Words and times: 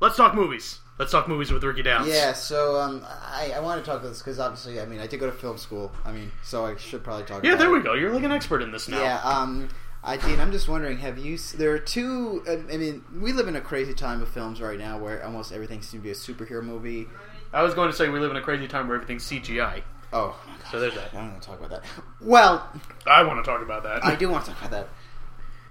let's 0.00 0.16
talk 0.16 0.34
movies. 0.34 0.80
Let's 0.98 1.12
talk 1.12 1.28
movies 1.28 1.50
with 1.50 1.64
Ricky 1.64 1.82
Downs. 1.82 2.08
Yeah, 2.08 2.34
so 2.34 2.78
um, 2.78 3.02
I, 3.08 3.52
I 3.56 3.60
want 3.60 3.82
to 3.82 3.90
talk 3.90 4.00
about 4.00 4.10
this 4.10 4.18
because 4.18 4.38
obviously, 4.38 4.80
I 4.80 4.84
mean, 4.84 5.00
I 5.00 5.06
did 5.06 5.18
go 5.18 5.24
to 5.26 5.32
film 5.32 5.56
school. 5.56 5.90
I 6.04 6.12
mean, 6.12 6.30
so 6.42 6.66
I 6.66 6.76
should 6.76 7.02
probably 7.02 7.24
talk. 7.24 7.42
Yeah, 7.42 7.52
about 7.52 7.58
there 7.60 7.68
it. 7.74 7.78
we 7.78 7.82
go. 7.82 7.94
You're 7.94 8.12
like 8.12 8.24
an 8.24 8.32
expert 8.32 8.60
in 8.60 8.70
this 8.70 8.86
now. 8.86 9.00
Yeah, 9.00 9.18
um, 9.22 9.68
I 10.04 10.18
Dean, 10.18 10.38
I'm 10.40 10.52
just 10.52 10.68
wondering, 10.68 10.98
have 10.98 11.18
you? 11.18 11.38
There 11.38 11.72
are 11.72 11.78
two. 11.78 12.42
I 12.46 12.74
I 12.74 12.76
mean, 12.76 13.02
we 13.18 13.32
live 13.32 13.48
in 13.48 13.56
a 13.56 13.62
crazy 13.62 13.94
time 13.94 14.20
of 14.20 14.28
films 14.28 14.60
right 14.60 14.78
now 14.78 14.98
where 14.98 15.24
almost 15.24 15.52
everything 15.52 15.80
seems 15.80 15.92
to 15.92 15.98
be 16.00 16.10
a 16.10 16.14
superhero 16.14 16.62
movie. 16.62 17.06
I 17.52 17.62
was 17.62 17.72
going 17.74 17.90
to 17.90 17.96
say 17.96 18.08
we 18.10 18.20
live 18.20 18.30
in 18.30 18.36
a 18.36 18.42
crazy 18.42 18.68
time 18.68 18.86
where 18.88 18.96
everything's 18.96 19.24
CGI. 19.24 19.82
Oh, 20.12 20.38
So 20.70 20.80
there's 20.80 20.94
that. 20.94 21.10
I 21.14 21.16
don't 21.18 21.30
want 21.30 21.42
to 21.42 21.48
talk 21.48 21.58
about 21.60 21.70
that. 21.70 21.84
Well, 22.20 22.68
I 23.06 23.22
want 23.22 23.42
to 23.44 23.48
talk 23.50 23.62
about 23.62 23.84
that. 23.84 24.04
I 24.04 24.16
do 24.16 24.28
want 24.28 24.44
to 24.44 24.50
talk 24.50 24.60
about 24.60 24.70
that. 24.72 24.88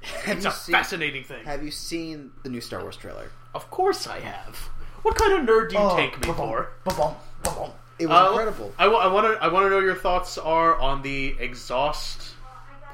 Have 0.23 0.37
it's 0.37 0.45
a 0.45 0.51
seen, 0.51 0.73
fascinating 0.73 1.23
thing. 1.23 1.43
Have 1.45 1.63
you 1.63 1.71
seen 1.71 2.31
the 2.43 2.49
new 2.49 2.61
Star 2.61 2.81
Wars 2.81 2.95
trailer? 2.95 3.31
Of 3.53 3.69
course 3.71 4.07
I 4.07 4.19
have. 4.19 4.55
What 5.01 5.15
kind 5.15 5.33
of 5.33 5.47
nerd 5.55 5.69
do 5.69 5.75
you 5.75 5.81
Oh, 5.81 5.95
take 5.95 6.15
me 6.19 6.27
ba-bum, 6.27 6.35
for? 6.49 6.69
ba-bum, 6.83 7.15
ba-bum. 7.43 7.71
It 7.97 8.07
was 8.07 8.17
Uh, 8.17 8.29
incredible. 8.31 8.73
I, 8.77 8.87
want 8.87 9.27
to. 9.37 9.43
I 9.43 9.47
want 9.47 9.65
to 9.65 9.69
know 9.69 9.79
your 9.79 9.95
thoughts 9.95 10.37
are 10.37 10.75
on 10.79 11.01
the 11.01 11.35
exhaust 11.39 12.33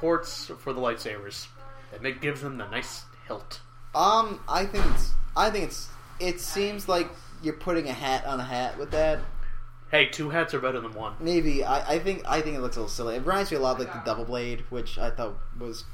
ports 0.00 0.50
for 0.58 0.72
the 0.72 0.80
lightsabers. 0.80 1.46
And 1.94 2.04
it 2.06 2.20
gives 2.20 2.40
them 2.42 2.58
the 2.58 2.66
nice 2.68 3.04
hilt. 3.28 3.60
Um, 3.94 4.40
I 4.48 4.64
think 4.66 4.84
it's. 4.94 5.12
I 5.36 5.50
think 5.50 5.64
it's. 5.64 5.88
It 6.18 6.40
seems 6.40 6.88
like 6.88 7.08
you're 7.42 7.54
putting 7.54 7.88
a 7.88 7.92
hat 7.92 8.24
on 8.26 8.40
a 8.40 8.44
hat 8.44 8.78
with 8.78 8.90
that. 8.92 9.20
Hey, 9.90 10.06
two 10.06 10.30
hats 10.30 10.52
are 10.54 10.58
better 10.58 10.80
than 10.80 10.94
one. 10.94 11.14
Maybe 11.20 11.62
I, 11.62 11.94
I 11.94 11.98
think 12.00 12.22
I 12.26 12.40
think 12.40 12.56
it 12.56 12.60
looks 12.60 12.76
a 12.76 12.80
little 12.80 12.90
silly. 12.90 13.14
It 13.16 13.24
reminds 13.24 13.50
me 13.52 13.58
a 13.58 13.60
lot 13.60 13.74
of 13.80 13.86
like 13.86 13.92
the 13.92 14.02
double 14.04 14.24
blade, 14.24 14.64
which 14.70 14.98
I 14.98 15.10
thought 15.10 15.38
was 15.58 15.84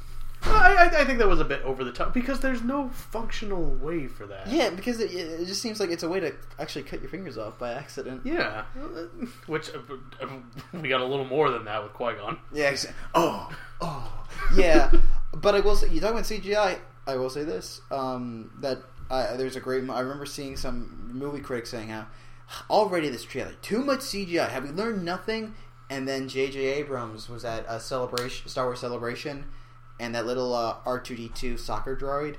I, 0.45 0.91
I, 0.93 1.01
I 1.01 1.05
think 1.05 1.19
that 1.21 1.29
was 1.29 1.41
a 1.41 1.45
bit 1.45 1.63
over 1.63 1.85
the 1.85 1.93
top 1.93 2.13
because 2.13 2.41
there's 2.41 2.63
no 2.63 2.89
functional 2.89 3.63
way 3.65 4.07
for 4.09 4.27
that. 4.27 4.49
yeah 4.49 4.71
because 4.71 4.99
it, 5.01 5.13
it 5.13 5.47
just 5.47 5.63
seems 5.63 5.79
like 5.81 5.91
it's 5.91 6.03
a 6.03 6.09
way 6.09 6.21
to 6.21 6.33
actually 6.59 6.83
cut 6.83 7.01
your 7.01 7.11
fingers 7.11 7.39
off 7.39 7.59
by 7.59 7.73
accident. 7.73 8.23
Yeah, 8.25 8.65
which 9.47 9.71
uh, 9.71 9.79
uh, 10.21 10.27
we 10.81 10.89
got 10.89 11.01
a 11.01 11.05
little 11.07 11.25
more 11.25 11.51
than 11.51 11.65
that 11.67 11.83
with 11.83 11.93
Qui 11.93 12.15
Gon. 12.15 12.39
Yeah. 12.53 12.65
ex- 12.67 12.87
Oh. 13.15 13.51
Oh. 13.81 14.27
Yeah. 14.57 14.91
but 15.35 15.55
I 15.55 15.61
will 15.61 15.77
say 15.77 15.89
you 15.89 16.01
talk 16.01 16.11
about 16.13 16.25
CGI. 16.25 16.79
I 17.07 17.17
will 17.17 17.31
say 17.31 17.45
this 17.45 17.81
um, 17.91 18.51
that 18.61 18.79
uh, 19.11 19.37
there's 19.37 19.57
a 19.57 19.61
great. 19.61 19.89
I 19.91 20.01
remember 20.01 20.27
seeing 20.27 20.57
some 20.57 21.11
movie 21.13 21.41
critics 21.41 21.71
saying 21.71 21.89
how 21.89 22.07
already 22.71 23.09
this 23.09 23.25
trailer 23.25 23.53
too 23.63 23.85
much 23.85 24.01
CGI. 24.01 24.49
Have 24.49 24.65
we 24.65 24.71
learned 24.71 25.05
nothing? 25.05 25.55
And 25.91 26.09
then 26.09 26.27
J.J. 26.29 26.59
Abrams 26.59 27.29
was 27.29 27.45
at 27.45 27.67
a 27.69 27.79
celebration, 27.79 28.49
Star 28.49 28.65
Wars 28.65 28.81
celebration, 28.81 29.45
and 30.03 30.15
that 30.17 30.27
little 30.27 30.53
uh, 30.53 30.75
R2D2 30.85 31.59
soccer 31.59 31.97
droid 31.97 32.35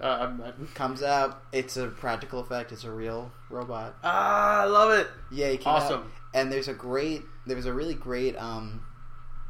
Uh, 0.00 0.18
I'm, 0.22 0.40
I'm- 0.42 0.68
comes 0.74 1.02
out. 1.02 1.40
It's 1.52 1.76
a 1.76 1.86
practical 1.86 2.40
effect. 2.40 2.72
It's 2.72 2.84
a 2.84 2.90
real 2.90 3.30
robot. 3.48 3.94
ah, 4.02 4.62
I 4.62 4.64
love 4.64 4.90
it. 4.98 5.06
Yeah, 5.30 5.50
he 5.50 5.56
came 5.56 5.72
out, 5.72 5.82
Awesome. 5.82 6.10
and 6.34 6.50
there's 6.52 6.68
a 6.68 6.74
great. 6.74 7.22
There 7.46 7.56
was 7.56 7.66
a 7.66 7.72
really 7.72 7.94
great. 7.94 8.36
Um, 8.36 8.82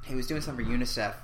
he 0.05 0.15
was 0.15 0.27
doing 0.27 0.43
something 0.43 0.67
for 0.67 0.71
UNICEF, 0.71 1.15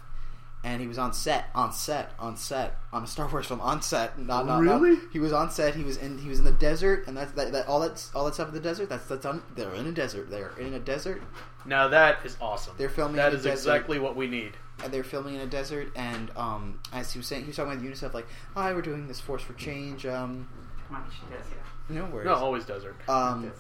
and 0.65 0.81
he 0.81 0.87
was 0.89 0.97
on 0.99 1.13
set, 1.13 1.47
on 1.55 1.73
set, 1.73 2.13
on 2.19 2.37
set, 2.39 2.79
on 2.95 3.03
a 3.05 3.07
Star 3.07 3.29
Wars 3.29 3.47
film, 3.47 3.61
on 3.61 3.83
set. 3.83 4.19
Not, 4.19 4.47
not, 4.47 4.63
not- 4.63 4.81
Really? 4.81 4.99
he 5.13 5.19
was 5.19 5.33
on 5.35 5.51
set. 5.51 5.75
He 5.75 5.85
was 5.85 5.99
in. 5.99 6.17
He 6.19 6.29
was 6.31 6.39
in 6.39 6.45
the 6.47 6.53
desert, 6.53 7.07
and 7.07 7.15
that's 7.17 7.33
that. 7.33 7.53
that 7.53 7.67
all 7.69 7.81
that's 7.81 8.11
all 8.15 8.25
that 8.25 8.35
stuff 8.35 8.49
in 8.49 8.55
the 8.55 8.61
desert. 8.61 8.89
That's 8.89 9.05
that's 9.07 9.27
on. 9.27 9.43
They're 9.55 9.75
in 9.75 9.87
a 9.87 9.93
desert. 9.93 10.31
They're 10.31 10.53
in 10.59 10.73
a 10.73 10.81
desert, 10.81 11.21
Now 11.67 11.89
that 11.89 12.25
is 12.25 12.37
awesome. 12.41 12.75
They're 12.79 12.89
filming 12.89 13.17
That 13.17 13.35
is 13.35 13.43
desert. 13.43 13.53
exactly 13.71 13.99
what 13.99 14.17
we 14.17 14.27
need. 14.29 14.53
And 14.83 14.93
they're 14.93 15.05
filming 15.05 15.35
in 15.35 15.41
a 15.41 15.47
desert. 15.47 15.93
And 15.97 16.31
um, 16.37 16.81
as 16.93 17.13
he 17.13 17.19
was 17.19 17.27
saying, 17.27 17.43
he 17.43 17.49
was 17.49 17.57
talking 17.57 17.73
about 17.73 17.85
UNICEF, 17.85 18.15
like, 18.15 18.27
"Hi, 18.55 18.73
we're 18.73 18.83
doing 18.83 19.09
this 19.09 19.21
Force 19.21 19.43
for 19.43 19.55
Change." 19.55 20.07
Um, 20.07 20.49
no 21.89 22.05
worries. 22.07 22.27
No, 22.27 22.35
always 22.35 22.65
desert. 22.65 22.97
Um, 23.09 23.53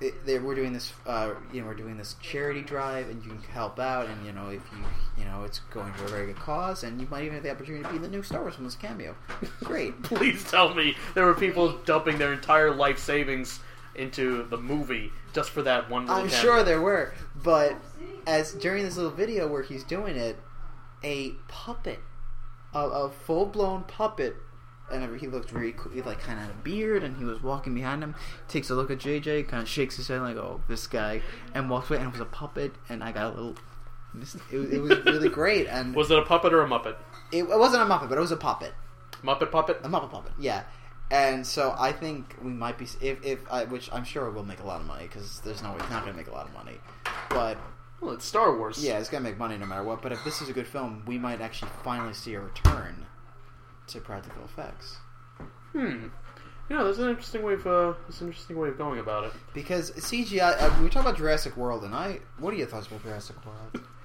it, 0.00 0.24
they, 0.24 0.38
we're 0.38 0.54
doing 0.54 0.72
this, 0.72 0.92
uh, 1.06 1.34
you 1.52 1.60
know, 1.60 1.66
we're 1.66 1.74
doing 1.74 1.96
this 1.96 2.14
charity 2.22 2.62
drive, 2.62 3.10
and 3.10 3.22
you 3.22 3.30
can 3.30 3.42
help 3.52 3.78
out, 3.78 4.06
and 4.06 4.24
you 4.24 4.32
know, 4.32 4.48
if 4.48 4.62
you, 4.72 4.84
you 5.18 5.24
know, 5.24 5.44
it's 5.44 5.58
going 5.70 5.92
to 5.92 6.04
a 6.04 6.08
very 6.08 6.26
good 6.26 6.36
cause, 6.36 6.84
and 6.84 7.00
you 7.00 7.06
might 7.10 7.22
even 7.24 7.34
have 7.34 7.42
the 7.42 7.50
opportunity 7.50 7.84
to 7.84 7.90
be 7.90 7.96
in 7.96 8.02
the 8.02 8.08
new 8.08 8.22
Star 8.22 8.40
Wars 8.40 8.54
film 8.54 8.66
as 8.66 8.74
cameo. 8.74 9.14
Great. 9.62 10.02
Please 10.02 10.48
tell 10.50 10.74
me 10.74 10.96
there 11.14 11.26
were 11.26 11.34
people 11.34 11.72
dumping 11.84 12.18
their 12.18 12.32
entire 12.32 12.74
life 12.74 12.98
savings 12.98 13.60
into 13.94 14.44
the 14.44 14.56
movie 14.56 15.12
just 15.34 15.50
for 15.50 15.62
that 15.62 15.90
one. 15.90 16.08
I'm 16.08 16.28
cameo. 16.28 16.40
sure 16.40 16.62
there 16.62 16.80
were, 16.80 17.12
but 17.42 17.76
as 18.26 18.52
during 18.54 18.84
this 18.84 18.96
little 18.96 19.10
video 19.12 19.46
where 19.48 19.62
he's 19.62 19.84
doing 19.84 20.16
it, 20.16 20.36
a 21.04 21.30
puppet, 21.48 22.00
a, 22.74 22.78
a 22.80 23.10
full 23.10 23.46
blown 23.46 23.82
puppet, 23.84 24.36
and 24.92 25.18
he 25.20 25.26
looked 25.26 25.52
really 25.52 25.72
cool. 25.72 25.92
He 25.92 26.02
like 26.02 26.20
kind 26.20 26.38
of 26.38 26.46
had 26.46 26.50
a 26.54 26.58
beard, 26.62 27.02
and 27.04 27.16
he 27.16 27.24
was 27.24 27.42
walking 27.42 27.74
behind 27.74 28.02
him. 28.02 28.14
Takes 28.48 28.70
a 28.70 28.74
look 28.74 28.90
at 28.90 28.98
JJ, 28.98 29.48
kind 29.48 29.62
of 29.62 29.68
shakes 29.68 29.96
his 29.96 30.08
head 30.08 30.20
like, 30.20 30.36
"Oh, 30.36 30.60
this 30.68 30.86
guy," 30.86 31.22
and 31.54 31.70
walks 31.70 31.90
away. 31.90 31.98
And 31.98 32.08
it 32.08 32.12
was 32.12 32.20
a 32.20 32.24
puppet, 32.26 32.72
and 32.88 33.02
I 33.04 33.12
got 33.12 33.26
a 33.26 33.28
little. 33.30 33.54
It, 34.12 34.18
was- 34.58 34.72
it 34.72 34.78
was 34.82 34.98
really 35.04 35.28
great, 35.28 35.68
and 35.68 35.94
Was 35.96 36.10
it 36.10 36.18
a 36.18 36.22
puppet 36.22 36.52
or 36.52 36.62
a 36.62 36.68
muppet? 36.68 36.96
it, 37.30 37.44
it 37.44 37.58
wasn't 37.58 37.82
a 37.82 37.86
muppet, 37.86 38.08
but 38.08 38.18
it 38.18 38.20
was 38.20 38.32
a 38.32 38.36
puppet, 38.36 38.72
Muppet 39.22 39.52
puppet. 39.52 39.78
a 39.84 39.88
muppet 39.88 40.10
puppet, 40.10 40.32
yeah. 40.38 40.64
And 41.12 41.46
so 41.46 41.74
I 41.78 41.92
think 41.92 42.36
we 42.42 42.50
might 42.50 42.76
be 42.78 42.86
if 43.00 43.24
if 43.24 43.38
I, 43.50 43.64
which 43.66 43.88
I'm 43.92 44.02
sure 44.04 44.28
will 44.30 44.44
make 44.44 44.58
a 44.60 44.66
lot 44.66 44.80
of 44.80 44.86
money 44.88 45.04
because 45.04 45.40
there's 45.44 45.62
no 45.62 45.70
way 45.70 45.76
it's 45.78 45.90
not 45.90 46.02
going 46.02 46.12
to 46.12 46.16
make 46.16 46.26
a 46.28 46.32
lot 46.32 46.46
of 46.46 46.52
money, 46.54 46.78
but 47.28 47.56
Well, 48.00 48.12
it's 48.12 48.24
Star 48.24 48.56
Wars. 48.56 48.82
Yeah, 48.82 48.98
it's 48.98 49.08
gonna 49.10 49.24
make 49.24 49.38
money 49.38 49.58
no 49.58 49.66
matter 49.66 49.82
what. 49.82 50.00
But 50.02 50.12
if 50.12 50.24
this 50.24 50.40
is 50.40 50.48
a 50.48 50.52
good 50.52 50.66
film, 50.66 51.02
we 51.06 51.18
might 51.18 51.40
actually 51.40 51.70
finally 51.84 52.14
see 52.14 52.34
a 52.34 52.40
return 52.40 53.06
to 53.88 54.00
practical 54.00 54.44
effects 54.44 54.98
Hmm. 55.72 56.06
Yeah, 56.68 56.84
that's 56.84 56.98
an 56.98 57.08
interesting 57.08 57.42
way 57.42 57.54
of 57.54 57.66
uh, 57.66 57.94
that's 58.08 58.20
an 58.20 58.28
interesting 58.28 58.56
way 58.58 58.68
of 58.68 58.78
going 58.78 59.00
about 59.00 59.24
it. 59.24 59.32
because 59.54 59.90
CGI. 59.92 60.60
Uh, 60.60 60.82
we 60.82 60.88
talk 60.88 61.02
about 61.02 61.16
Jurassic 61.16 61.56
World, 61.56 61.84
and 61.84 61.94
I. 61.94 62.20
What 62.38 62.54
are 62.54 62.56
your 62.56 62.66
thoughts 62.68 62.86
about 62.86 63.02
Jurassic 63.02 63.36
World? 63.44 63.84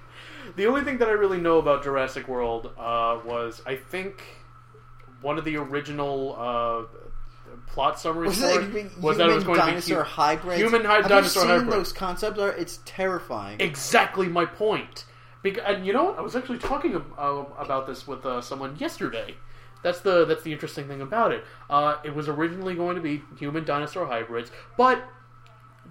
The 0.55 0.67
only 0.67 0.83
thing 0.83 0.99
that 0.99 1.07
I 1.07 1.11
really 1.13 1.41
know 1.41 1.57
about 1.57 1.83
Jurassic 1.83 2.27
World 2.27 2.67
uh, 2.77 3.19
was 3.25 3.63
I 3.65 3.75
think 3.75 4.21
one 5.21 5.39
of 5.39 5.43
the 5.43 5.57
original 5.57 6.35
uh, 6.37 6.83
plot 7.67 7.99
summary 7.99 8.27
Was, 8.27 8.39
for 8.39 8.61
it 8.61 8.75
it 8.75 8.97
was 9.01 9.17
that 9.17 9.29
it 9.29 9.35
was 9.35 9.43
going 9.43 9.59
to 9.59 9.65
be 9.65 9.71
dinosaur 9.71 10.03
hybrids? 10.03 10.59
human 10.61 10.85
Have 10.85 11.07
dinosaur 11.07 11.43
you 11.43 11.49
seen 11.49 11.59
hybrid. 11.59 11.71
those 11.79 11.93
concepts? 11.93 12.39
Are 12.39 12.51
it's 12.51 12.79
terrifying. 12.85 13.59
exactly 13.59 14.27
my 14.27 14.45
point. 14.45 15.05
Because, 15.43 15.63
and 15.67 15.85
you 15.85 15.93
know 15.93 16.05
what? 16.05 16.17
I 16.17 16.21
was 16.21 16.35
actually 16.35 16.57
talking 16.57 16.95
about 16.95 17.85
this 17.87 18.07
with 18.07 18.25
uh, 18.25 18.41
someone 18.41 18.75
yesterday. 18.77 19.35
That's 19.83 19.99
the 19.99 20.25
that's 20.25 20.41
the 20.41 20.51
interesting 20.51 20.87
thing 20.87 21.01
about 21.01 21.31
it. 21.31 21.43
Uh, 21.69 21.97
it 22.03 22.15
was 22.15 22.27
originally 22.27 22.73
going 22.73 22.95
to 22.95 23.01
be 23.01 23.21
human 23.37 23.63
dinosaur 23.65 24.07
hybrids, 24.07 24.51
but 24.77 25.03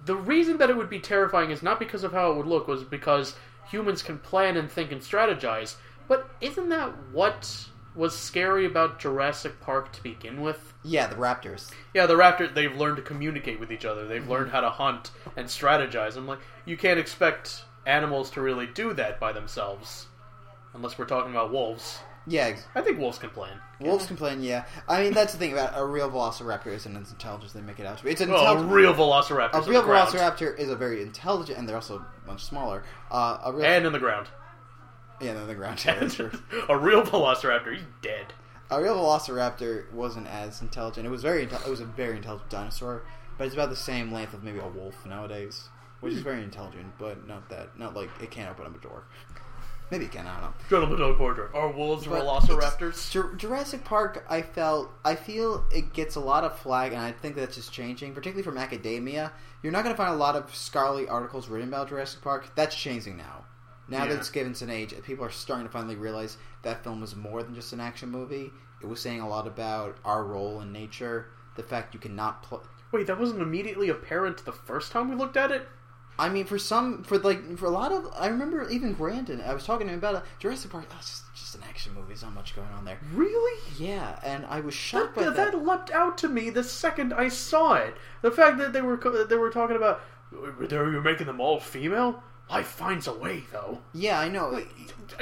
the 0.05 0.15
reason 0.15 0.57
that 0.57 0.69
it 0.69 0.75
would 0.75 0.89
be 0.89 0.99
terrifying 0.99 1.51
is 1.51 1.63
not 1.63 1.79
because 1.79 2.03
of 2.03 2.11
how 2.11 2.31
it 2.31 2.37
would 2.37 2.45
look, 2.47 2.67
was 2.67 2.83
because 2.83 3.35
humans 3.71 4.01
can 4.03 4.17
plan 4.19 4.57
and 4.57 4.69
think 4.69 4.91
and 4.91 5.01
strategize. 5.01 5.75
But 6.07 6.29
isn't 6.41 6.69
that 6.69 6.91
what 7.13 7.67
was 7.95 8.17
scary 8.17 8.65
about 8.65 8.99
Jurassic 8.99 9.59
Park 9.61 9.91
to 9.93 10.03
begin 10.03 10.41
with? 10.41 10.73
yeah, 10.83 11.07
the 11.07 11.15
raptors. 11.15 11.71
Yeah, 11.93 12.05
the 12.05 12.13
raptors, 12.15 12.53
they've 12.53 12.75
learned 12.75 12.97
to 12.97 13.01
communicate 13.01 13.59
with 13.59 13.71
each 13.71 13.85
other. 13.85 14.05
They've 14.07 14.27
learned 14.27 14.51
how 14.51 14.61
to 14.61 14.69
hunt 14.69 15.11
and 15.35 15.47
strategize. 15.47 16.15
I'm 16.15 16.27
like, 16.27 16.39
you 16.65 16.77
can't 16.77 16.99
expect 16.99 17.63
animals 17.87 18.29
to 18.31 18.41
really 18.41 18.67
do 18.67 18.93
that 18.93 19.19
by 19.19 19.31
themselves. 19.31 20.05
Unless 20.73 20.97
we're 20.99 21.05
talking 21.05 21.31
about 21.31 21.51
wolves. 21.51 21.99
Yeah, 22.27 22.45
ex- 22.47 22.65
I 22.75 22.81
think 22.81 22.99
wolves 22.99 23.17
can 23.19 23.29
plan. 23.29 23.59
wolves 23.79 24.07
can 24.07 24.17
complain. 24.17 24.41
Yeah, 24.43 24.65
I 24.87 25.03
mean 25.03 25.13
that's 25.13 25.31
the 25.33 25.37
thing 25.39 25.53
about 25.53 25.73
a 25.75 25.85
real 25.85 26.09
velociraptor 26.09 26.67
isn't 26.67 26.97
as 26.97 27.11
intelligent 27.11 27.45
as 27.49 27.53
they 27.53 27.61
make 27.61 27.79
it 27.79 27.85
out 27.85 27.99
to 27.99 28.03
be. 28.03 28.09
It's 28.09 28.19
an 28.21 28.31
Well, 28.31 28.57
a 28.57 28.63
real 28.65 28.93
velociraptor. 28.95 29.53
a 29.53 29.61
real 29.69 29.83
velociraptor 29.83 30.57
is 30.57 30.69
a 30.69 30.75
very 30.75 31.01
intelligent, 31.03 31.57
and 31.59 31.69
they're 31.69 31.75
also 31.75 32.03
much 32.27 32.43
smaller. 32.43 32.83
Uh, 33.11 33.37
a 33.45 33.53
real, 33.53 33.63
And 33.65 33.85
in 33.85 33.93
the 33.93 33.99
ground. 33.99 34.27
Yeah, 35.21 35.33
they're 35.33 35.45
the 35.45 35.55
ground. 35.55 35.83
Yeah, 35.85 36.29
a 36.69 36.77
real 36.77 37.03
velociraptor, 37.03 37.73
he's 37.73 37.85
dead. 38.01 38.33
A 38.71 38.81
real 38.81 38.95
velociraptor 38.95 39.91
wasn't 39.91 40.27
as 40.27 40.61
intelligent. 40.61 41.05
It 41.05 41.09
was 41.09 41.21
very 41.21 41.45
inte- 41.45 41.65
it 41.65 41.69
was 41.69 41.81
a 41.81 41.85
very 41.85 42.17
intelligent 42.17 42.49
dinosaur, 42.49 43.03
but 43.37 43.45
it's 43.45 43.53
about 43.53 43.69
the 43.69 43.75
same 43.75 44.11
length 44.11 44.33
of 44.33 44.43
maybe 44.43 44.59
a 44.59 44.67
wolf 44.67 45.05
nowadays, 45.05 45.69
which 45.99 46.13
is 46.13 46.19
hmm. 46.19 46.25
very 46.25 46.43
intelligent, 46.43 46.93
but 46.97 47.27
not 47.27 47.47
that 47.49 47.77
not 47.77 47.95
like 47.95 48.09
it 48.21 48.31
can't 48.31 48.49
open 48.49 48.65
up 48.65 48.75
a 48.75 48.81
door. 48.81 49.03
Maybe 49.91 50.05
it 50.05 50.11
can. 50.11 50.25
I 50.25 50.33
don't 50.33 50.41
know. 50.41 50.53
Gentleman 50.69 50.99
Dog 50.99 51.17
Portrait. 51.17 51.51
Are 51.53 51.71
wolves 51.71 52.07
But 52.07 52.23
velociraptors? 52.23 53.37
Jurassic 53.37 53.83
Park, 53.83 54.25
I 54.27 54.41
felt, 54.41 54.91
I 55.03 55.13
feel 55.13 55.63
it 55.71 55.93
gets 55.93 56.15
a 56.15 56.19
lot 56.19 56.43
of 56.43 56.57
flag, 56.57 56.93
and 56.93 57.01
I 57.01 57.11
think 57.11 57.35
that's 57.35 57.55
just 57.55 57.71
changing, 57.71 58.13
particularly 58.13 58.43
from 58.43 58.57
academia. 58.57 59.31
You're 59.61 59.71
not 59.71 59.83
going 59.83 59.93
to 59.93 59.97
find 59.97 60.13
a 60.13 60.17
lot 60.17 60.35
of 60.35 60.53
scholarly 60.55 61.07
articles 61.07 61.49
written 61.49 61.67
about 61.67 61.89
Jurassic 61.89 62.21
Park. 62.21 62.49
That's 62.55 62.75
changing 62.75 63.17
now. 63.17 63.44
Now 63.87 64.03
Yeah. 64.03 64.09
that 64.09 64.17
it's 64.19 64.29
given 64.31 64.55
an 64.61 64.69
age, 64.69 64.93
people 65.03 65.25
are 65.25 65.29
starting 65.31 65.65
to 65.67 65.71
finally 65.71 65.95
realize 65.95 66.37
that 66.63 66.83
film 66.83 67.01
was 67.01 67.15
more 67.15 67.43
than 67.43 67.53
just 67.55 67.71
an 67.73 67.79
action 67.79 68.09
movie. 68.09 68.51
It 68.81 68.87
was 68.87 68.99
saying 68.99 69.19
a 69.21 69.29
lot 69.29 69.47
about 69.47 69.97
our 70.03 70.23
role 70.23 70.61
in 70.61 70.71
nature, 70.71 71.27
the 71.55 71.63
fact 71.63 71.93
you 71.93 71.99
cannot 71.99 72.43
play. 72.43 72.59
Wait, 72.91 73.07
that 73.07 73.19
wasn't 73.19 73.41
immediately 73.41 73.89
apparent 73.89 74.43
the 74.45 74.51
first 74.51 74.91
time 74.91 75.09
we 75.09 75.15
looked 75.15 75.37
at 75.37 75.51
it? 75.51 75.67
I 76.17 76.29
mean, 76.29 76.45
for 76.45 76.57
some, 76.57 77.03
for 77.03 77.17
like, 77.17 77.57
for 77.57 77.65
a 77.65 77.69
lot 77.71 77.91
of, 77.91 78.09
I 78.17 78.27
remember 78.27 78.69
even 78.69 78.93
Brandon. 78.93 79.41
I 79.41 79.53
was 79.53 79.65
talking 79.65 79.87
to 79.87 79.93
him 79.93 79.99
about 79.99 80.15
it. 80.15 80.23
Jurassic 80.39 80.71
Park. 80.71 80.85
Oh, 80.91 80.95
it's 80.97 81.09
just, 81.09 81.35
just 81.35 81.55
an 81.55 81.63
action 81.67 81.93
movie. 81.93 82.07
There's 82.07 82.23
not 82.23 82.33
much 82.33 82.55
going 82.55 82.69
on 82.69 82.85
there. 82.85 82.97
Really? 83.13 83.61
Yeah, 83.77 84.17
and 84.23 84.45
I 84.45 84.61
was 84.61 84.73
shocked 84.73 85.15
That, 85.15 85.25
by 85.25 85.29
that, 85.31 85.51
that. 85.51 85.65
leapt 85.65 85.91
out 85.91 86.17
to 86.19 86.29
me 86.29 86.49
the 86.49 86.63
second 86.63 87.13
I 87.13 87.27
saw 87.27 87.73
it. 87.73 87.95
The 88.21 88.31
fact 88.31 88.57
that 88.59 88.71
they 88.71 88.81
were 88.81 88.95
they 89.29 89.35
were 89.35 89.49
talking 89.49 89.75
about 89.75 90.01
you're 90.31 91.01
making 91.01 91.27
them 91.27 91.41
all 91.41 91.59
female. 91.59 92.23
Life 92.49 92.67
finds 92.67 93.07
a 93.07 93.13
way, 93.13 93.43
though. 93.51 93.79
Yeah, 93.93 94.19
I 94.19 94.29
know 94.29 94.61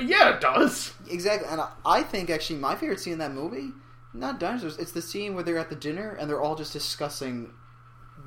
Yeah, 0.01 0.35
it 0.35 0.41
does. 0.41 0.93
exactly. 1.09 1.47
And 1.49 1.61
I, 1.61 1.69
I 1.85 2.03
think 2.03 2.29
actually 2.29 2.59
my 2.59 2.75
favorite 2.75 2.99
scene 2.99 3.13
in 3.13 3.19
that 3.19 3.33
movie, 3.33 3.71
not 4.13 4.39
dinosaurs. 4.39 4.77
It's 4.77 4.91
the 4.91 5.01
scene 5.01 5.33
where 5.33 5.43
they're 5.43 5.57
at 5.57 5.69
the 5.69 5.75
dinner 5.75 6.11
and 6.19 6.29
they're 6.29 6.41
all 6.41 6.55
just 6.55 6.73
discussing 6.73 7.53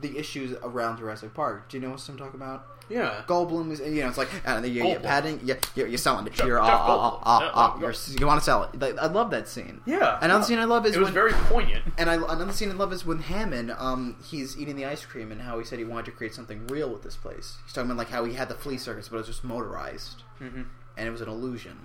the 0.00 0.16
issues 0.18 0.56
around 0.62 0.98
Jurassic 0.98 1.34
Park. 1.34 1.68
Do 1.68 1.76
you 1.76 1.82
know 1.82 1.90
what 1.90 2.08
I'm 2.08 2.16
talking 2.16 2.40
about? 2.40 2.66
Yeah. 2.88 3.22
Goldblum 3.26 3.72
is, 3.72 3.80
you 3.80 4.02
know, 4.02 4.08
it's 4.08 4.18
like, 4.18 4.28
and 4.44 4.64
you, 4.66 4.72
you're 4.84 4.96
Goldblum. 4.98 5.02
patting, 5.02 5.40
you, 5.44 5.56
you're, 5.74 5.88
you're 5.88 5.98
selling 5.98 6.26
it. 6.26 6.38
You're, 6.38 6.60
ah, 6.60 6.66
ah, 6.66 6.88
Goldblum. 6.88 7.20
ah, 7.24 7.50
ah, 7.54 7.80
you're, 7.80 7.94
you 8.20 8.26
want 8.26 8.40
to 8.40 8.44
sell 8.44 8.64
it. 8.64 8.78
Like, 8.80 8.96
I 8.98 9.06
love 9.06 9.30
that 9.30 9.48
scene. 9.48 9.80
Yeah. 9.86 10.18
Another 10.20 10.44
scene 10.44 10.58
I 10.58 10.64
love 10.64 10.86
is 10.86 10.94
It 10.94 10.98
was 11.00 11.06
when, 11.08 11.14
very 11.14 11.32
poignant. 11.32 11.84
and 11.98 12.08
I, 12.08 12.14
another 12.14 12.52
scene 12.52 12.70
I 12.70 12.74
love 12.74 12.92
is 12.92 13.04
when 13.04 13.18
Hammond, 13.20 13.72
um, 13.76 14.16
he's 14.24 14.56
eating 14.58 14.76
the 14.76 14.84
ice 14.86 15.04
cream 15.04 15.32
and 15.32 15.40
how 15.40 15.58
he 15.58 15.64
said 15.64 15.78
he 15.80 15.84
wanted 15.84 16.06
to 16.06 16.12
create 16.12 16.34
something 16.34 16.66
real 16.68 16.88
with 16.90 17.02
this 17.02 17.16
place. 17.16 17.56
He's 17.64 17.72
talking 17.72 17.90
about 17.90 17.98
like 17.98 18.10
how 18.10 18.24
he 18.24 18.34
had 18.34 18.48
the 18.48 18.54
flea 18.54 18.78
circus, 18.78 19.08
but 19.08 19.16
it 19.16 19.18
was 19.18 19.26
just 19.26 19.44
motorized 19.44 20.22
hmm 20.38 20.62
and 20.98 21.06
it 21.06 21.10
was 21.10 21.20
an 21.20 21.28
illusion. 21.28 21.76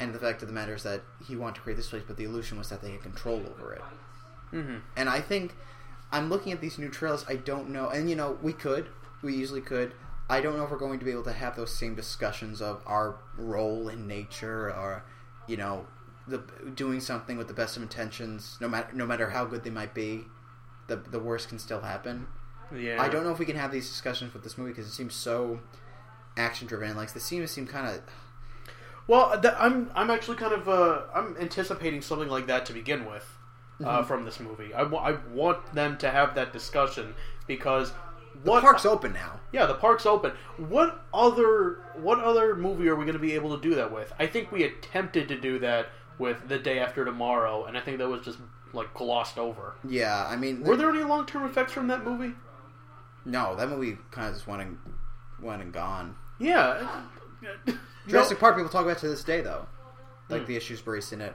And 0.00 0.14
the 0.14 0.18
fact 0.18 0.40
of 0.42 0.48
the 0.48 0.54
matter 0.54 0.74
is 0.74 0.82
that 0.84 1.02
he 1.26 1.36
wanted 1.36 1.56
to 1.56 1.60
create 1.62 1.76
this 1.76 1.88
place, 1.88 2.02
but 2.06 2.16
the 2.16 2.24
illusion 2.24 2.56
was 2.56 2.68
that 2.70 2.80
they 2.80 2.92
had 2.92 3.02
control 3.02 3.42
over 3.58 3.72
it. 3.74 3.82
hmm 4.52 4.76
And 4.96 5.08
I 5.08 5.20
think 5.20 5.54
I'm 6.12 6.30
looking 6.30 6.52
at 6.52 6.60
these 6.62 6.78
new 6.78 6.88
trailers. 6.88 7.24
I 7.28 7.34
don't 7.36 7.68
know, 7.70 7.88
and 7.90 8.08
you 8.08 8.16
know, 8.16 8.38
we 8.40 8.52
could, 8.54 8.86
we 9.20 9.34
easily 9.34 9.60
could. 9.60 9.92
I 10.30 10.40
don't 10.40 10.56
know 10.56 10.64
if 10.64 10.70
we're 10.70 10.78
going 10.78 10.98
to 10.98 11.04
be 11.04 11.10
able 11.10 11.24
to 11.24 11.32
have 11.32 11.56
those 11.56 11.74
same 11.74 11.94
discussions 11.94 12.60
of 12.60 12.82
our 12.86 13.16
role 13.36 13.88
in 13.88 14.06
nature, 14.06 14.66
or 14.70 15.04
you 15.46 15.56
know, 15.56 15.86
the 16.26 16.42
doing 16.74 17.00
something 17.00 17.38
with 17.38 17.48
the 17.48 17.54
best 17.54 17.76
of 17.76 17.82
intentions, 17.82 18.58
no 18.60 18.68
matter 18.68 18.88
no 18.94 19.06
matter 19.06 19.30
how 19.30 19.44
good 19.44 19.64
they 19.64 19.70
might 19.70 19.94
be, 19.94 20.24
the 20.86 20.96
the 20.96 21.18
worst 21.18 21.48
can 21.48 21.58
still 21.58 21.80
happen. 21.80 22.26
Yeah. 22.74 23.00
I 23.00 23.08
don't 23.08 23.24
know 23.24 23.30
if 23.30 23.38
we 23.38 23.46
can 23.46 23.56
have 23.56 23.72
these 23.72 23.88
discussions 23.88 24.34
with 24.34 24.42
this 24.42 24.58
movie 24.58 24.72
because 24.72 24.86
it 24.86 24.92
seems 24.92 25.14
so 25.14 25.60
action 26.36 26.66
driven. 26.66 26.96
Like 26.96 27.12
the 27.12 27.20
scenes 27.20 27.50
seem 27.50 27.66
kind 27.66 27.86
of 27.86 28.02
Well, 29.06 29.40
th- 29.40 29.54
I'm 29.58 29.90
I'm 29.94 30.10
actually 30.10 30.36
kind 30.36 30.52
of 30.52 30.68
uh, 30.68 31.02
I'm 31.14 31.36
anticipating 31.40 32.02
something 32.02 32.28
like 32.28 32.46
that 32.48 32.66
to 32.66 32.72
begin 32.74 33.06
with 33.06 33.24
uh, 33.82 34.02
from 34.02 34.24
this 34.26 34.38
movie. 34.40 34.74
I 34.74 34.82
I 34.82 35.16
want 35.32 35.72
them 35.74 35.96
to 35.98 36.10
have 36.10 36.34
that 36.34 36.52
discussion 36.52 37.14
because 37.46 37.92
the 38.44 38.60
park's 38.60 38.86
open 38.86 39.12
now. 39.12 39.40
yeah 39.52 39.66
the 39.66 39.74
park's 39.74 40.06
open. 40.06 40.32
What 40.56 41.04
other 41.12 41.80
what 41.96 42.20
other 42.20 42.54
movie 42.54 42.88
are 42.88 42.94
we 42.96 43.04
going 43.04 43.16
to 43.16 43.20
be 43.22 43.34
able 43.34 43.56
to 43.56 43.62
do 43.68 43.74
that 43.76 43.92
with? 43.92 44.12
I 44.18 44.26
think 44.26 44.52
we 44.52 44.64
attempted 44.64 45.28
to 45.28 45.40
do 45.40 45.58
that 45.60 45.88
with 46.18 46.48
the 46.48 46.58
day 46.58 46.78
after 46.78 47.04
tomorrow, 47.04 47.64
and 47.66 47.76
I 47.76 47.80
think 47.80 47.98
that 47.98 48.08
was 48.08 48.22
just 48.22 48.38
like 48.72 48.92
glossed 48.94 49.38
over. 49.38 49.74
Yeah, 49.88 50.26
I 50.28 50.36
mean, 50.36 50.62
Were 50.62 50.76
there 50.76 50.90
any 50.90 51.02
long 51.04 51.26
term 51.26 51.44
effects 51.48 51.72
from 51.72 51.86
that 51.88 52.04
movie? 52.04 52.34
no, 53.24 53.54
that 53.56 53.68
movie 53.68 53.98
kind 54.10 54.28
of 54.28 54.34
just 54.34 54.46
went 54.46 54.62
and 54.62 54.78
went 55.40 55.62
and 55.62 55.72
gone. 55.72 56.14
Yeah. 56.38 57.02
Jurassic 58.06 58.38
Park 58.40 58.56
people 58.56 58.70
talk 58.70 58.84
about 58.84 58.98
to 58.98 59.08
this 59.08 59.22
day 59.24 59.40
though, 59.40 59.66
like 60.28 60.42
Hmm. 60.42 60.46
the 60.48 60.56
issues 60.56 60.80
braced 60.80 61.12
in 61.12 61.20
it. 61.20 61.34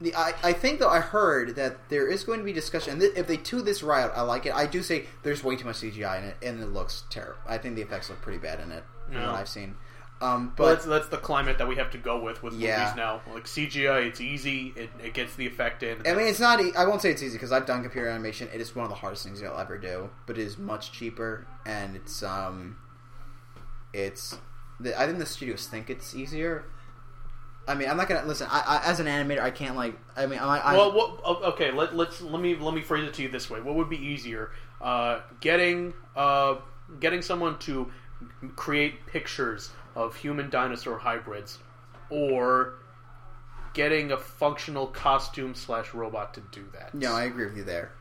The, 0.00 0.14
I, 0.14 0.32
I 0.44 0.52
think 0.52 0.78
though 0.78 0.88
I 0.90 1.00
heard 1.00 1.56
that 1.56 1.88
there 1.88 2.06
is 2.06 2.22
going 2.22 2.38
to 2.38 2.44
be 2.44 2.52
discussion. 2.52 2.92
And 2.92 3.00
th- 3.00 3.14
if 3.16 3.26
they 3.26 3.36
do 3.36 3.62
this 3.62 3.82
right, 3.82 4.08
I 4.14 4.22
like 4.22 4.46
it. 4.46 4.54
I 4.54 4.66
do 4.66 4.82
say 4.82 5.06
there's 5.24 5.42
way 5.42 5.56
too 5.56 5.64
much 5.64 5.78
CGI 5.78 6.18
in 6.20 6.24
it, 6.24 6.36
and 6.42 6.60
it 6.62 6.66
looks 6.66 7.02
terrible. 7.10 7.38
I 7.48 7.58
think 7.58 7.74
the 7.74 7.82
effects 7.82 8.08
look 8.08 8.20
pretty 8.22 8.38
bad 8.38 8.60
in 8.60 8.70
it 8.70 8.84
from 9.06 9.14
Yeah. 9.14 9.26
what 9.32 9.40
I've 9.40 9.48
seen. 9.48 9.74
Um, 10.20 10.52
But 10.56 10.64
but 10.64 10.68
that's, 10.74 10.84
that's 10.86 11.08
the 11.08 11.16
climate 11.16 11.58
that 11.58 11.66
we 11.68 11.76
have 11.76 11.90
to 11.92 11.98
go 11.98 12.20
with 12.20 12.42
with 12.44 12.54
Yeah. 12.54 12.78
movies 12.80 12.96
now. 12.96 13.22
Like 13.34 13.44
CGI, 13.46 14.06
it's 14.06 14.20
easy. 14.20 14.72
It, 14.76 14.90
it 15.02 15.14
gets 15.14 15.34
the 15.36 15.46
effect 15.46 15.82
in. 15.82 16.04
I 16.06 16.14
mean, 16.14 16.26
it's 16.28 16.40
not. 16.40 16.60
E- 16.60 16.72
I 16.76 16.86
won't 16.86 17.02
say 17.02 17.10
it's 17.10 17.22
easy 17.22 17.34
because 17.36 17.50
I've 17.52 17.66
done 17.66 17.82
computer 17.82 18.08
animation. 18.08 18.48
It 18.54 18.60
is 18.60 18.74
one 18.76 18.84
of 18.84 18.90
the 18.90 18.96
hardest 18.96 19.24
things 19.24 19.40
you'll 19.40 19.58
ever 19.58 19.78
do, 19.78 20.10
but 20.26 20.38
it 20.38 20.42
is 20.42 20.58
much 20.58 20.92
cheaper, 20.92 21.46
and 21.66 21.96
it's 21.96 22.22
um, 22.22 22.76
it's. 23.92 24.36
The, 24.80 24.98
I 25.00 25.06
think 25.06 25.18
the 25.18 25.26
studios 25.26 25.66
think 25.66 25.90
it's 25.90 26.14
easier. 26.14 26.64
I 27.68 27.74
mean, 27.74 27.88
I'm 27.88 27.96
not 27.96 28.08
gonna 28.08 28.26
listen. 28.26 28.48
I, 28.50 28.80
I 28.84 28.90
as 28.90 28.98
an 28.98 29.06
animator, 29.06 29.40
I 29.40 29.50
can't 29.50 29.76
like. 29.76 29.98
I 30.16 30.26
mean, 30.26 30.38
I, 30.38 30.58
I 30.58 30.76
well, 30.76 30.92
what, 30.92 31.42
okay. 31.52 31.70
Let, 31.70 31.94
let's 31.94 32.20
let 32.20 32.40
me 32.40 32.56
let 32.56 32.74
me 32.74 32.80
phrase 32.80 33.06
it 33.06 33.14
to 33.14 33.22
you 33.22 33.28
this 33.28 33.50
way. 33.50 33.60
What 33.60 33.74
would 33.74 33.90
be 33.90 33.98
easier, 33.98 34.50
uh, 34.80 35.20
getting 35.40 35.92
uh, 36.16 36.56
getting 36.98 37.22
someone 37.22 37.58
to 37.60 37.90
create 38.56 39.06
pictures 39.06 39.70
of 39.94 40.16
human 40.16 40.48
dinosaur 40.50 40.98
hybrids, 40.98 41.58
or 42.10 42.74
getting 43.74 44.12
a 44.12 44.16
functional 44.16 44.86
costume 44.86 45.54
slash 45.54 45.92
robot 45.92 46.34
to 46.34 46.40
do 46.50 46.64
that? 46.72 46.94
no, 46.94 47.12
I 47.12 47.24
agree 47.24 47.44
with 47.44 47.56
you 47.56 47.64
there. 47.64 47.92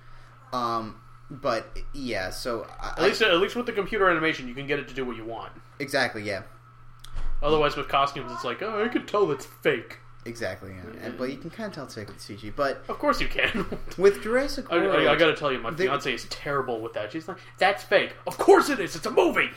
Um, 0.54 1.02
but 1.30 1.78
yeah, 1.94 2.30
so 2.30 2.66
I, 2.80 2.94
At 2.98 3.04
least, 3.04 3.22
at 3.22 3.38
least 3.38 3.56
with 3.56 3.66
the 3.66 3.74
computer 3.74 4.10
animation, 4.10 4.48
you 4.48 4.54
can 4.54 4.66
get 4.66 4.80
it 4.80 4.88
to 4.88 4.94
do 4.94 5.04
what 5.06 5.18
you 5.18 5.26
want. 5.26 5.52
exactly, 5.80 6.24
yeah, 6.24 6.44
Otherwise, 7.42 7.76
with 7.76 7.88
costumes, 7.88 8.32
it's 8.32 8.44
like, 8.44 8.62
oh, 8.62 8.84
I 8.84 8.88
can 8.88 9.06
tell 9.06 9.30
it's 9.32 9.46
fake. 9.46 9.98
exactly, 10.26 10.72
yeah. 10.72 11.06
And, 11.06 11.18
but 11.18 11.30
you 11.32 11.38
can 11.38 11.50
kind 11.50 11.68
of 11.68 11.74
tell 11.74 11.84
it's 11.86 11.96
fake 11.96 12.08
with 12.08 12.18
CG. 12.18 12.54
But 12.56 12.84
Of 12.90 13.00
course, 13.00 13.22
you 13.22 13.28
can. 13.28 13.66
with 13.98 14.22
Jurassic 14.24 14.66
I, 14.72 14.78
World, 14.78 15.08
I, 15.08 15.14
I 15.14 15.16
gotta 15.16 15.36
tell 15.36 15.52
you, 15.52 15.60
my 15.60 15.72
They- 15.72 15.86
fiance 15.86 16.14
is 16.14 16.26
terrible 16.26 16.82
with 16.82 16.94
that. 16.94 17.12
She's 17.12 17.28
like, 17.28 17.38
"That's 17.60 17.84
fake." 17.84 18.16
Of 18.26 18.38
course 18.38 18.70
it 18.70 18.80
is. 18.80 18.96
It's 18.96 19.06
a 19.06 19.12
movie. 19.12 19.50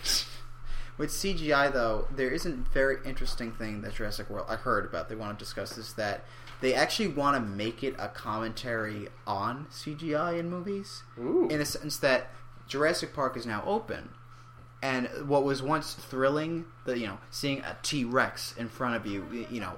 With 0.98 1.10
CGI, 1.10 1.72
though, 1.72 2.06
there 2.14 2.28
is 2.30 2.44
a 2.44 2.50
very 2.50 2.96
interesting 3.06 3.52
thing 3.52 3.80
that 3.80 3.94
Jurassic 3.94 4.28
World 4.28 4.46
I 4.50 4.56
heard 4.56 4.84
about. 4.84 5.08
They 5.08 5.14
want 5.14 5.38
to 5.38 5.42
discuss 5.42 5.78
is 5.78 5.94
that 5.94 6.24
they 6.60 6.74
actually 6.74 7.08
want 7.08 7.36
to 7.36 7.40
make 7.40 7.82
it 7.82 7.94
a 7.98 8.08
commentary 8.08 9.08
on 9.26 9.66
CGI 9.72 10.38
in 10.38 10.50
movies, 10.50 11.02
Ooh. 11.18 11.48
in 11.48 11.58
a 11.58 11.64
sense 11.64 11.96
that 11.98 12.28
Jurassic 12.68 13.14
Park 13.14 13.34
is 13.38 13.46
now 13.46 13.62
open, 13.66 14.10
and 14.82 15.08
what 15.28 15.44
was 15.44 15.62
once 15.62 15.94
thrilling, 15.94 16.64
the 16.84 16.98
you 16.98 17.06
know 17.06 17.18
seeing 17.30 17.60
a 17.60 17.76
T 17.82 18.04
Rex 18.04 18.54
in 18.56 18.68
front 18.68 18.96
of 18.96 19.06
you, 19.06 19.26
you 19.50 19.60
know, 19.60 19.72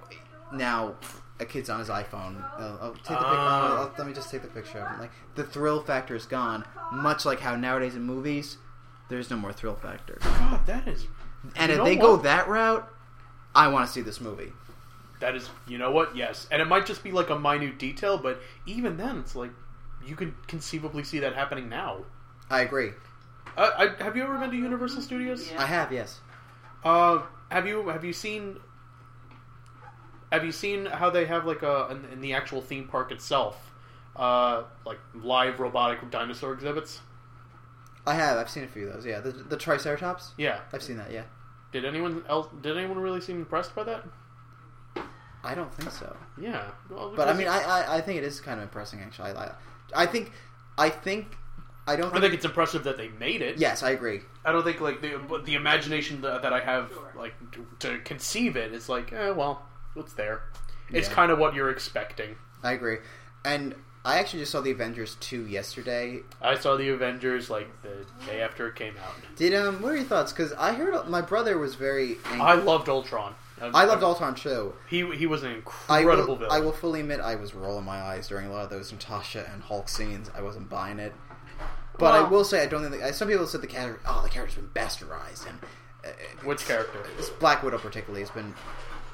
now 0.52 0.94
a 1.40 1.44
kid's 1.44 1.69
on 1.70 1.78
his 1.81 1.88
iPhone. 1.88 2.43
Uh, 2.58 2.76
oh, 2.81 2.90
take 2.99 3.08
the 3.08 3.14
pic- 3.14 3.25
Ah. 3.25 3.88
oh, 3.90 3.94
let 3.99 4.06
me 4.06 4.12
just 4.12 4.31
take 4.31 4.43
the 4.43 4.49
picture 4.49 4.78
of 4.78 4.88
him. 4.93 5.00
Like 5.00 5.10
the 5.34 5.44
thrill 5.44 5.82
factor 5.82 6.14
is 6.14 6.26
gone, 6.26 6.64
much 6.93 7.25
like 7.25 7.40
how 7.40 7.56
nowadays 7.56 7.94
in 7.94 8.02
movies. 8.02 8.58
There's 9.08 9.28
no 9.28 9.37
more 9.37 9.52
thrill 9.52 9.75
factor. 9.75 10.19
God, 10.22 10.64
that 10.66 10.88
is. 10.88 11.06
And 11.56 11.70
if 11.72 11.82
they 11.84 11.96
go 11.96 12.16
that 12.19 12.48
route, 12.48 12.88
I 13.55 13.69
want 13.69 13.87
to 13.87 13.93
see 13.93 14.00
this 14.00 14.20
movie. 14.20 14.52
That 15.20 15.34
is. 15.34 15.50
You 15.66 15.76
know 15.78 15.90
what? 15.90 16.16
Yes, 16.16 16.46
and 16.50 16.62
it 16.62 16.66
might 16.66 16.87
just 16.87 17.02
be 17.05 17.12
like 17.12 17.28
a 17.28 17.38
minute 17.38 17.78
detail, 17.78 18.16
but 18.16 18.40
even 18.64 18.96
then, 18.96 19.19
it's 19.19 19.34
like 19.37 19.50
you 20.06 20.16
could 20.16 20.32
conceivably 20.48 21.02
see 21.05 21.19
that 21.19 21.34
happening 21.34 21.69
now. 21.69 21.98
I 22.48 22.60
agree. 22.62 22.93
Uh, 23.56 23.70
I, 23.98 24.03
have 24.03 24.17
you 24.17 24.22
ever 24.22 24.38
been 24.38 24.50
to 24.50 24.56
Universal 24.56 25.03
Studios? 25.03 25.50
I 25.58 25.67
have, 25.67 25.93
yes. 25.93 26.20
Uh, 26.84 27.22
have 27.50 27.67
you 27.67 27.88
have 27.88 28.05
you 28.05 28.12
seen 28.12 28.58
have 30.32 30.44
you 30.44 30.53
seen 30.53 30.86
how 30.86 31.10
they 31.10 31.26
have 31.26 31.44
like 31.44 31.62
a 31.62 31.88
in, 31.91 32.12
in 32.12 32.20
the 32.20 32.32
actual 32.32 32.62
theme 32.62 32.88
park 32.88 33.12
itself, 33.12 33.72
uh, 34.17 34.65
like 34.86 34.98
live 35.15 35.60
robotic 35.60 36.10
dinosaur 36.10 36.55
exhibits? 36.55 37.00
I 38.06 38.15
have. 38.15 38.38
I've 38.38 38.50
seen 38.50 38.65
a 38.65 38.69
few 38.69 38.88
of 38.88 38.94
those. 38.94 39.06
Yeah, 39.06 39.20
the, 39.20 39.31
the 39.31 39.56
Triceratops. 39.56 40.32
Yeah. 40.36 40.60
I've 40.72 40.82
seen 40.82 40.96
that. 40.96 41.12
Yeah. 41.12 41.24
Did 41.72 41.84
anyone 41.84 42.24
else? 42.29 42.48
Did 42.62 42.76
anyone 42.76 42.98
really 42.98 43.20
seem 43.20 43.36
impressed 43.36 43.74
by 43.74 43.84
that? 43.84 44.05
I 45.44 45.55
don't 45.55 45.72
think 45.74 45.91
so. 45.91 46.17
Yeah. 46.41 46.65
Well, 46.91 47.12
But 47.15 47.29
I 47.29 47.32
mean, 47.32 47.48
I, 47.48 47.62
I, 47.62 47.96
I 47.96 48.00
think 48.00 48.19
it 48.19 48.24
is 48.24 48.41
kind 48.41 48.58
of 48.58 48.65
impressing. 48.65 49.00
Actually, 49.00 49.32
I, 49.32 49.53
I 49.94 50.06
think, 50.06 50.32
I 50.79 50.88
think, 50.88 51.36
I 51.86 51.96
don't 51.96 52.06
I 52.06 52.10
think. 52.12 52.22
think 52.22 52.34
it's 52.34 52.44
impressive 52.44 52.84
that 52.84 52.96
they 52.96 53.08
made 53.08 53.43
it. 53.43 53.58
yes, 53.58 53.82
I 53.82 53.91
agree. 53.91 54.20
I 54.44 54.53
don't 54.53 54.62
think 54.65 54.81
like 54.81 55.01
the 55.01 55.19
the 55.44 55.55
imagination 55.55 56.20
that, 56.22 56.43
that 56.43 56.53
I 56.53 56.60
have 56.60 56.93
like 57.17 57.34
to, 57.53 57.67
to 57.81 57.98
conceive 58.01 58.56
it 58.56 58.72
is 58.72 58.89
like, 58.89 59.12
eh, 59.12 59.31
well, 59.31 59.62
it's 59.96 60.12
there. 60.12 60.43
It's 60.91 61.08
Yeah. 61.08 61.15
kind 61.15 61.32
of 61.32 61.39
what 61.39 61.55
you're 61.55 61.70
expecting. 61.70 62.36
I 62.62 62.72
agree. 62.72 62.98
And 63.44 63.74
I 64.05 64.19
actually 64.19 64.41
just 64.41 64.53
saw 64.53 64.60
the 64.60 64.70
Avengers 64.72 65.17
two 65.20 65.46
yesterday. 65.46 66.20
I 66.41 66.56
saw 66.56 66.77
the 66.77 66.89
Avengers 66.91 67.51
like 67.51 67.69
the 67.82 68.05
day 68.27 68.41
after 68.43 68.69
it 68.69 68.74
came 68.77 68.94
out. 68.98 69.15
Did 69.36 69.55
um, 69.55 69.81
what 69.82 69.93
are 69.93 69.96
your 69.96 70.05
thoughts? 70.05 70.32
Because 70.32 70.53
I 70.55 70.72
heard 70.74 71.08
my 71.08 71.20
brother 71.20 71.58
was 71.58 71.74
very. 71.77 72.17
Angry. 72.27 72.41
I 72.41 72.55
loved 72.55 72.89
Ultron. 72.89 73.34
I 73.60 73.84
loved 73.84 74.03
Ultron 74.03 74.34
too. 74.34 74.74
He 74.89 75.08
he 75.17 75.27
was 75.27 75.44
an 75.44 75.51
I 75.89 76.01
incredible 76.01 76.27
will, 76.34 76.36
villain. 76.36 76.53
I 76.53 76.58
will 76.60 76.72
fully 76.72 76.98
admit 77.01 77.20
I 77.20 77.36
was 77.36 77.55
rolling 77.55 77.84
my 77.84 78.01
eyes 78.03 78.27
during 78.27 78.46
a 78.48 78.53
lot 78.53 78.65
of 78.65 78.70
those 78.70 78.91
Natasha 78.93 79.48
and 79.53 79.62
Hulk 79.62 79.89
scenes. 79.89 80.31
I 80.34 80.43
wasn't 80.43 80.69
buying 80.69 80.98
it. 80.98 81.12
But 81.99 82.15
I 82.15 82.29
will 82.29 82.44
say 82.44 82.63
I 82.63 82.67
don't 82.67 82.89
think 82.89 83.03
the, 83.03 83.13
some 83.13 83.29
people 83.29 83.46
said 83.46 83.61
the 83.61 83.67
character 83.67 84.01
oh 84.06 84.22
the 84.22 84.29
character's 84.31 84.56
been 84.56 84.70
bastardized 84.75 85.46
and 85.49 85.58
uh, 86.05 86.08
Which 86.44 86.65
character? 86.67 87.05
Black 87.39 87.63
Widow 87.63 87.79
particularly 87.79 88.20
has 88.22 88.31
been 88.31 88.55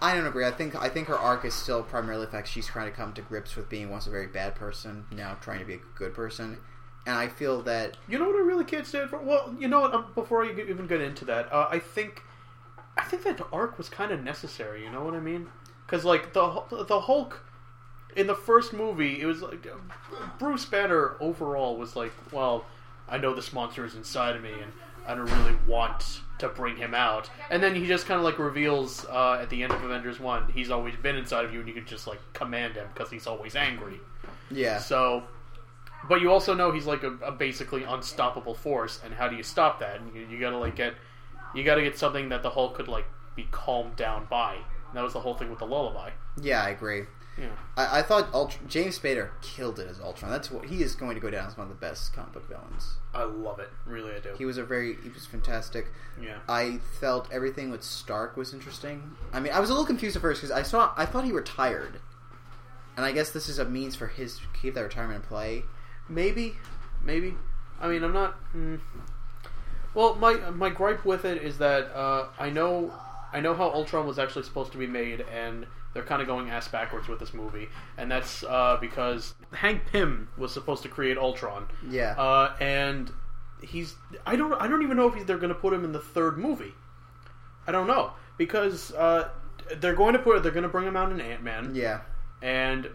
I 0.00 0.14
don't 0.14 0.26
agree. 0.26 0.46
I 0.46 0.52
think 0.52 0.76
I 0.76 0.88
think 0.88 1.08
her 1.08 1.18
arc 1.18 1.44
is 1.44 1.54
still 1.54 1.82
primarily 1.82 2.24
the 2.26 2.30
fact 2.30 2.48
she's 2.48 2.66
trying 2.66 2.88
to 2.90 2.96
come 2.96 3.12
to 3.14 3.22
grips 3.22 3.56
with 3.56 3.68
being 3.68 3.90
once 3.90 4.06
a 4.06 4.10
very 4.10 4.28
bad 4.28 4.54
person, 4.54 5.06
now 5.10 5.36
trying 5.40 5.58
to 5.58 5.64
be 5.64 5.74
a 5.74 5.80
good 5.96 6.14
person. 6.14 6.58
and 7.06 7.16
I 7.16 7.26
feel 7.28 7.62
that 7.62 7.96
You 8.06 8.18
know 8.18 8.26
what 8.26 8.36
I 8.36 8.40
really 8.40 8.64
can't 8.64 8.86
stand 8.86 9.10
for? 9.10 9.18
Well, 9.18 9.54
you 9.58 9.66
know 9.66 9.80
what? 9.80 9.92
Um, 9.94 10.06
before 10.14 10.44
I 10.44 10.52
even 10.52 10.86
get 10.86 11.00
into 11.00 11.24
that, 11.24 11.52
uh, 11.52 11.66
I 11.70 11.80
think, 11.80 12.22
I 12.96 13.02
think 13.04 13.24
that 13.24 13.40
arc 13.52 13.76
was 13.76 13.88
kind 13.88 14.12
of 14.12 14.22
necessary. 14.22 14.84
You 14.84 14.90
know 14.92 15.02
what 15.02 15.14
I 15.14 15.20
mean? 15.20 15.48
Because 15.84 16.04
like 16.04 16.32
the 16.32 16.62
the 16.86 17.00
Hulk 17.00 17.44
in 18.18 18.26
the 18.26 18.34
first 18.34 18.72
movie, 18.72 19.20
it 19.20 19.26
was 19.26 19.40
like 19.42 19.66
Bruce 20.38 20.64
Banner 20.64 21.16
overall 21.20 21.76
was 21.76 21.96
like, 21.96 22.12
well, 22.32 22.66
I 23.08 23.16
know 23.16 23.34
this 23.34 23.52
monster 23.52 23.84
is 23.84 23.94
inside 23.94 24.36
of 24.36 24.42
me, 24.42 24.52
and 24.52 24.72
I 25.06 25.14
don't 25.14 25.30
really 25.30 25.56
want 25.66 26.20
to 26.38 26.48
bring 26.48 26.76
him 26.76 26.94
out. 26.94 27.30
And 27.50 27.62
then 27.62 27.74
he 27.74 27.86
just 27.86 28.06
kind 28.06 28.18
of 28.18 28.24
like 28.24 28.38
reveals 28.38 29.04
uh, 29.06 29.38
at 29.40 29.50
the 29.50 29.62
end 29.62 29.72
of 29.72 29.82
Avengers 29.82 30.20
One, 30.20 30.50
he's 30.52 30.70
always 30.70 30.94
been 30.96 31.16
inside 31.16 31.44
of 31.44 31.52
you, 31.54 31.60
and 31.60 31.68
you 31.68 31.74
can 31.74 31.86
just 31.86 32.06
like 32.06 32.20
command 32.32 32.74
him 32.74 32.88
because 32.92 33.10
he's 33.10 33.26
always 33.26 33.56
angry. 33.56 34.00
yeah, 34.50 34.78
So, 34.78 35.24
but 36.08 36.20
you 36.20 36.30
also 36.30 36.54
know 36.54 36.72
he's 36.72 36.86
like 36.86 37.02
a, 37.02 37.12
a 37.24 37.32
basically 37.32 37.84
unstoppable 37.84 38.54
force, 38.54 39.00
and 39.04 39.14
how 39.14 39.28
do 39.28 39.36
you 39.36 39.42
stop 39.42 39.80
that? 39.80 40.00
And 40.00 40.14
you, 40.14 40.26
you 40.28 40.40
gotta 40.40 40.58
like 40.58 40.76
get, 40.76 40.94
you 41.54 41.64
gotta 41.64 41.82
get 41.82 41.96
something 41.96 42.28
that 42.30 42.42
the 42.42 42.50
Hulk 42.50 42.74
could 42.74 42.88
like 42.88 43.06
be 43.36 43.46
calmed 43.50 43.96
down 43.96 44.26
by. 44.28 44.54
And 44.54 44.96
that 44.96 45.02
was 45.04 45.12
the 45.12 45.20
whole 45.20 45.34
thing 45.34 45.50
with 45.50 45.58
the 45.58 45.66
lullaby. 45.66 46.10
yeah, 46.40 46.62
I 46.64 46.70
agree. 46.70 47.02
Yeah, 47.38 47.50
I, 47.76 48.00
I 48.00 48.02
thought 48.02 48.28
Ultra, 48.34 48.60
James 48.66 48.98
Spader 48.98 49.30
killed 49.42 49.78
it 49.78 49.86
as 49.88 50.00
Ultron. 50.00 50.30
That's 50.30 50.50
what 50.50 50.64
he 50.66 50.82
is 50.82 50.94
going 50.96 51.14
to 51.14 51.20
go 51.20 51.30
down 51.30 51.46
as 51.46 51.56
one 51.56 51.68
of 51.68 51.68
the 51.68 51.86
best 51.86 52.12
comic 52.12 52.32
book 52.32 52.48
villains. 52.48 52.94
I 53.14 53.22
love 53.22 53.60
it. 53.60 53.70
Really, 53.86 54.12
I 54.14 54.18
do. 54.18 54.34
He 54.36 54.44
was 54.44 54.58
a 54.58 54.64
very 54.64 54.96
he 55.02 55.08
was 55.10 55.24
fantastic. 55.24 55.86
yeah, 56.20 56.38
I 56.48 56.78
felt 57.00 57.28
everything 57.32 57.70
with 57.70 57.84
Stark 57.84 58.36
was 58.36 58.52
interesting. 58.52 59.12
I 59.32 59.40
mean, 59.40 59.52
I 59.52 59.60
was 59.60 59.70
a 59.70 59.72
little 59.72 59.86
confused 59.86 60.16
at 60.16 60.22
first 60.22 60.40
because 60.40 60.50
I 60.50 60.62
saw 60.62 60.92
I 60.96 61.06
thought 61.06 61.24
he 61.24 61.32
retired, 61.32 62.00
and 62.96 63.06
I 63.06 63.12
guess 63.12 63.30
this 63.30 63.48
is 63.48 63.58
a 63.58 63.64
means 63.64 63.94
for 63.94 64.08
his 64.08 64.38
to 64.38 64.44
keep 64.60 64.74
that 64.74 64.82
retirement 64.82 65.22
in 65.22 65.28
play. 65.28 65.62
maybe, 66.08 66.54
maybe. 67.04 67.34
I 67.80 67.86
mean, 67.88 68.02
I'm 68.02 68.12
not. 68.12 68.36
Mm, 68.52 68.80
well, 69.94 70.16
my 70.16 70.34
my 70.50 70.70
gripe 70.70 71.04
with 71.04 71.24
it 71.24 71.42
is 71.42 71.58
that 71.58 71.94
uh, 71.94 72.26
I 72.38 72.50
know 72.50 72.92
I 73.32 73.40
know 73.40 73.54
how 73.54 73.70
Ultron 73.70 74.06
was 74.06 74.18
actually 74.18 74.42
supposed 74.42 74.72
to 74.72 74.78
be 74.78 74.86
made, 74.88 75.20
and 75.32 75.66
they're 75.94 76.04
kind 76.04 76.20
of 76.20 76.28
going 76.28 76.50
ass 76.50 76.68
backwards 76.68 77.08
with 77.08 77.18
this 77.18 77.32
movie, 77.34 77.68
and 77.96 78.10
that's 78.10 78.44
uh, 78.44 78.76
because 78.80 79.34
Hank 79.52 79.82
Pym 79.90 80.28
was 80.36 80.52
supposed 80.52 80.82
to 80.82 80.88
create 80.88 81.16
Ultron. 81.18 81.66
Yeah, 81.88 82.12
uh, 82.12 82.54
and 82.60 83.10
he's 83.62 83.94
I 84.26 84.36
don't 84.36 84.52
I 84.54 84.68
don't 84.68 84.82
even 84.82 84.96
know 84.96 85.12
if 85.12 85.26
they're 85.26 85.38
going 85.38 85.52
to 85.52 85.58
put 85.58 85.72
him 85.72 85.84
in 85.84 85.92
the 85.92 85.98
third 86.00 86.38
movie. 86.38 86.74
I 87.66 87.72
don't 87.72 87.86
know. 87.86 88.12
Because 88.36 88.92
uh, 88.92 89.30
they're 89.78 89.96
going 89.96 90.12
to 90.12 90.20
put 90.20 90.42
they're 90.42 90.52
going 90.52 90.62
to 90.62 90.68
bring 90.68 90.86
him 90.86 90.96
out 90.96 91.10
in 91.10 91.20
Ant 91.20 91.42
Man 91.42 91.74
yeah, 91.74 92.00
and 92.40 92.88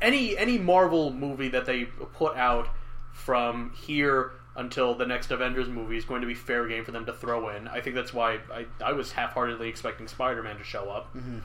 any 0.00 0.36
any 0.36 0.58
Marvel 0.58 1.12
movie 1.12 1.48
that 1.48 1.66
they 1.66 1.84
put 1.84 2.36
out 2.36 2.68
from 3.12 3.72
here 3.72 4.32
until 4.56 4.94
the 4.94 5.06
next 5.06 5.30
Avengers 5.30 5.68
movie 5.68 5.96
is 5.96 6.04
going 6.04 6.22
to 6.22 6.26
be 6.26 6.34
fair 6.34 6.66
game 6.66 6.84
for 6.84 6.90
them 6.90 7.06
to 7.06 7.12
throw 7.12 7.50
in. 7.50 7.68
I 7.68 7.80
think 7.80 7.94
that's 7.94 8.12
why 8.12 8.40
I, 8.52 8.66
I 8.84 8.92
was 8.92 9.12
half 9.12 9.32
heartedly 9.34 9.68
expecting 9.68 10.08
Spider 10.08 10.42
Man 10.42 10.56
to 10.56 10.64
show 10.64 10.90
up, 10.90 11.06
hmm 11.12 11.38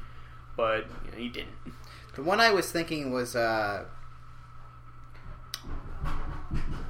but 0.58 0.86
you 1.06 1.12
know, 1.12 1.18
he 1.18 1.30
didn't. 1.30 1.50
the 2.16 2.24
one 2.24 2.40
I 2.40 2.52
was 2.52 2.72
thinking 2.72 3.12
was 3.12 3.36
uh, 3.36 3.86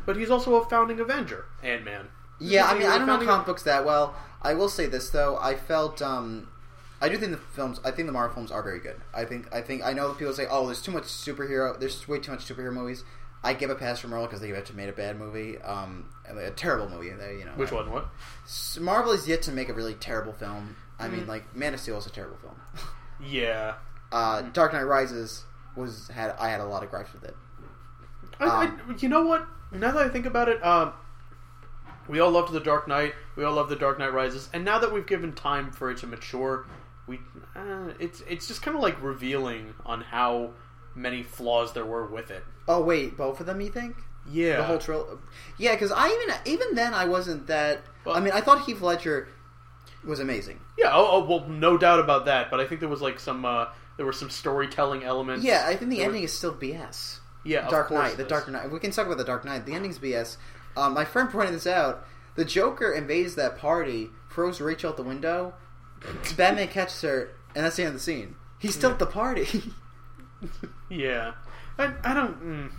But 0.05 0.17
he's 0.17 0.29
also 0.29 0.55
a 0.55 0.65
founding 0.69 0.99
Avenger, 0.99 1.45
Ant 1.63 1.83
Man. 1.83 2.07
yeah. 2.39 2.65
I 2.65 2.77
mean, 2.77 2.87
I 2.87 2.97
don't 2.97 3.07
know 3.07 3.17
comic 3.25 3.45
books 3.47 3.63
that 3.63 3.85
well. 3.85 4.15
I 4.41 4.53
will 4.53 4.69
say 4.69 4.85
this 4.85 5.09
though. 5.09 5.37
I 5.41 5.55
felt 5.55 6.01
um, 6.01 6.47
I 7.01 7.09
do 7.09 7.17
think 7.17 7.31
the 7.31 7.37
films. 7.37 7.79
I 7.83 7.89
think 7.91 8.05
the 8.07 8.11
Marvel 8.11 8.35
films 8.35 8.51
are 8.51 8.61
very 8.61 8.79
good. 8.79 9.01
I 9.13 9.25
think. 9.25 9.51
I 9.53 9.61
think. 9.61 9.83
I 9.83 9.93
know 9.93 10.09
that 10.09 10.17
people 10.19 10.33
say, 10.33 10.45
"Oh, 10.49 10.65
there's 10.67 10.81
too 10.83 10.91
much 10.91 11.05
superhero. 11.05 11.79
There's 11.79 12.07
way 12.07 12.19
too 12.19 12.31
much 12.31 12.45
superhero 12.47 12.71
movies." 12.71 13.03
I 13.43 13.53
give 13.53 13.69
a 13.69 13.75
pass 13.75 13.99
for 13.99 14.07
Marvel 14.07 14.25
because 14.27 14.41
they've 14.41 14.55
actually 14.55 14.77
made 14.77 14.89
a 14.89 14.93
bad 14.93 15.19
movie, 15.19 15.59
um, 15.61 16.09
a 16.27 16.49
terrible 16.51 16.89
movie. 16.89 17.09
They, 17.11 17.37
you 17.39 17.45
know, 17.45 17.51
Which 17.51 17.71
one? 17.71 17.91
What? 17.91 18.07
Marvel 18.79 19.11
is 19.11 19.27
yet 19.27 19.43
to 19.43 19.51
make 19.51 19.69
a 19.69 19.73
really 19.73 19.93
terrible 19.93 20.33
film. 20.33 20.75
I 20.99 21.07
mean, 21.07 21.25
Mm. 21.25 21.27
like 21.27 21.55
Man 21.55 21.73
of 21.75 21.79
Steel 21.79 21.97
is 21.97 22.05
a 22.07 22.09
terrible 22.09 22.37
film. 22.37 22.55
Yeah. 23.23 23.75
uh, 24.11 24.41
Dark 24.53 24.73
Knight 24.73 24.83
Rises 24.83 25.43
was 25.75 26.07
had 26.09 26.31
I 26.39 26.49
had 26.49 26.59
a 26.61 26.65
lot 26.65 26.83
of 26.83 26.89
gripes 26.89 27.11
with 27.13 27.23
it. 27.23 27.35
I, 28.39 28.45
I, 28.45 28.65
Um, 28.65 28.95
you 28.99 29.09
know 29.09 29.23
what? 29.25 29.45
Now 29.71 29.91
that 29.91 30.05
I 30.05 30.09
think 30.09 30.25
about 30.25 30.47
it, 30.49 30.63
um, 30.65 30.93
we 32.07 32.19
all 32.19 32.31
loved 32.31 32.51
the 32.53 32.59
Dark 32.59 32.87
Knight. 32.87 33.13
We 33.35 33.43
all 33.43 33.53
love 33.53 33.69
the 33.69 33.75
Dark 33.75 33.99
Knight 33.99 34.13
Rises, 34.13 34.49
and 34.53 34.63
now 34.63 34.79
that 34.79 34.91
we've 34.93 35.05
given 35.07 35.33
time 35.33 35.71
for 35.71 35.89
it 35.91 35.97
to 35.99 36.07
mature, 36.07 36.65
we 37.07 37.19
uh, 37.55 37.89
it's 37.99 38.21
it's 38.29 38.47
just 38.47 38.61
kind 38.61 38.75
of 38.77 38.83
like 38.83 39.01
revealing 39.01 39.73
on 39.85 40.01
how 40.01 40.51
many 40.95 41.23
flaws 41.23 41.73
there 41.73 41.85
were 41.85 42.05
with 42.05 42.31
it. 42.31 42.43
Oh 42.67 42.81
wait, 42.81 43.17
both 43.17 43.39
of 43.39 43.45
them? 43.45 43.59
You 43.61 43.69
think? 43.69 43.95
Yeah, 44.31 44.57
The 44.57 44.63
whole 44.63 44.79
trilogy? 44.79 45.21
Yeah, 45.59 45.73
because 45.73 45.91
I 45.91 46.07
even 46.07 46.35
even 46.45 46.75
then 46.75 46.93
I 46.93 47.05
wasn't 47.05 47.47
that. 47.47 47.81
Well- 48.05 48.15
I 48.15 48.19
mean, 48.21 48.33
I 48.33 48.41
thought 48.41 48.61
Heath 48.65 48.81
Ledger 48.81 49.27
was 50.05 50.19
amazing. 50.19 50.59
yeah. 50.77 50.89
Oh, 50.93 51.07
oh, 51.11 51.25
well, 51.25 51.47
no 51.47 51.77
doubt 51.77 51.99
about 51.99 52.25
that. 52.25 52.49
But 52.51 52.59
I 52.59 52.65
think 52.65 52.79
there 52.79 52.89
was 52.89 53.01
like 53.01 53.19
some 53.19 53.45
uh, 53.45 53.67
there 53.97 54.05
were 54.05 54.13
some 54.13 54.29
storytelling 54.29 55.03
elements. 55.03 55.43
Yeah, 55.45 55.63
I 55.67 55.75
think 55.75 55.89
the 55.91 55.97
There 55.97 56.05
ending 56.07 56.23
is 56.23 56.33
still 56.33 56.53
BS. 56.53 57.19
yeah, 57.43 57.67
Dark 57.69 57.91
Knight, 57.91 58.17
the 58.17 58.23
Dark. 58.23 58.49
Knight. 58.49 58.71
We 58.71 58.79
can 58.79 58.91
talk 58.91 59.05
about 59.05 59.17
the 59.17 59.23
Dark 59.23 59.45
Knight. 59.45 59.65
The 59.65 59.73
ending's 59.73 59.99
BS. 59.99 60.37
Um, 60.77 60.93
my 60.93 61.05
friend 61.05 61.29
pointed 61.29 61.53
this 61.55 61.67
out. 61.67 62.05
The 62.35 62.43
Joker 62.45 62.91
invades 62.91 63.35
that 63.35 63.57
party, 63.57 64.09
throws 64.29 64.59
Rachel 64.59 64.89
out 64.91 64.97
the 64.97 65.03
window. 65.03 65.53
Batman 66.37 66.67
catches 66.67 67.01
her, 67.01 67.31
and 67.55 67.63
that's 67.65 67.77
the 67.77 67.83
end 67.83 67.89
of 67.89 67.93
the 67.93 67.99
scene. 68.01 68.35
He's 68.59 68.75
still 68.75 68.91
at 68.91 68.99
the 68.99 69.05
party. 69.05 69.47
Yeah, 70.89 71.33
I, 71.79 71.93
I 72.03 72.13
don't. 72.13 72.43
Mm, 72.43 72.71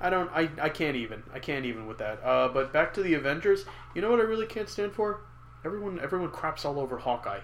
I 0.00 0.10
don't. 0.10 0.30
I, 0.32 0.50
I 0.60 0.68
can't 0.68 0.96
even. 0.96 1.22
I 1.32 1.38
can't 1.38 1.64
even 1.64 1.86
with 1.86 1.98
that. 1.98 2.20
Uh, 2.22 2.48
but 2.48 2.72
back 2.72 2.92
to 2.94 3.02
the 3.02 3.14
Avengers. 3.14 3.64
You 3.94 4.02
know 4.02 4.10
what 4.10 4.20
I 4.20 4.24
really 4.24 4.46
can't 4.46 4.68
stand 4.68 4.92
for? 4.92 5.20
Everyone. 5.64 5.98
Everyone 6.00 6.30
craps 6.30 6.64
all 6.64 6.78
over 6.78 6.98
Hawkeye. 6.98 7.40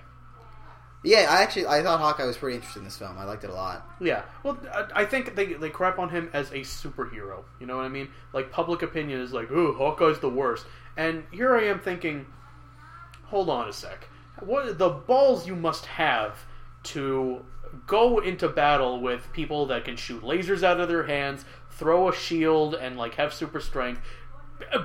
yeah, 1.05 1.27
I 1.29 1.43
actually 1.43 1.67
I 1.67 1.83
thought 1.83 1.99
Hawkeye 2.01 2.25
was 2.25 2.37
pretty 2.37 2.57
interesting 2.57 2.83
in 2.83 2.85
this 2.85 2.97
film. 2.97 3.19
I 3.19 3.25
liked 3.25 3.45
it 3.45 3.51
a 3.51 3.55
lot. 3.55 3.87
Yeah. 4.01 4.23
Well, 4.45 4.59
I, 4.95 5.05
think 5.05 5.35
they 5.35 5.55
they 5.55 5.71
crap 5.71 5.99
on 5.99 6.09
him 6.09 6.31
as 6.33 6.51
a 6.51 6.61
superhero. 6.61 7.45
You 7.61 7.67
know 7.67 7.77
what 7.77 7.87
I 7.87 7.89
mean? 7.89 8.09
Like 8.33 8.51
public 8.53 8.83
opinion 8.83 9.21
is 9.21 9.33
like, 9.33 9.51
"Oh, 9.51 9.73
Hawkeye's 9.73 10.21
the 10.21 10.31
worst." 10.31 10.67
And 10.97 11.25
here 11.33 11.57
I 11.57 11.65
am 11.65 11.81
thinking, 11.81 12.27
hold 13.25 13.49
on 13.49 13.69
a 13.69 13.73
sec. 13.73 14.09
What 14.41 14.79
the 14.79 14.91
balls 14.91 15.47
you 15.47 15.57
must 15.57 15.87
have 15.87 16.45
to 16.85 17.45
go 17.87 18.19
into 18.19 18.49
battle 18.49 19.01
with 19.01 19.33
people 19.33 19.67
that 19.67 19.85
can 19.85 19.97
shoot 19.97 20.23
lasers 20.23 20.63
out 20.63 20.81
of 20.81 20.89
their 20.89 21.05
hands, 21.07 21.45
throw 21.71 22.09
a 22.09 22.15
shield, 22.15 22.75
and 22.75 22.97
like 22.97 23.15
have 23.15 23.33
super 23.33 23.61
strength, 23.61 24.01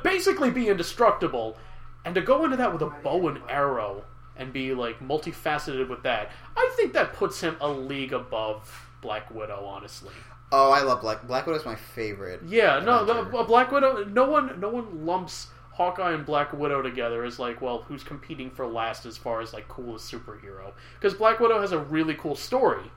basically 0.03 0.50
be 0.50 0.69
indestructible, 0.69 1.57
and 2.06 2.16
to 2.16 2.22
go 2.22 2.44
into 2.46 2.58
that 2.58 2.72
with 2.74 2.82
a 2.82 2.89
bow 3.04 3.27
and 3.27 3.39
arrow 3.50 4.04
and 4.36 4.54
be 4.54 4.74
like 4.74 5.00
multifaceted 5.00 5.89
with 5.89 6.04
that, 6.04 6.32
I 6.56 6.74
think 6.75 6.94
that 6.94 7.13
puts 7.13 7.42
him 7.42 7.58
a 7.60 7.70
league 7.70 8.13
above 8.13 8.88
Black 9.01 9.34
Widow. 9.34 9.66
Honestly, 9.66 10.13
Oh, 10.51 10.72
I 10.72 10.82
love 10.82 11.01
Black 11.01 11.27
Black 11.27 11.46
Widow's 11.46 11.66
my 11.66 11.75
favorite. 11.75 12.42
yeah, 12.46 12.80
no, 12.80 13.04
the, 13.04 13.44
Black 13.44 13.72
Widow. 13.72 14.06
No 14.06 14.30
one, 14.30 14.60
no 14.60 14.70
one 14.70 15.06
lumps 15.06 15.48
Hawkeye 15.74 16.13
and 16.13 16.25
Black 16.25 16.54
Widow 16.54 16.82
together 16.82 17.24
as 17.24 17.38
like, 17.38 17.62
well, 17.62 17.84
who's 17.88 18.04
competing 18.04 18.50
for 18.50 18.66
last 18.66 19.06
as 19.06 19.18
far 19.18 19.42
as 19.42 19.54
like 19.54 19.68
coolest 19.68 20.12
superhero? 20.12 20.72
Because 20.96 21.13
Black 21.13 21.39
Widow 21.39 21.60
has 21.62 21.72
a 21.72 21.80
really 21.80 22.16
cool 22.16 22.36
story, 22.36 22.89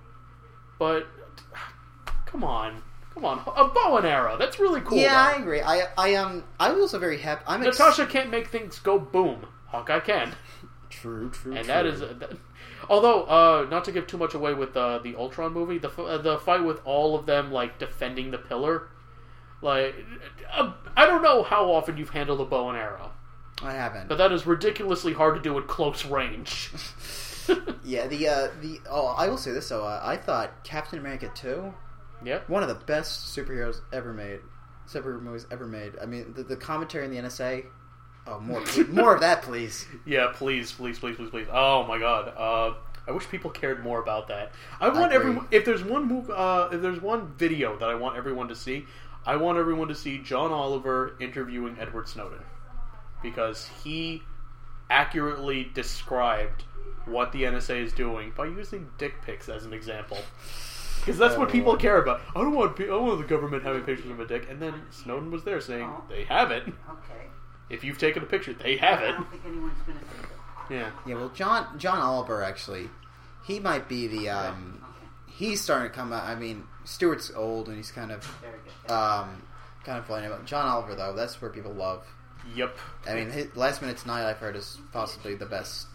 but 0.79 1.07
come 2.27 2.45
on, 2.45 2.83
come 3.15 3.25
on, 3.25 3.39
a 3.57 3.65
bow 3.69 3.97
and 3.97 4.07
arrow. 4.07 4.37
That's 4.39 4.59
really 4.59 4.81
cool. 4.81 4.99
yeah, 4.99 5.19
I 5.21 5.33
though. 5.35 5.43
agree. 5.43 5.61
I 5.63 5.89
I 5.99 6.15
um 6.15 6.45
I 6.59 6.71
was 6.73 6.81
also 6.83 6.99
very 6.99 7.19
happy. 7.19 7.43
I'm 7.47 7.63
ex- 7.63 7.79
Natasha 7.79 8.07
can't 8.07 8.31
make 8.31 8.49
things 8.49 8.79
go 8.79 8.99
boom. 8.99 9.47
Hawkeye 9.69 10.01
can, 10.01 10.33
True, 10.89 11.31
true, 11.31 11.53
and 11.55 11.65
true. 11.65 11.67
that 11.73 11.87
is. 11.87 12.01
That, 12.01 12.33
although, 12.89 13.23
uh, 13.25 13.67
not 13.71 13.85
to 13.85 13.93
give 13.93 14.07
too 14.09 14.17
much 14.19 14.35
away 14.35 14.53
with 14.53 14.77
uh, 14.77 14.99
the 14.99 15.15
Ultron 15.15 15.53
movie, 15.53 15.79
the 15.79 15.89
f- 15.89 15.99
uh, 15.99 16.19
the 16.19 16.39
fight 16.39 16.65
with 16.65 16.81
all 16.85 17.17
of 17.17 17.27
them 17.27 17.53
like 17.53 17.79
defending 17.79 18.33
the 18.33 18.39
pillar, 18.39 18.89
like 19.63 19.95
uh, 20.53 20.73
I 20.97 21.07
don't 21.07 21.23
know 21.23 21.43
how 21.45 21.71
often 21.71 21.97
you've 21.97 22.11
handled 22.11 22.41
a 22.41 22.45
bow 22.45 22.69
and 22.71 22.77
arrow, 22.79 23.13
I 23.63 23.73
haven't. 23.75 24.09
but 24.09 24.19
that 24.19 24.33
is 24.33 24.45
ridiculously 24.47 25.13
hard 25.13 25.37
to 25.37 25.41
do 25.41 25.57
at 25.59 25.69
close 25.69 26.05
range. 26.05 26.71
yeah, 27.85 28.07
the 28.07 28.29
uh 28.29 28.49
the 28.61 28.81
oh 28.91 29.07
I 29.07 29.29
will 29.29 29.39
say 29.39 29.51
this 29.53 29.69
though. 29.69 29.85
Uh, 29.85 30.01
I 30.03 30.17
thought 30.17 30.63
Captain 30.65 30.99
America 30.99 31.31
two 31.35 31.75
yep. 32.25 32.49
one 32.49 32.63
of 32.63 32.69
the 32.69 32.75
best 32.75 33.37
superheroes 33.37 33.81
ever 33.93 34.13
made, 34.13 34.41
superhero 34.89 35.23
movies 35.23 35.47
ever 35.51 35.67
made. 35.67 35.93
I 36.01 36.07
mean, 36.07 36.33
the, 36.35 36.43
the 36.43 36.57
commentary 36.57 37.05
in 37.05 37.11
the 37.11 37.19
NSA. 37.19 37.67
Oh, 38.27 38.39
more, 38.41 38.63
more 38.89 39.15
of 39.15 39.21
that, 39.21 39.43
please. 39.43 39.87
Yeah, 40.05 40.33
please, 40.35 40.73
please, 40.73 40.99
please, 40.99 41.17
please, 41.17 41.31
please. 41.31 41.47
Oh 41.51 41.85
my 41.87 41.99
god. 41.99 42.33
Uh, 42.37 42.75
I 43.09 43.13
wish 43.13 43.29
people 43.29 43.51
cared 43.51 43.83
more 43.83 44.01
about 44.01 44.29
that. 44.29 44.53
I 44.81 44.89
want 44.89 45.13
everyone. 45.13 45.49
If 45.51 45.65
there's 45.65 45.83
one 45.83 46.07
move, 46.07 46.31
uh, 46.31 46.69
if 46.71 46.83
there's 46.83 47.01
one 47.01 47.33
video 47.37 47.77
that 47.79 47.89
I 47.89 47.95
want 47.95 48.17
everyone 48.17 48.49
to 48.49 48.55
see, 48.55 48.87
I 49.27 49.37
want 49.37 49.59
everyone 49.59 49.89
to 49.89 49.95
see 49.95 50.19
John 50.19 50.53
Oliver 50.53 51.17
interviewing 51.21 51.77
Edward 51.81 52.09
Snowden 52.09 52.43
because 53.23 53.69
he 53.83 54.23
accurately 54.91 55.71
described 55.75 56.65
what 57.07 57.33
the 57.33 57.43
NSA 57.43 57.85
is 57.85 57.93
doing 57.93 58.33
by 58.37 58.47
using 58.47 58.89
dick 58.99 59.23
pics 59.23 59.49
as 59.49 59.65
an 59.65 59.73
example. 59.73 60.19
Because 61.01 61.19
that's 61.19 61.37
what 61.37 61.51
people 61.51 61.77
care 61.77 62.01
about. 62.01 62.21
I 62.37 62.41
don't 62.41 62.55
want 62.55 62.77
pe- 62.77 62.85
I 62.85 62.89
don't 62.89 63.07
want 63.07 63.19
the 63.21 63.27
government 63.27 63.63
having 63.63 63.83
pictures 63.83 64.11
of 64.11 64.19
my 64.19 64.25
dick. 64.27 64.47
And 64.51 64.61
then 64.61 64.75
Snowden 64.91 65.31
was 65.31 65.45
there 65.45 65.61
saying 65.61 65.89
Oh. 65.91 66.05
they 66.09 66.25
have 66.25 66.51
it. 66.51 66.65
Okay. 66.67 67.27
If 67.71 67.85
you've 67.85 67.99
taken 67.99 68.23
a 68.23 68.27
picture, 68.27 68.53
they 68.53 68.77
have 68.77 68.99
I 69.01 69.05
it. 69.09 69.13
don't 69.13 69.31
think 69.31 69.43
anyone's 69.47 69.81
going 69.87 69.99
to 69.99 70.05
say 70.05 70.11
that. 70.23 70.75
Yeah. 70.75 70.91
Yeah, 71.07 71.15
well, 71.17 71.29
John 71.31 71.79
John 71.79 71.99
Oliver 71.99 72.43
actually, 72.43 72.89
he 73.45 73.59
might 73.61 73.89
be 73.89 74.07
the 74.07 74.29
um, 74.29 74.85
he's 75.27 75.61
starting 75.61 75.89
to 75.91 75.95
come 75.95 76.13
out. 76.13 76.25
I 76.25 76.35
mean, 76.35 76.65
Stewart's 76.85 77.31
old 77.35 77.69
and 77.69 77.77
he's 77.77 77.91
kind 77.91 78.13
of 78.13 78.25
Very 78.41 78.55
good. 78.87 78.93
um, 78.93 79.43
kind 79.85 79.99
of 79.99 80.05
playing 80.07 80.27
about 80.27 80.45
John 80.47 80.67
Oliver 80.67 80.95
though. 80.95 81.15
That's 81.15 81.41
where 81.41 81.51
people 81.51 81.73
love. 81.73 82.05
Yep. 82.55 82.77
I 83.09 83.15
mean, 83.15 83.31
his, 83.31 83.55
Last 83.57 83.81
Minute 83.81 83.99
Tonight 83.99 84.29
I've 84.29 84.39
heard 84.39 84.57
is 84.57 84.79
possibly 84.93 85.35
the 85.35 85.47
best 85.47 85.87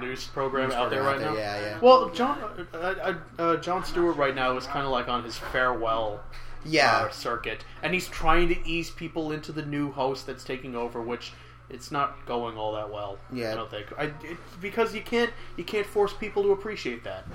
News 0.00 0.26
program 0.26 0.68
news 0.68 0.74
out 0.74 0.90
there 0.90 1.02
right 1.02 1.18
program 1.18 1.34
now. 1.34 1.40
Yeah, 1.40 1.60
yeah, 1.60 1.80
Well, 1.80 2.10
John 2.10 2.66
uh, 2.72 2.76
uh, 2.76 3.14
uh, 3.38 3.56
Jon 3.56 3.84
Stewart 3.84 4.16
right 4.16 4.34
now 4.34 4.56
is 4.56 4.66
kind 4.66 4.86
of 4.86 4.92
like 4.92 5.08
on 5.08 5.22
his 5.22 5.36
farewell 5.36 6.22
yeah. 6.64 7.02
uh, 7.02 7.10
circuit, 7.10 7.64
and 7.82 7.92
he's 7.92 8.08
trying 8.08 8.48
to 8.48 8.68
ease 8.68 8.90
people 8.90 9.32
into 9.32 9.52
the 9.52 9.64
new 9.64 9.92
host 9.92 10.26
that's 10.26 10.44
taking 10.44 10.74
over, 10.74 11.02
which 11.02 11.32
it's 11.68 11.90
not 11.90 12.24
going 12.26 12.56
all 12.56 12.74
that 12.74 12.90
well. 12.90 13.18
Yeah. 13.32 13.52
I 13.52 13.54
don't 13.54 13.70
think. 13.70 13.86
I, 13.98 14.04
it, 14.04 14.38
because 14.60 14.94
you 14.94 15.02
can't 15.02 15.30
you 15.56 15.64
can't 15.64 15.86
force 15.86 16.12
people 16.12 16.42
to 16.44 16.52
appreciate 16.52 17.04
that. 17.04 17.26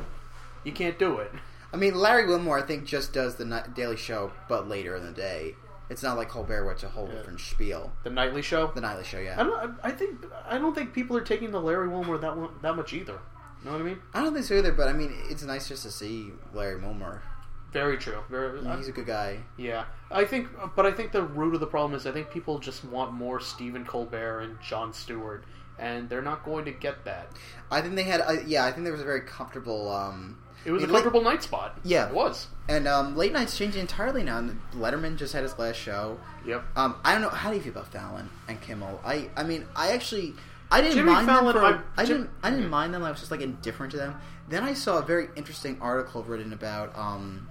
You 0.64 0.72
can't 0.72 0.98
do 0.98 1.18
it. 1.18 1.32
I 1.72 1.78
mean, 1.78 1.96
Larry 1.96 2.26
Wilmore 2.26 2.60
I 2.60 2.64
think 2.64 2.86
just 2.86 3.14
does 3.14 3.36
the 3.36 3.66
Daily 3.76 3.98
Show, 3.98 4.32
but 4.50 4.68
later 4.68 4.96
in 4.96 5.06
the 5.06 5.12
day. 5.12 5.56
It's 5.90 6.04
not 6.04 6.18
like 6.18 6.30
Colbert, 6.30 6.64
where 6.66 6.74
it's 6.74 6.84
a 6.84 6.90
whole 6.90 7.08
Yeah. 7.08 7.16
different 7.16 7.40
spiel. 7.40 7.92
The 8.04 8.10
nightly 8.10 8.42
show. 8.42 8.72
The 8.76 8.82
Nightly 8.82 9.04
Show, 9.06 9.20
I 9.20 9.22
yeah. 9.22 9.44
don't. 9.44 9.78
I 9.84 9.92
think. 9.92 10.26
I 10.48 10.58
don't 10.58 10.74
think 10.76 10.94
people 10.94 11.16
are 11.18 11.22
taking 11.22 11.52
the 11.52 11.62
Larry 11.62 11.88
Wilmore 11.88 12.18
that 12.18 12.36
one, 12.36 12.50
that 12.62 12.76
much 12.76 12.94
either. 12.94 13.20
You 13.64 13.66
know 13.66 13.72
what 13.72 13.82
I 13.82 13.86
mean? 13.86 14.00
I 14.14 14.22
don't 14.24 14.34
think 14.34 14.46
so 14.46 14.56
either, 14.56 14.72
but 14.74 14.88
I 14.88 14.94
mean, 14.94 15.14
it's 15.30 15.44
nice 15.44 15.68
just 15.68 15.84
to 15.84 15.92
see 15.92 16.32
Larry 16.54 16.80
Wilmore. 16.80 17.24
Very 17.72 17.98
true. 17.98 18.24
Very. 18.30 18.64
He's 18.78 18.88
a 18.88 18.92
good 18.92 19.06
guy. 19.08 19.40
Yeah, 19.58 19.86
I 20.12 20.26
think, 20.26 20.48
but 20.76 20.86
I 20.86 20.92
think 20.92 21.12
the 21.12 21.22
root 21.24 21.54
of 21.54 21.60
the 21.60 21.68
problem 21.68 21.96
is 21.98 22.06
I 22.08 22.12
think 22.12 22.30
people 22.32 22.60
just 22.60 22.84
want 22.86 23.12
more 23.14 23.40
Stephen 23.40 23.84
Colbert 23.86 24.40
and 24.42 24.60
Jon 24.62 24.94
Stewart, 24.94 25.44
and 25.80 26.10
they're 26.10 26.22
not 26.22 26.44
going 26.46 26.66
to 26.66 26.72
get 26.72 27.06
that. 27.06 27.28
I 27.72 27.82
think 27.82 27.96
they 27.96 28.04
had, 28.04 28.22
uh, 28.22 28.38
yeah, 28.46 28.66
I 28.66 28.72
think 28.72 28.84
there 28.84 28.92
was 28.94 29.02
a 29.02 29.06
very 29.06 29.22
comfortable. 29.22 29.92
Um, 29.92 30.38
It 30.66 30.72
was 30.72 30.82
I 30.82 30.86
a 30.86 30.88
mean, 30.88 30.94
late- 30.96 31.04
comfortable 31.04 31.24
night 31.30 31.44
spot. 31.44 31.80
Yeah. 31.84 32.08
it 32.08 32.14
was. 32.14 32.48
and 32.70 32.88
um, 32.88 33.16
late 33.16 33.32
nights 33.34 33.58
changing 33.58 33.82
entirely 33.82 34.24
now. 34.24 34.38
And 34.40 34.60
Letterman 34.74 35.18
just 35.18 35.34
had 35.34 35.44
his 35.44 35.58
last 35.60 35.78
show. 35.78 36.20
Yep. 36.46 36.64
Um, 36.76 36.96
I 37.04 37.14
don't 37.14 37.22
know. 37.22 37.30
How 37.30 37.50
do 37.50 37.56
you 37.58 37.62
feel 37.62 37.72
about 37.74 37.88
Fallon 37.92 38.30
and 38.48 38.60
Kimmel? 38.62 39.00
I, 39.06 39.30
I 39.36 39.44
mean, 39.44 39.66
I 39.76 39.92
actually, 39.92 40.34
I 40.72 40.82
didn't 40.82 40.96
Jimmy 40.96 41.12
mind 41.12 41.28
Fallon, 41.28 41.54
them. 41.56 41.56
For, 41.56 41.84
I- 41.98 42.02
I, 42.02 42.06
Jim- 42.06 42.18
didn't, 42.18 42.30
I 42.44 42.50
didn't 42.50 42.70
mind 42.70 42.94
them. 42.94 43.04
I 43.04 43.10
was 43.12 43.20
just 43.20 43.32
like 43.32 43.42
indifferent 43.42 43.92
to 43.92 43.98
them. 43.98 44.16
Then 44.50 44.64
I 44.64 44.74
saw 44.74 44.98
a 45.00 45.02
very 45.02 45.28
interesting 45.36 45.78
article 45.82 46.24
written 46.24 46.54
about, 46.54 46.98
um, 46.98 47.50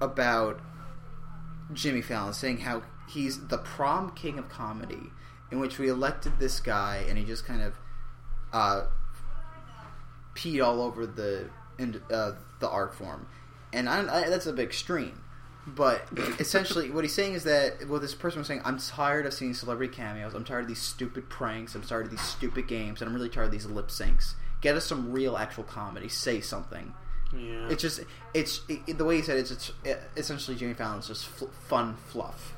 about 0.00 0.60
Jimmy 1.72 2.02
Fallon 2.02 2.32
saying 2.32 2.58
how 2.58 2.82
he's 3.08 3.46
the 3.48 3.58
prom 3.58 4.10
king 4.12 4.38
of 4.38 4.48
comedy, 4.48 5.10
in 5.50 5.60
which 5.60 5.78
we 5.78 5.88
elected 5.88 6.38
this 6.38 6.60
guy 6.60 7.04
and 7.08 7.16
he 7.18 7.24
just 7.24 7.46
kind 7.46 7.62
of, 7.62 7.74
uh, 8.52 8.86
peed 10.36 10.64
all 10.64 10.82
over 10.82 11.06
the 11.06 11.48
in, 11.78 12.00
uh, 12.12 12.32
the 12.60 12.68
art 12.68 12.94
form, 12.94 13.26
and 13.72 13.88
I, 13.88 14.24
I, 14.24 14.28
that's 14.28 14.46
a 14.46 14.52
big 14.52 14.66
extreme. 14.66 15.22
But 15.66 16.06
essentially, 16.38 16.90
what 16.90 17.02
he's 17.02 17.14
saying 17.14 17.34
is 17.34 17.44
that 17.44 17.88
well, 17.88 17.98
this 17.98 18.14
person 18.14 18.38
was 18.38 18.46
saying, 18.46 18.62
"I'm 18.64 18.78
tired 18.78 19.26
of 19.26 19.34
seeing 19.34 19.52
celebrity 19.52 19.92
cameos. 19.92 20.34
I'm 20.34 20.44
tired 20.44 20.62
of 20.62 20.68
these 20.68 20.78
stupid 20.80 21.28
pranks. 21.28 21.74
I'm 21.74 21.82
tired 21.82 22.06
of 22.06 22.10
these 22.10 22.20
stupid 22.20 22.68
games, 22.68 23.00
and 23.00 23.08
I'm 23.08 23.14
really 23.14 23.28
tired 23.28 23.46
of 23.46 23.50
these 23.50 23.66
lip 23.66 23.88
syncs. 23.88 24.34
Get 24.60 24.76
us 24.76 24.84
some 24.84 25.12
real, 25.12 25.36
actual 25.36 25.64
comedy. 25.64 26.08
Say 26.08 26.40
something." 26.40 26.94
Yeah. 27.36 27.68
It's 27.68 27.82
just, 27.82 28.00
it's 28.34 28.60
it, 28.68 28.96
the 28.98 29.04
way 29.04 29.16
he 29.16 29.22
said 29.22 29.36
it, 29.36 29.50
it's, 29.50 29.72
it's 29.84 30.00
essentially 30.16 30.56
Jimmy 30.56 30.74
Fallon's 30.74 31.08
just 31.08 31.28
f- 31.42 31.48
fun 31.66 31.96
fluff. 31.96 32.54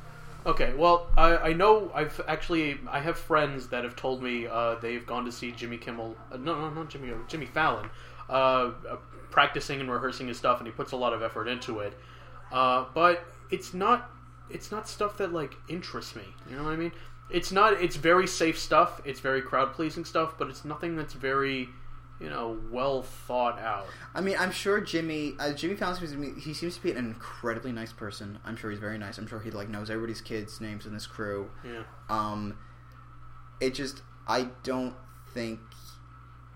Okay, 0.49 0.73
well, 0.73 1.09
I, 1.14 1.37
I 1.37 1.52
know 1.52 1.93
I've 1.95 2.23
actually 2.26 2.81
I 2.88 3.00
have 3.00 3.19
friends 3.19 3.69
that 3.69 3.85
have 3.85 3.97
told 3.97 4.23
me 4.23 4.47
uh, 4.47 4.76
they've 4.76 5.05
gone 5.05 5.26
to 5.26 5.33
see 5.33 5.52
Jimmy 5.52 5.76
Kimmel. 5.76 6.17
Uh, 6.33 6.38
no, 6.38 6.59
no, 6.59 6.71
not 6.71 6.88
Jimmy. 6.88 7.12
Jimmy 7.28 7.45
Fallon, 7.45 7.90
uh, 8.31 8.33
uh, 8.33 8.97
practicing 9.31 9.78
and 9.78 9.90
rehearsing 9.90 10.26
his 10.26 10.38
stuff, 10.38 10.57
and 10.57 10.67
he 10.67 10.73
puts 10.73 10.93
a 10.93 10.97
lot 10.97 11.12
of 11.12 11.23
effort 11.23 11.49
into 11.49 11.81
it. 11.81 11.93
Uh, 12.50 12.87
but 12.95 13.26
it's 13.50 13.75
not 13.75 14.11
it's 14.49 14.73
not 14.73 14.88
stuff 14.88 15.19
that 15.19 15.35
like 15.35 15.55
interests 15.69 16.17
me. 16.17 16.25
You 16.49 16.57
know 16.57 16.64
what 16.64 16.73
I 16.73 16.76
mean? 16.76 16.93
It's 17.31 17.52
not. 17.52 17.75
It's 17.75 17.97
very 17.97 18.26
safe 18.26 18.59
stuff. 18.59 19.02
It's 19.05 19.21
very 19.21 19.43
crowd 19.43 19.75
pleasing 19.75 20.06
stuff, 20.06 20.37
but 20.39 20.49
it's 20.49 20.65
nothing 20.65 20.97
that's 20.97 21.13
very 21.13 21.69
you 22.21 22.28
know 22.28 22.59
well 22.71 23.02
thought 23.02 23.59
out. 23.59 23.87
I 24.15 24.21
mean, 24.21 24.37
I'm 24.39 24.50
sure 24.50 24.81
Jimmy 24.81 25.35
uh, 25.39 25.52
Jimmy 25.52 25.76
Fallon 25.76 25.97
seems 25.97 26.13
to 26.13 26.19
be 26.19 26.41
he 26.41 26.52
seems 26.54 26.76
to 26.76 26.83
be 26.83 26.91
an 26.91 26.97
incredibly 26.97 27.73
nice 27.73 27.93
person. 27.93 28.39
I'm 28.45 28.57
sure 28.57 28.71
he's 28.71 28.81
very 28.81 28.99
nice. 28.99 29.19
I'm 29.19 29.26
sure 29.26 29.41
he 29.41 29.50
like 29.50 29.69
knows 29.69 29.91
everybody's 29.91 30.21
kids' 30.21 30.61
names 30.61 30.87
in 30.87 30.93
this 30.93 31.07
crew. 31.07 31.50
Yeah. 31.65 31.83
Um, 32.09 32.59
it 33.61 33.75
just 33.75 34.02
I 34.26 34.49
don't 34.63 34.95
think. 35.33 35.61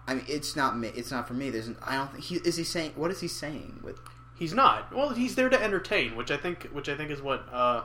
I 0.07 0.14
mean, 0.14 0.25
it's 0.29 0.57
not 0.57 0.77
me. 0.77 0.90
It's 0.94 1.11
not 1.11 1.29
for 1.29 1.35
me. 1.35 1.51
There's. 1.51 1.68
An, 1.68 1.77
I 1.83 1.96
don't 1.96 2.12
think 2.12 2.25
he 2.25 2.37
is. 2.37 2.57
He 2.57 2.64
saying 2.64 2.92
what 2.96 3.11
is 3.11 3.20
he 3.20 3.29
saying 3.29 3.81
with? 3.83 3.98
He's 4.35 4.53
not. 4.53 4.92
Well, 4.94 5.11
he's 5.11 5.37
there 5.37 5.48
to 5.48 5.62
entertain, 5.62 6.16
which 6.16 6.31
I 6.33 6.37
think, 6.37 6.64
which 6.72 6.88
I 6.88 6.96
think 6.96 7.12
is 7.12 7.22
what 7.22 7.46
uh, 7.53 7.85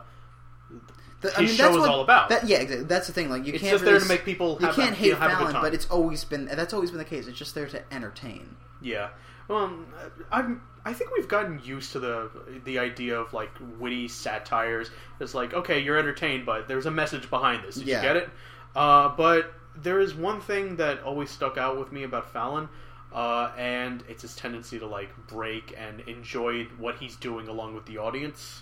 The, 1.21 1.31
His 1.31 1.55
show 1.55 1.69
is 1.77 1.83
all 1.85 2.01
about. 2.01 2.29
That, 2.29 2.47
yeah, 2.47 2.57
exactly. 2.57 2.85
That's 2.85 3.07
the 3.07 3.13
thing. 3.13 3.29
Like 3.29 3.45
you 3.47 3.53
It's 3.53 3.61
can't. 3.61 3.71
just 3.73 3.83
really 3.83 3.93
there 3.93 4.01
to 4.01 4.07
make 4.07 4.23
people 4.23 4.57
You 4.61 4.67
can't 4.67 4.91
a- 4.91 4.95
hate 4.95 5.13
a 5.13 5.15
good 5.15 5.19
Fallon, 5.31 5.53
but 5.61 5.73
it's 5.73 5.87
always 5.87 6.23
been. 6.23 6.45
That's 6.45 6.73
always 6.73 6.91
been 6.91 6.99
the 6.99 7.05
case. 7.05 7.27
It's 7.27 7.37
just 7.37 7.55
there 7.55 7.65
to 7.67 7.81
entertain. 7.93 8.55
Yeah. 8.81 9.09
Well, 9.47 9.63
um, 9.63 9.87
I'm. 10.31 10.61
I 10.85 10.93
think 10.93 11.09
we've 11.17 11.27
gotten 11.27 11.59
used 11.63 11.91
to 11.93 11.99
the 11.99 12.29
the 12.65 12.77
idea 12.79 13.19
of 13.19 13.33
like 13.33 13.49
witty 13.79 14.07
satires. 14.07 14.89
It's 15.19 15.33
like, 15.33 15.53
okay, 15.53 15.79
you're 15.79 15.97
entertained, 15.97 16.45
but 16.45 16.67
there's 16.67 16.85
a 16.85 16.91
message 16.91 17.29
behind 17.29 17.63
this. 17.63 17.75
Did 17.75 17.87
Yeah. 17.87 17.97
you 17.97 18.07
get 18.07 18.15
it? 18.17 18.29
Uh, 18.75 19.09
but 19.09 19.53
there 19.75 19.99
is 19.99 20.13
one 20.13 20.39
thing 20.39 20.75
that 20.77 21.01
always 21.03 21.29
stuck 21.31 21.57
out 21.57 21.79
with 21.79 21.91
me 21.91 22.03
about 22.03 22.31
Fallon, 22.31 22.69
uh, 23.13 23.51
and 23.57 24.03
it's 24.07 24.21
his 24.21 24.35
tendency 24.35 24.77
to 24.79 24.85
like 24.85 25.09
break 25.27 25.73
and 25.77 26.01
enjoy 26.01 26.65
what 26.77 26.95
he's 26.97 27.15
doing 27.15 27.47
along 27.47 27.73
with 27.73 27.85
the 27.85 27.97
audience. 27.97 28.61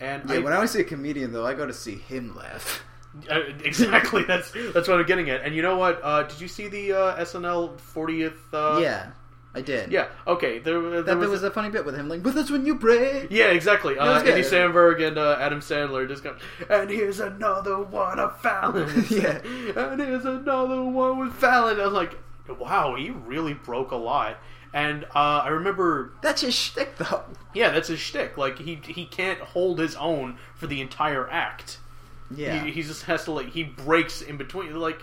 And 0.00 0.28
Yeah, 0.28 0.36
I, 0.36 0.38
when 0.40 0.52
I 0.52 0.66
see 0.66 0.80
a 0.80 0.84
comedian 0.84 1.32
though, 1.32 1.46
I 1.46 1.54
go 1.54 1.66
to 1.66 1.72
see 1.72 1.96
him 1.96 2.36
laugh. 2.36 2.84
Uh, 3.28 3.40
exactly. 3.64 4.22
That's 4.22 4.52
that's 4.52 4.86
what 4.86 5.00
I'm 5.00 5.06
getting 5.06 5.30
at. 5.30 5.42
And 5.42 5.54
you 5.54 5.62
know 5.62 5.76
what? 5.76 5.98
Uh, 6.04 6.24
did 6.24 6.40
you 6.40 6.46
see 6.46 6.68
the 6.68 6.92
uh, 6.92 7.24
SNL 7.24 7.78
40th? 7.78 8.36
Uh, 8.52 8.78
yeah, 8.80 9.10
I 9.54 9.60
did. 9.60 9.90
Yeah. 9.90 10.08
Okay. 10.26 10.58
There, 10.58 10.80
there 10.80 11.02
that 11.02 11.18
was, 11.18 11.30
was 11.30 11.42
a 11.42 11.50
funny 11.50 11.70
bit 11.70 11.84
with 11.84 11.96
him. 11.96 12.08
Like, 12.08 12.22
but 12.22 12.34
that's 12.34 12.50
when 12.50 12.66
you 12.66 12.74
break. 12.74 13.28
Yeah, 13.30 13.46
exactly. 13.46 13.98
Uh. 13.98 14.18
Andy 14.20 14.42
Samberg 14.42 15.04
and 15.04 15.18
uh, 15.18 15.38
Adam 15.40 15.60
Sandler 15.60 16.06
just 16.06 16.22
go, 16.22 16.36
and 16.68 16.90
here's 16.90 17.18
another 17.18 17.78
one 17.80 18.20
of 18.20 18.40
Fallon. 18.40 18.88
Yeah. 19.10 19.38
and 19.76 20.00
here's 20.00 20.26
another 20.26 20.82
one 20.84 21.18
with 21.18 21.32
Fallon. 21.34 21.80
I 21.80 21.84
was 21.84 21.94
like, 21.94 22.16
wow, 22.60 22.94
he 22.94 23.10
really 23.10 23.54
broke 23.54 23.90
a 23.90 23.96
lot. 23.96 24.38
And 24.74 25.04
uh, 25.14 25.42
I 25.44 25.48
remember, 25.48 26.12
That's 26.22 26.42
his 26.42 26.54
shtick, 26.54 26.96
though. 26.98 27.24
yeah, 27.54 27.70
that's 27.70 27.88
his 27.88 28.00
shtick. 28.00 28.36
Like 28.36 28.58
he 28.58 28.74
he 28.86 29.06
can't 29.06 29.40
hold 29.40 29.78
his 29.78 29.96
own 29.96 30.38
for 30.54 30.66
the 30.66 30.80
entire 30.80 31.28
act. 31.30 31.78
Yeah. 32.34 32.64
He, 32.64 32.72
he 32.72 32.82
just 32.82 33.04
has 33.04 33.24
to 33.24 33.32
like 33.32 33.48
he 33.50 33.62
breaks 33.64 34.20
in 34.20 34.36
between. 34.36 34.74
Like, 34.78 35.00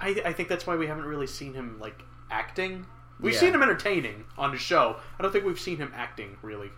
I 0.00 0.22
I 0.24 0.32
think 0.32 0.48
that's 0.48 0.66
why 0.66 0.76
we 0.76 0.86
haven't 0.86 1.06
really 1.06 1.26
seen 1.26 1.54
him 1.54 1.78
like 1.80 2.02
acting. 2.30 2.86
We've 3.20 3.34
Yeah. 3.34 3.40
seen 3.40 3.54
him 3.54 3.62
entertaining 3.62 4.24
on 4.38 4.52
the 4.52 4.58
show. 4.58 4.96
I 5.18 5.22
don't 5.22 5.32
think 5.32 5.44
we've 5.44 5.58
seen 5.60 5.78
him 5.78 5.92
acting 5.94 6.36
really. 6.42 6.70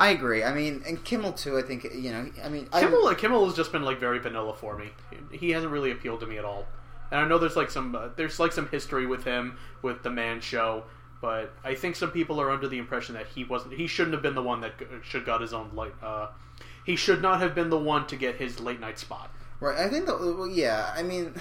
I 0.00 0.10
agree. 0.10 0.44
I 0.44 0.52
mean, 0.54 0.82
and 0.86 1.02
Kimmel 1.04 1.32
too. 1.32 1.56
I 1.58 1.62
think 1.62 1.84
you 1.94 2.10
know. 2.12 2.30
I 2.44 2.48
mean, 2.48 2.68
I- 2.72 2.80
Kimmel, 2.80 3.14
Kimmel 3.14 3.46
has 3.46 3.54
just 3.54 3.70
been 3.72 3.82
like 3.82 4.00
very 4.00 4.18
vanilla 4.18 4.54
for 4.54 4.76
me. 4.76 4.90
He 5.30 5.50
hasn't 5.50 5.72
really 5.72 5.90
appealed 5.92 6.20
to 6.20 6.26
me 6.26 6.36
at 6.38 6.44
all. 6.44 6.66
And 7.10 7.20
I 7.20 7.26
know 7.26 7.38
there's 7.38 7.56
like 7.56 7.70
some 7.70 7.94
uh, 7.94 8.08
there's 8.16 8.38
like 8.40 8.52
some 8.52 8.68
history 8.68 9.06
with 9.06 9.24
him 9.24 9.56
with 9.82 10.02
the 10.02 10.10
Man 10.10 10.40
Show, 10.40 10.84
but 11.20 11.52
I 11.64 11.74
think 11.74 11.96
some 11.96 12.10
people 12.10 12.40
are 12.40 12.50
under 12.50 12.68
the 12.68 12.78
impression 12.78 13.14
that 13.14 13.26
he 13.26 13.44
wasn't. 13.44 13.74
He 13.74 13.86
shouldn't 13.86 14.14
have 14.14 14.22
been 14.22 14.34
the 14.34 14.42
one 14.42 14.60
that 14.60 14.74
should 15.02 15.24
got 15.24 15.40
his 15.40 15.52
own 15.52 15.70
light. 15.74 15.94
Uh, 16.02 16.28
he 16.84 16.96
should 16.96 17.20
not 17.20 17.40
have 17.40 17.54
been 17.54 17.70
the 17.70 17.78
one 17.78 18.06
to 18.06 18.16
get 18.16 18.36
his 18.36 18.60
late 18.60 18.80
night 18.80 18.98
spot. 18.98 19.30
Right. 19.60 19.78
I 19.78 19.88
think 19.88 20.06
that. 20.06 20.20
Well, 20.20 20.46
yeah. 20.46 20.92
I 20.94 21.02
mean, 21.02 21.34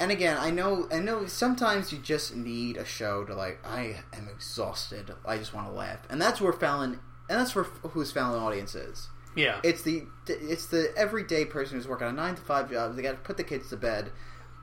and 0.00 0.10
again, 0.10 0.36
I 0.38 0.50
know. 0.50 0.88
I 0.90 0.98
know. 0.98 1.26
Sometimes 1.26 1.92
you 1.92 1.98
just 1.98 2.34
need 2.34 2.76
a 2.76 2.84
show 2.84 3.24
to 3.24 3.34
like. 3.34 3.58
I 3.64 4.02
am 4.12 4.28
exhausted. 4.28 5.12
I 5.24 5.38
just 5.38 5.54
want 5.54 5.68
to 5.68 5.72
laugh, 5.72 6.00
and 6.10 6.20
that's 6.20 6.40
where 6.40 6.52
Fallon. 6.52 6.98
And 7.28 7.38
that's 7.38 7.54
where 7.54 7.64
whose 7.64 8.10
Fallon 8.10 8.42
audience 8.42 8.74
is. 8.74 9.08
Yeah, 9.36 9.60
It's 9.62 9.82
the 9.82 10.02
it's 10.26 10.66
the 10.66 10.92
everyday 10.96 11.44
person 11.44 11.76
who's 11.76 11.86
working 11.86 12.08
a 12.08 12.12
nine 12.12 12.34
to 12.34 12.42
five 12.42 12.68
job. 12.68 12.96
They 12.96 13.02
got 13.02 13.12
to 13.12 13.18
put 13.18 13.36
the 13.36 13.44
kids 13.44 13.68
to 13.70 13.76
bed. 13.76 14.10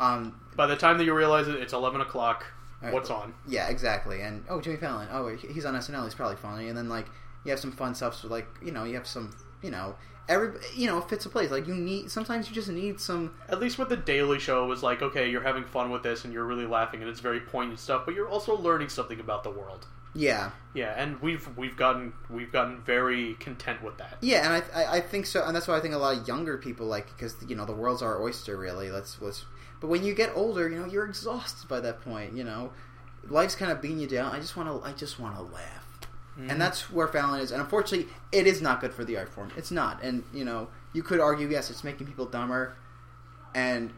Um. 0.01 0.41
by 0.57 0.67
the 0.67 0.75
time 0.75 0.97
that 0.97 1.05
you 1.05 1.13
realize 1.13 1.47
it, 1.47 1.55
it's 1.55 1.71
eleven 1.71 2.01
o'clock. 2.01 2.45
What's 2.81 3.09
on? 3.09 3.33
Yeah. 3.47 3.67
Exactly. 3.69 4.21
And 4.21 4.43
oh, 4.49 4.61
Jimmy 4.61 4.77
Fallon. 4.77 5.07
Oh, 5.11 5.27
he- 5.35 5.47
he's 5.47 5.65
on 5.65 5.73
SNL. 5.75 6.03
He's 6.05 6.15
probably 6.15 6.35
funny. 6.37 6.67
And 6.69 6.77
then 6.77 6.89
like 6.89 7.07
you 7.43 7.51
have 7.51 7.59
some 7.59 7.71
fun 7.71 7.95
stuff. 7.95 8.15
So 8.15 8.27
like 8.27 8.47
you 8.61 8.71
know 8.71 8.83
you 8.83 8.95
have 8.95 9.07
some 9.07 9.35
you 9.63 9.71
know 9.71 9.95
every 10.29 10.59
you 10.75 10.87
know 10.87 11.01
fits 11.01 11.25
a 11.25 11.29
place. 11.29 11.49
Like 11.51 11.67
you 11.67 11.73
need 11.75 12.11
sometimes 12.11 12.47
you 12.49 12.53
just 12.55 12.69
need 12.69 12.99
some 12.99 13.33
At 13.49 13.59
least 13.59 13.77
with 13.79 13.89
the 13.89 13.97
Daily 13.97 14.39
Show, 14.39 14.63
it 14.63 14.67
was 14.67 14.83
like, 14.83 15.01
okay, 15.01 15.29
you're 15.29 15.41
having 15.43 15.63
fun 15.63 15.89
with 15.89 16.03
this 16.03 16.23
and 16.25 16.33
you're 16.33 16.45
really 16.45 16.65
laughing 16.67 17.01
and 17.01 17.09
it's 17.09 17.19
very 17.19 17.39
poignant 17.39 17.79
stuff, 17.79 18.03
but 18.05 18.13
you're 18.15 18.29
also 18.29 18.55
learning 18.57 18.89
something 18.89 19.19
about 19.19 19.43
the 19.43 19.51
world. 19.51 19.87
Yeah, 20.15 20.49
Yeah, 20.73 20.93
and 20.97 21.21
we've 21.21 21.47
we've 21.57 21.77
gotten 21.77 22.11
we've 22.29 22.51
gotten 22.51 22.81
very 22.81 23.35
content 23.35 23.83
with 23.83 23.97
that. 23.99 24.17
yeah, 24.21 24.45
and 24.51 24.63
I, 24.73 24.81
I 24.83 24.97
I 24.97 25.01
think 25.01 25.27
so, 25.27 25.43
and 25.43 25.55
that's 25.55 25.67
why 25.67 25.77
I 25.77 25.79
think 25.79 25.93
a 25.93 25.97
lot 25.99 26.17
of 26.17 26.27
younger 26.27 26.57
people 26.57 26.87
like 26.87 27.07
because 27.15 27.35
you 27.47 27.55
know 27.55 27.65
the 27.65 27.73
world's 27.75 28.01
our 28.01 28.19
oyster, 28.21 28.57
really. 28.57 28.89
Let's 28.89 29.21
let's. 29.21 29.45
But 29.79 29.87
when 29.87 30.03
you 30.03 30.13
get 30.13 30.31
older, 30.35 30.69
you 30.69 30.79
know 30.79 30.85
you're 30.85 31.05
exhausted 31.05 31.67
by 31.67 31.79
that 31.81 32.01
point. 32.01 32.33
You 32.33 32.43
know, 32.43 32.71
life's 33.29 33.55
kind 33.55 33.71
of 33.71 33.81
beating 33.81 33.99
you 33.99 34.07
down. 34.07 34.33
I 34.33 34.39
just 34.39 34.55
want 34.55 34.69
to 34.69 34.87
I 34.87 34.93
just 34.93 35.19
want 35.19 35.35
to 35.35 35.41
laugh, 35.41 35.99
and 36.35 36.49
mm-hmm. 36.49 36.59
that's 36.59 36.91
where 36.91 37.07
Fallon 37.07 37.41
is. 37.41 37.51
And 37.51 37.61
unfortunately, 37.61 38.07
it 38.31 38.47
is 38.47 38.61
not 38.61 38.81
good 38.81 38.93
for 38.93 39.03
the 39.03 39.17
art 39.17 39.29
form. 39.29 39.51
It's 39.55 39.71
not, 39.71 40.01
and 40.03 40.23
you 40.33 40.45
know 40.45 40.69
you 40.93 41.03
could 41.03 41.19
argue 41.19 41.47
yes, 41.47 41.69
it's 41.69 41.83
making 41.83 42.07
people 42.07 42.25
dumber, 42.25 42.75
and 43.53 43.91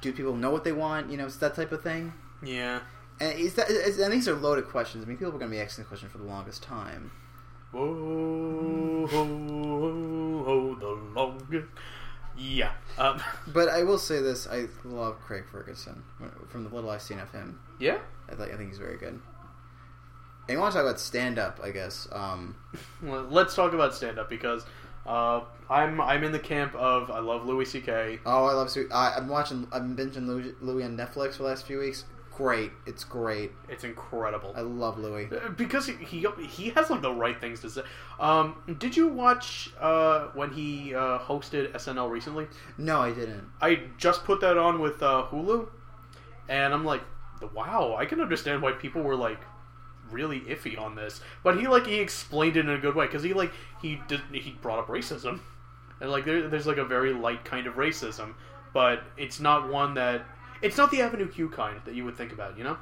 do 0.00 0.12
people 0.12 0.34
know 0.34 0.50
what 0.50 0.64
they 0.64 0.72
want? 0.72 1.10
You 1.10 1.16
know, 1.16 1.26
it's 1.26 1.36
that 1.36 1.54
type 1.54 1.72
of 1.72 1.82
thing. 1.82 2.12
Yeah. 2.42 2.80
And 3.20 3.38
is 3.38 3.54
that 3.54 3.70
is, 3.70 3.98
and 3.98 4.12
these 4.12 4.28
are 4.28 4.34
loaded 4.34 4.68
questions. 4.68 5.04
I 5.04 5.08
mean, 5.08 5.16
people 5.16 5.34
are 5.34 5.38
going 5.38 5.50
to 5.50 5.56
be 5.56 5.60
asking 5.60 5.84
this 5.84 5.88
question 5.88 6.08
for 6.08 6.18
the 6.18 6.24
longest 6.24 6.62
time. 6.62 7.10
Whoa, 7.72 9.06
ho, 9.06 9.24
ho, 9.24 10.44
ho, 10.44 10.74
the 10.76 11.20
longest. 11.20 11.66
Yeah. 12.38 12.72
Um, 12.98 13.20
But 13.48 13.68
I 13.68 13.82
will 13.82 13.98
say 13.98 14.20
this: 14.22 14.46
I 14.46 14.66
love 14.84 15.18
Craig 15.20 15.44
Ferguson 15.50 16.02
from 16.48 16.64
the 16.64 16.70
little 16.74 16.90
I've 16.90 17.02
seen 17.02 17.18
of 17.18 17.30
him. 17.32 17.58
yeah. 17.80 17.98
I, 18.30 18.34
th- 18.34 18.50
I 18.52 18.56
think 18.56 18.68
he's 18.70 18.78
very 18.78 18.98
good. 18.98 19.08
And 20.48 20.54
you 20.54 20.58
want 20.58 20.72
to 20.72 20.78
talk 20.78 20.86
about 20.86 21.00
stand 21.00 21.38
up, 21.38 21.60
I 21.62 21.70
guess. 21.70 22.06
Um, 22.12 22.56
Well, 23.02 23.22
Let's 23.30 23.54
talk 23.54 23.72
about 23.72 23.94
stand 23.94 24.18
up 24.18 24.28
because 24.30 24.64
uh, 25.06 25.40
I'm 25.70 26.00
I'm 26.00 26.22
in 26.24 26.32
the 26.32 26.38
camp 26.38 26.74
of 26.74 27.10
I 27.10 27.20
love 27.20 27.46
Louis 27.46 27.64
C.K. 27.64 28.20
oh, 28.26 28.44
I 28.46 28.52
love. 28.52 28.74
I, 28.92 29.14
I'm 29.16 29.28
watching. 29.28 29.66
I'm 29.72 29.96
binging 29.96 30.26
Louis, 30.26 30.54
Louis 30.60 30.84
on 30.84 30.96
Netflix 30.96 31.32
for 31.32 31.42
the 31.44 31.48
last 31.48 31.66
few 31.66 31.78
weeks. 31.78 32.04
Great, 32.38 32.70
it's 32.86 33.02
great. 33.02 33.50
It's 33.68 33.82
incredible. 33.82 34.52
I 34.54 34.60
love 34.60 34.96
Louis. 34.96 35.28
Uh, 35.28 35.48
because 35.56 35.88
he, 35.88 35.94
he 35.94 36.24
he 36.48 36.70
has 36.70 36.88
like 36.88 37.02
the 37.02 37.12
right 37.12 37.40
things 37.40 37.58
to 37.62 37.68
say. 37.68 37.82
Um, 38.20 38.76
did 38.78 38.96
you 38.96 39.08
watch 39.08 39.70
uh, 39.80 40.28
when 40.34 40.52
he 40.52 40.94
uh, 40.94 41.18
hosted 41.18 41.72
SNL 41.72 42.08
recently? 42.08 42.46
No, 42.78 43.00
I 43.00 43.10
didn't. 43.10 43.44
I 43.60 43.80
just 43.98 44.22
put 44.22 44.40
that 44.42 44.56
on 44.56 44.78
with 44.78 45.02
uh, 45.02 45.26
Hulu, 45.28 45.68
and 46.48 46.72
I'm 46.72 46.84
like, 46.84 47.02
wow, 47.52 47.96
I 47.98 48.04
can 48.04 48.20
understand 48.20 48.62
why 48.62 48.70
people 48.70 49.02
were 49.02 49.16
like 49.16 49.40
really 50.08 50.38
iffy 50.42 50.80
on 50.80 50.94
this. 50.94 51.20
But 51.42 51.58
he 51.58 51.66
like 51.66 51.88
he 51.88 51.98
explained 51.98 52.56
it 52.56 52.66
in 52.66 52.70
a 52.70 52.78
good 52.78 52.94
way 52.94 53.06
because 53.06 53.24
he 53.24 53.32
like 53.34 53.50
he 53.82 54.00
did 54.06 54.20
he 54.30 54.52
brought 54.62 54.78
up 54.78 54.86
racism, 54.86 55.40
and 56.00 56.08
like 56.08 56.24
there, 56.24 56.48
there's 56.48 56.68
like 56.68 56.78
a 56.78 56.84
very 56.84 57.12
light 57.12 57.44
kind 57.44 57.66
of 57.66 57.74
racism, 57.74 58.34
but 58.72 59.02
it's 59.16 59.40
not 59.40 59.68
one 59.72 59.94
that 59.94 60.24
it's 60.62 60.76
not 60.76 60.90
the 60.90 61.02
Avenue 61.02 61.28
Q 61.28 61.48
kind 61.48 61.80
that 61.84 61.94
you 61.94 62.04
would 62.04 62.16
think 62.16 62.32
about, 62.32 62.58
you 62.58 62.64
know. 62.64 62.76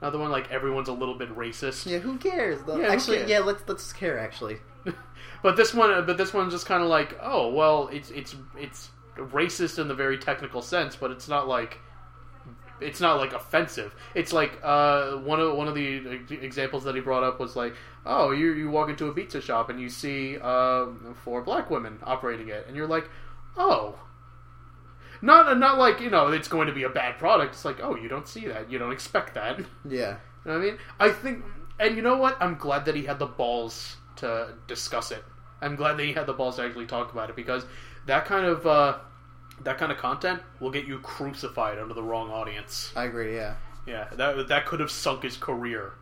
Not 0.00 0.10
the 0.10 0.18
one 0.18 0.30
like 0.30 0.50
everyone's 0.50 0.88
a 0.88 0.92
little 0.92 1.14
bit 1.14 1.34
racist. 1.36 1.86
Yeah, 1.86 1.98
who 1.98 2.18
cares? 2.18 2.60
Though? 2.64 2.76
Yeah, 2.76 2.88
actually, 2.88 3.18
cares? 3.18 3.30
yeah, 3.30 3.38
let's 3.38 3.62
let's 3.68 3.92
care. 3.92 4.18
Actually, 4.18 4.56
but 5.42 5.56
this 5.56 5.72
one, 5.72 6.04
but 6.06 6.18
this 6.18 6.34
one's 6.34 6.52
just 6.52 6.66
kind 6.66 6.82
of 6.82 6.88
like, 6.88 7.16
oh 7.22 7.52
well, 7.52 7.88
it's 7.92 8.10
it's 8.10 8.34
it's 8.58 8.90
racist 9.16 9.78
in 9.78 9.86
the 9.86 9.94
very 9.94 10.18
technical 10.18 10.60
sense, 10.60 10.96
but 10.96 11.12
it's 11.12 11.28
not 11.28 11.46
like 11.46 11.78
it's 12.80 13.00
not 13.00 13.18
like 13.18 13.32
offensive. 13.32 13.94
It's 14.14 14.32
like 14.32 14.58
uh, 14.62 15.12
one 15.18 15.38
of 15.38 15.56
one 15.56 15.68
of 15.68 15.76
the 15.76 16.20
examples 16.30 16.82
that 16.82 16.96
he 16.96 17.00
brought 17.00 17.22
up 17.22 17.38
was 17.38 17.54
like, 17.54 17.74
oh, 18.04 18.32
you 18.32 18.52
you 18.54 18.70
walk 18.70 18.88
into 18.88 19.06
a 19.06 19.12
pizza 19.12 19.40
shop 19.40 19.70
and 19.70 19.80
you 19.80 19.88
see 19.88 20.36
uh, 20.42 20.86
four 21.24 21.42
black 21.42 21.70
women 21.70 21.98
operating 22.02 22.48
it, 22.48 22.66
and 22.66 22.76
you're 22.76 22.88
like, 22.88 23.08
oh. 23.56 23.98
Not, 25.22 25.56
not 25.58 25.78
like 25.78 26.00
you 26.00 26.10
know 26.10 26.28
it's 26.28 26.48
going 26.48 26.66
to 26.66 26.74
be 26.74 26.82
a 26.82 26.88
bad 26.90 27.18
product. 27.18 27.54
It's 27.54 27.64
like 27.64 27.80
oh 27.82 27.94
you 27.96 28.08
don't 28.08 28.26
see 28.28 28.46
that 28.48 28.70
you 28.70 28.78
don't 28.78 28.92
expect 28.92 29.34
that. 29.34 29.60
yeah, 29.88 30.16
You 30.44 30.50
know 30.50 30.52
what 30.52 30.56
I 30.56 30.58
mean? 30.58 30.78
I 30.98 31.10
think, 31.10 31.44
and 31.78 31.96
you 31.96 32.02
know 32.02 32.16
what? 32.16 32.36
I'm 32.40 32.56
glad 32.56 32.84
that 32.86 32.94
he 32.96 33.04
had 33.04 33.18
the 33.18 33.26
balls 33.26 33.96
to 34.16 34.54
discuss 34.66 35.10
it. 35.12 35.24
I'm 35.60 35.76
glad 35.76 35.96
that 35.96 36.04
he 36.04 36.12
had 36.12 36.26
the 36.26 36.32
balls 36.32 36.56
to 36.56 36.62
actually 36.64 36.86
talk 36.86 37.12
about 37.12 37.30
it 37.30 37.36
because 37.36 37.64
that 38.06 38.24
kind 38.24 38.44
of 38.46 38.66
uh, 38.66 38.98
that 39.62 39.78
kind 39.78 39.92
of 39.92 39.98
content 39.98 40.42
will 40.58 40.70
get 40.72 40.86
you 40.86 40.98
crucified 40.98 41.78
under 41.78 41.94
the 41.94 42.02
wrong 42.02 42.30
audience. 42.30 42.92
I 42.96 43.04
agree. 43.04 43.36
Yeah. 43.36 43.54
Yeah, 43.86 44.08
that 44.16 44.48
that 44.48 44.66
could 44.66 44.80
have 44.80 44.90
sunk 44.90 45.22
his 45.22 45.36
career. 45.36 45.94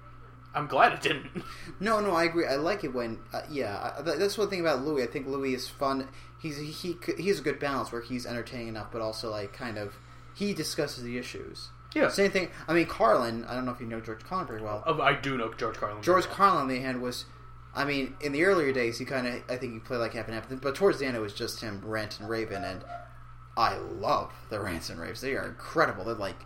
I'm 0.54 0.66
glad 0.66 0.92
it 0.92 1.00
didn't. 1.00 1.30
No, 1.82 1.98
no, 1.98 2.10
I 2.10 2.24
agree. 2.24 2.46
I 2.46 2.56
like 2.56 2.84
it 2.84 2.92
when, 2.92 3.18
uh, 3.32 3.40
yeah, 3.50 3.94
I, 3.98 4.02
that's 4.02 4.36
one 4.36 4.50
thing 4.50 4.60
about 4.60 4.84
Louis. 4.84 5.02
I 5.02 5.06
think 5.06 5.26
Louis 5.26 5.54
is 5.54 5.66
fun. 5.66 6.08
He's 6.38 6.58
he 6.58 6.66
he 6.66 6.96
he 7.16 7.30
a 7.30 7.40
good 7.40 7.58
balance 7.58 7.90
where 7.90 8.02
he's 8.02 8.26
entertaining 8.26 8.68
enough, 8.68 8.88
but 8.92 9.00
also 9.00 9.30
like 9.30 9.54
kind 9.54 9.78
of 9.78 9.94
he 10.34 10.52
discusses 10.52 11.04
the 11.04 11.16
issues. 11.16 11.70
Yeah, 11.94 12.08
Same 12.08 12.30
thing. 12.30 12.50
I 12.68 12.74
mean, 12.74 12.86
Carlin. 12.86 13.44
I 13.46 13.54
don't 13.54 13.64
know 13.64 13.72
if 13.72 13.80
you 13.80 13.86
know 13.86 14.00
George 14.00 14.22
Carlin 14.24 14.46
very 14.46 14.60
well. 14.60 14.82
Oh, 14.86 15.00
I 15.00 15.14
do 15.14 15.38
know 15.38 15.52
George 15.54 15.76
Carlin. 15.76 16.02
George 16.02 16.26
well. 16.26 16.34
Carlin, 16.34 16.62
on 16.62 16.68
the 16.68 16.76
other 16.76 16.84
hand, 16.84 17.02
was. 17.02 17.24
I 17.74 17.84
mean, 17.84 18.14
in 18.20 18.32
the 18.32 18.44
earlier 18.44 18.72
days, 18.72 18.98
he 18.98 19.04
kind 19.04 19.26
of, 19.26 19.34
I 19.48 19.56
think 19.56 19.74
he 19.74 19.78
played 19.78 19.98
like 19.98 20.12
half 20.14 20.26
and 20.26 20.34
half. 20.34 20.48
But 20.60 20.74
towards 20.74 20.98
the 20.98 21.06
end, 21.06 21.16
it 21.16 21.20
was 21.20 21.32
just 21.32 21.60
him 21.60 21.80
rant 21.84 22.18
and 22.18 22.28
raving, 22.28 22.64
and 22.64 22.84
I 23.56 23.76
love 23.76 24.32
the 24.50 24.60
rants 24.60 24.90
and 24.90 25.00
raves. 25.00 25.20
They 25.20 25.34
are 25.34 25.46
incredible. 25.46 26.04
They're 26.04 26.14
like, 26.14 26.36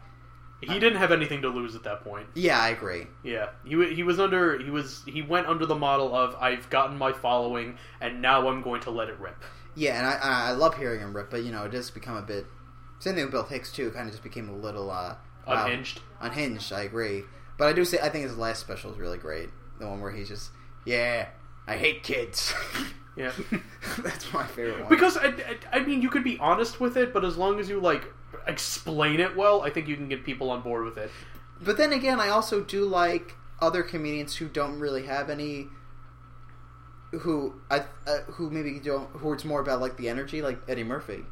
He 0.61 0.79
didn't 0.79 0.97
have 0.97 1.13
anything 1.13 1.43
to 1.43 1.49
lose 1.49 1.75
at 1.75 1.83
that 1.83 2.03
point. 2.05 2.27
yeah, 2.35 2.59
I 2.59 2.71
agree. 2.71 3.07
Yeah, 3.23 3.51
he 3.65 3.95
he 3.95 4.03
was 4.03 4.19
under 4.19 4.59
he 4.59 4.71
was 4.71 5.03
he 5.07 5.21
went 5.21 5.47
under 5.47 5.67
the 5.67 5.75
model 5.75 6.15
of 6.15 6.35
I've 6.37 6.71
gotten 6.71 6.97
my 6.97 7.13
following 7.13 7.77
and 8.01 8.23
now 8.23 8.49
I'm 8.49 8.63
going 8.63 8.81
to 8.83 8.91
let 8.91 9.09
it 9.09 9.19
rip. 9.21 9.37
Yeah, 9.75 9.99
and 9.99 10.07
I, 10.07 10.49
I 10.49 10.53
love 10.53 10.77
hearing 10.77 11.01
him 11.01 11.15
rip, 11.15 11.31
but 11.31 11.43
you 11.43 11.53
know, 11.53 11.65
it 11.65 11.73
does 11.73 11.91
become 11.91 12.17
a 12.17 12.23
bit. 12.23 12.47
Same 13.01 13.15
thing 13.15 13.25
with 13.25 13.33
Bill 13.33 13.45
Hicks 13.45 13.73
too. 13.73 13.91
Kind 13.91 14.07
of 14.07 14.13
just 14.13 14.23
became 14.23 14.49
a 14.49 14.57
little 14.57 14.91
uh, 14.91 15.17
wow. 15.47 15.67
Unhinged. 15.67 16.01
Unhinged. 16.21 16.73
I 16.73 16.83
agree, 16.83 17.25
but 17.59 17.69
I 17.69 17.73
do 17.73 17.85
say 17.85 17.99
I 17.99 18.09
think 18.09 18.25
his 18.25 18.39
last 18.39 18.61
special 18.61 18.93
is 18.93 18.99
really 18.99 19.19
great. 19.19 19.51
The 19.81 19.89
one 19.89 20.01
where 20.01 20.13
he's 20.13 20.29
just, 20.29 20.51
yeah, 20.87 21.29
I 21.67 21.77
hate 21.77 22.03
kids. 22.03 22.55
Yeah. 23.17 23.33
That's 24.03 24.33
my 24.33 24.45
favorite 24.45 24.81
one. 24.81 24.89
Because 24.89 25.17
I, 25.17 25.27
I, 25.27 25.59
I 25.73 25.85
mean, 25.85 26.03
you 26.03 26.11
could 26.11 26.25
be 26.25 26.37
honest 26.39 26.81
with 26.81 26.97
it, 26.97 27.13
but 27.13 27.25
as 27.25 27.37
long 27.37 27.61
as 27.61 27.69
you 27.69 27.81
like 27.81 28.13
explain 28.47 29.21
it 29.21 29.37
well, 29.37 29.63
I 29.63 29.71
think 29.71 29.89
you 29.89 29.97
can 29.97 30.09
get 30.09 30.25
people 30.25 30.51
on 30.51 30.63
board 30.63 30.85
with 30.85 30.99
it. 30.99 31.11
But 31.61 31.77
then 31.77 31.93
again, 31.93 32.21
I 32.21 32.29
also 32.29 32.61
do 32.61 32.85
like 32.85 33.37
other 33.61 33.83
comedians 33.83 34.37
who 34.37 34.49
don't 34.49 34.79
really 34.79 35.07
have 35.07 35.31
any. 35.31 35.69
Who 37.21 37.55
I 37.71 37.85
uh, 38.07 38.19
who 38.33 38.51
maybe 38.51 38.81
don't 38.81 39.09
who 39.11 39.33
it's 39.33 39.45
more 39.45 39.61
about 39.61 39.81
like 39.81 39.97
the 39.97 40.09
energy, 40.09 40.43
like 40.43 40.59
Eddie 40.69 40.83
Murphy. 40.85 41.25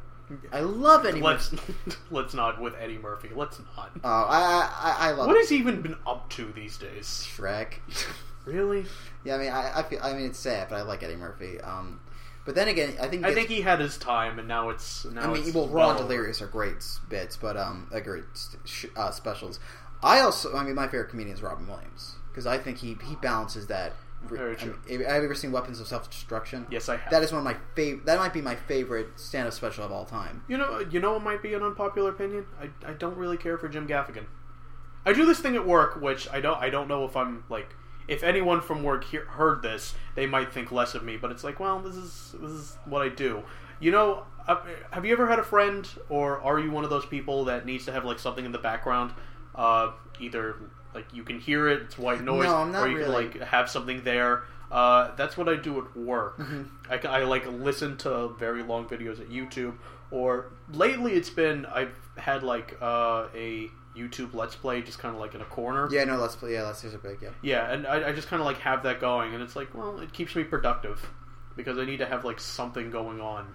I 0.51 0.61
love 0.61 1.05
Eddie 1.05 1.19
Let's 1.21 1.51
Murphy. 1.51 1.73
let's 2.11 2.33
not 2.33 2.61
with 2.61 2.73
Eddie 2.79 2.97
Murphy. 2.97 3.29
Let's 3.35 3.59
not. 3.59 3.91
Oh, 4.03 4.09
I, 4.09 4.69
I 4.81 5.09
I 5.09 5.11
love 5.11 5.27
What 5.27 5.35
has 5.35 5.49
he 5.49 5.57
even 5.57 5.81
been 5.81 5.97
up 6.07 6.29
to 6.31 6.51
these 6.53 6.77
days? 6.77 7.27
Shrek. 7.35 7.75
Really? 8.45 8.85
yeah, 9.23 9.35
I 9.35 9.37
mean, 9.37 9.51
I, 9.53 9.79
I 9.79 9.83
feel. 9.83 9.99
I 10.03 10.11
mean, 10.11 10.25
it's 10.25 10.37
sad, 10.37 10.67
but 10.69 10.75
I 10.75 10.81
like 10.81 11.01
Eddie 11.01 11.15
Murphy. 11.15 11.61
Um, 11.61 12.01
but 12.45 12.55
then 12.55 12.67
again, 12.67 12.95
I 12.99 13.07
think 13.07 13.25
I 13.25 13.33
think 13.33 13.49
he 13.49 13.61
had 13.61 13.79
his 13.79 13.97
time, 13.97 14.39
and 14.39 14.47
now 14.47 14.69
it's 14.69 15.05
now. 15.05 15.31
I 15.31 15.33
mean, 15.33 15.53
well, 15.53 15.67
Raw 15.67 15.91
and. 15.91 15.99
Delirious 15.99 16.41
are 16.41 16.47
great 16.47 16.83
bits, 17.09 17.37
but 17.37 17.55
um, 17.55 17.89
are 17.93 18.01
great 18.01 18.23
uh, 18.95 19.11
specials. 19.11 19.59
I 20.01 20.19
also, 20.19 20.55
I 20.55 20.63
mean, 20.63 20.75
my 20.75 20.87
favorite 20.87 21.09
comedian 21.09 21.35
is 21.35 21.41
Robin 21.41 21.65
Williams 21.67 22.15
because 22.29 22.45
I 22.45 22.57
think 22.57 22.77
he 22.77 22.97
he 23.05 23.15
balances 23.15 23.67
that. 23.67 23.93
Very 24.23 24.53
I 24.53 24.55
true. 24.55 24.79
mean, 24.87 25.01
have 25.01 25.17
you 25.17 25.25
ever 25.25 25.35
seen 25.35 25.51
Weapons 25.51 25.81
of 25.81 25.87
Self 25.87 26.09
Destruction? 26.09 26.65
Yes, 26.71 26.87
I 26.87 26.95
have. 26.95 27.11
That 27.11 27.23
is 27.23 27.31
one 27.31 27.39
of 27.39 27.45
my 27.45 27.57
favorite. 27.75 28.05
That 28.05 28.19
might 28.19 28.33
be 28.33 28.41
my 28.41 28.55
favorite 28.55 29.19
stand-up 29.19 29.53
special 29.53 29.83
of 29.83 29.91
all 29.91 30.05
time. 30.05 30.43
You 30.47 30.57
know, 30.57 30.79
you 30.79 31.01
know 31.01 31.13
what 31.13 31.23
might 31.23 31.41
be 31.41 31.53
an 31.53 31.61
unpopular 31.61 32.09
opinion. 32.09 32.45
I, 32.59 32.69
I 32.89 32.93
don't 32.93 33.17
really 33.17 33.35
care 33.35 33.57
for 33.57 33.67
Jim 33.67 33.85
Gaffigan. 33.85 34.25
I 35.05 35.11
do 35.11 35.25
this 35.25 35.39
thing 35.39 35.55
at 35.55 35.67
work, 35.67 36.01
which 36.01 36.29
I 36.31 36.39
don't 36.39 36.57
I 36.57 36.69
don't 36.69 36.87
know 36.87 37.03
if 37.03 37.17
I'm 37.17 37.43
like 37.49 37.75
if 38.07 38.23
anyone 38.23 38.61
from 38.61 38.83
work 38.83 39.03
hear, 39.05 39.25
heard 39.25 39.61
this, 39.61 39.93
they 40.15 40.25
might 40.25 40.51
think 40.51 40.71
less 40.71 40.95
of 40.95 41.03
me. 41.03 41.17
But 41.17 41.31
it's 41.31 41.43
like, 41.43 41.59
well, 41.59 41.79
this 41.79 41.95
is 41.95 42.35
this 42.39 42.51
is 42.51 42.77
what 42.85 43.01
I 43.01 43.09
do. 43.09 43.43
You 43.79 43.91
know, 43.91 44.23
uh, 44.47 44.57
have 44.91 45.05
you 45.05 45.13
ever 45.13 45.27
had 45.27 45.39
a 45.39 45.43
friend, 45.43 45.87
or 46.09 46.39
are 46.41 46.59
you 46.59 46.71
one 46.71 46.83
of 46.83 46.89
those 46.89 47.05
people 47.05 47.45
that 47.45 47.65
needs 47.65 47.85
to 47.85 47.91
have 47.91 48.05
like 48.05 48.19
something 48.19 48.45
in 48.45 48.51
the 48.51 48.57
background, 48.59 49.11
uh, 49.55 49.91
either 50.19 50.55
like 50.93 51.05
you 51.13 51.23
can 51.23 51.39
hear 51.39 51.67
it, 51.69 51.81
it's 51.83 51.97
white 51.97 52.23
noise, 52.23 52.45
No, 52.45 52.81
or 52.81 52.87
you 52.87 52.97
really. 52.97 53.27
can 53.29 53.39
like 53.41 53.49
have 53.49 53.69
something 53.69 54.03
there. 54.03 54.43
Uh, 54.71 55.13
that's 55.15 55.37
what 55.37 55.47
I 55.49 55.55
do 55.55 55.79
at 55.79 55.95
work. 55.97 56.37
Mhm. 56.39 56.67
I, 56.89 57.19
I 57.19 57.23
like 57.23 57.45
listen 57.47 57.97
to 57.97 58.29
very 58.39 58.63
long 58.63 58.85
videos 58.85 59.19
at 59.19 59.29
YouTube, 59.29 59.75
or 60.11 60.51
lately 60.71 61.13
it's 61.13 61.29
been 61.29 61.65
I've 61.65 61.95
had 62.17 62.43
like 62.43 62.77
uh, 62.81 63.27
a 63.35 63.69
YouTube 63.97 64.33
Let's 64.33 64.55
Play 64.55 64.81
just 64.81 64.99
kind 64.99 65.13
of 65.13 65.21
like 65.21 65.35
in 65.35 65.41
a 65.41 65.45
corner. 65.45 65.87
Yeah, 65.91 66.03
no, 66.05 66.17
let's 66.17 66.35
play. 66.35 66.53
Yeah, 66.53 66.63
let's 66.63 66.81
here's 66.81 66.93
a 66.93 66.97
big 66.97 67.19
yeah. 67.21 67.29
Yeah, 67.41 67.71
and 67.71 67.85
I, 67.87 68.09
I 68.09 68.11
just 68.13 68.27
kind 68.27 68.41
of 68.41 68.45
like 68.45 68.57
have 68.59 68.83
that 68.83 68.99
going, 68.99 69.33
and 69.33 69.43
it's 69.43 69.55
like, 69.55 69.73
well, 69.75 69.99
it 69.99 70.11
keeps 70.13 70.35
me 70.35 70.43
productive 70.43 71.07
because 71.55 71.77
I 71.77 71.85
need 71.85 71.97
to 71.97 72.05
have 72.05 72.25
like 72.25 72.39
something 72.39 72.89
going 72.89 73.21
on 73.21 73.53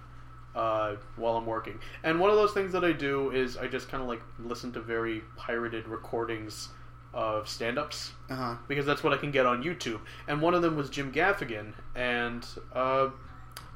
uh, 0.55 0.95
while 1.17 1.35
I'm 1.37 1.45
working. 1.45 1.79
And 2.03 2.19
one 2.19 2.29
of 2.29 2.37
those 2.37 2.53
things 2.53 2.71
that 2.73 2.83
I 2.85 2.91
do 2.93 3.31
is 3.31 3.57
I 3.57 3.67
just 3.67 3.89
kind 3.89 4.01
of 4.01 4.07
like 4.09 4.21
listen 4.39 4.71
to 4.73 4.79
very 4.81 5.21
pirated 5.35 5.87
recordings 5.87 6.69
of 7.13 7.49
stand-ups 7.49 8.11
Uh 8.29 8.35
huh. 8.35 8.55
because 8.67 8.85
that's 8.85 9.03
what 9.03 9.13
I 9.13 9.17
can 9.17 9.31
get 9.31 9.45
on 9.45 9.63
YouTube. 9.63 9.99
And 10.27 10.41
one 10.41 10.53
of 10.53 10.61
them 10.61 10.75
was 10.75 10.89
Jim 10.89 11.11
Gaffigan, 11.11 11.73
and 11.95 12.45
uh, 12.73 13.09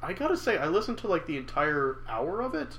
I 0.02 0.12
gotta 0.12 0.36
say, 0.36 0.56
I 0.56 0.68
listened 0.68 0.98
to 0.98 1.08
like 1.08 1.26
the 1.26 1.36
entire 1.36 1.98
hour 2.08 2.40
of 2.42 2.54
it, 2.54 2.78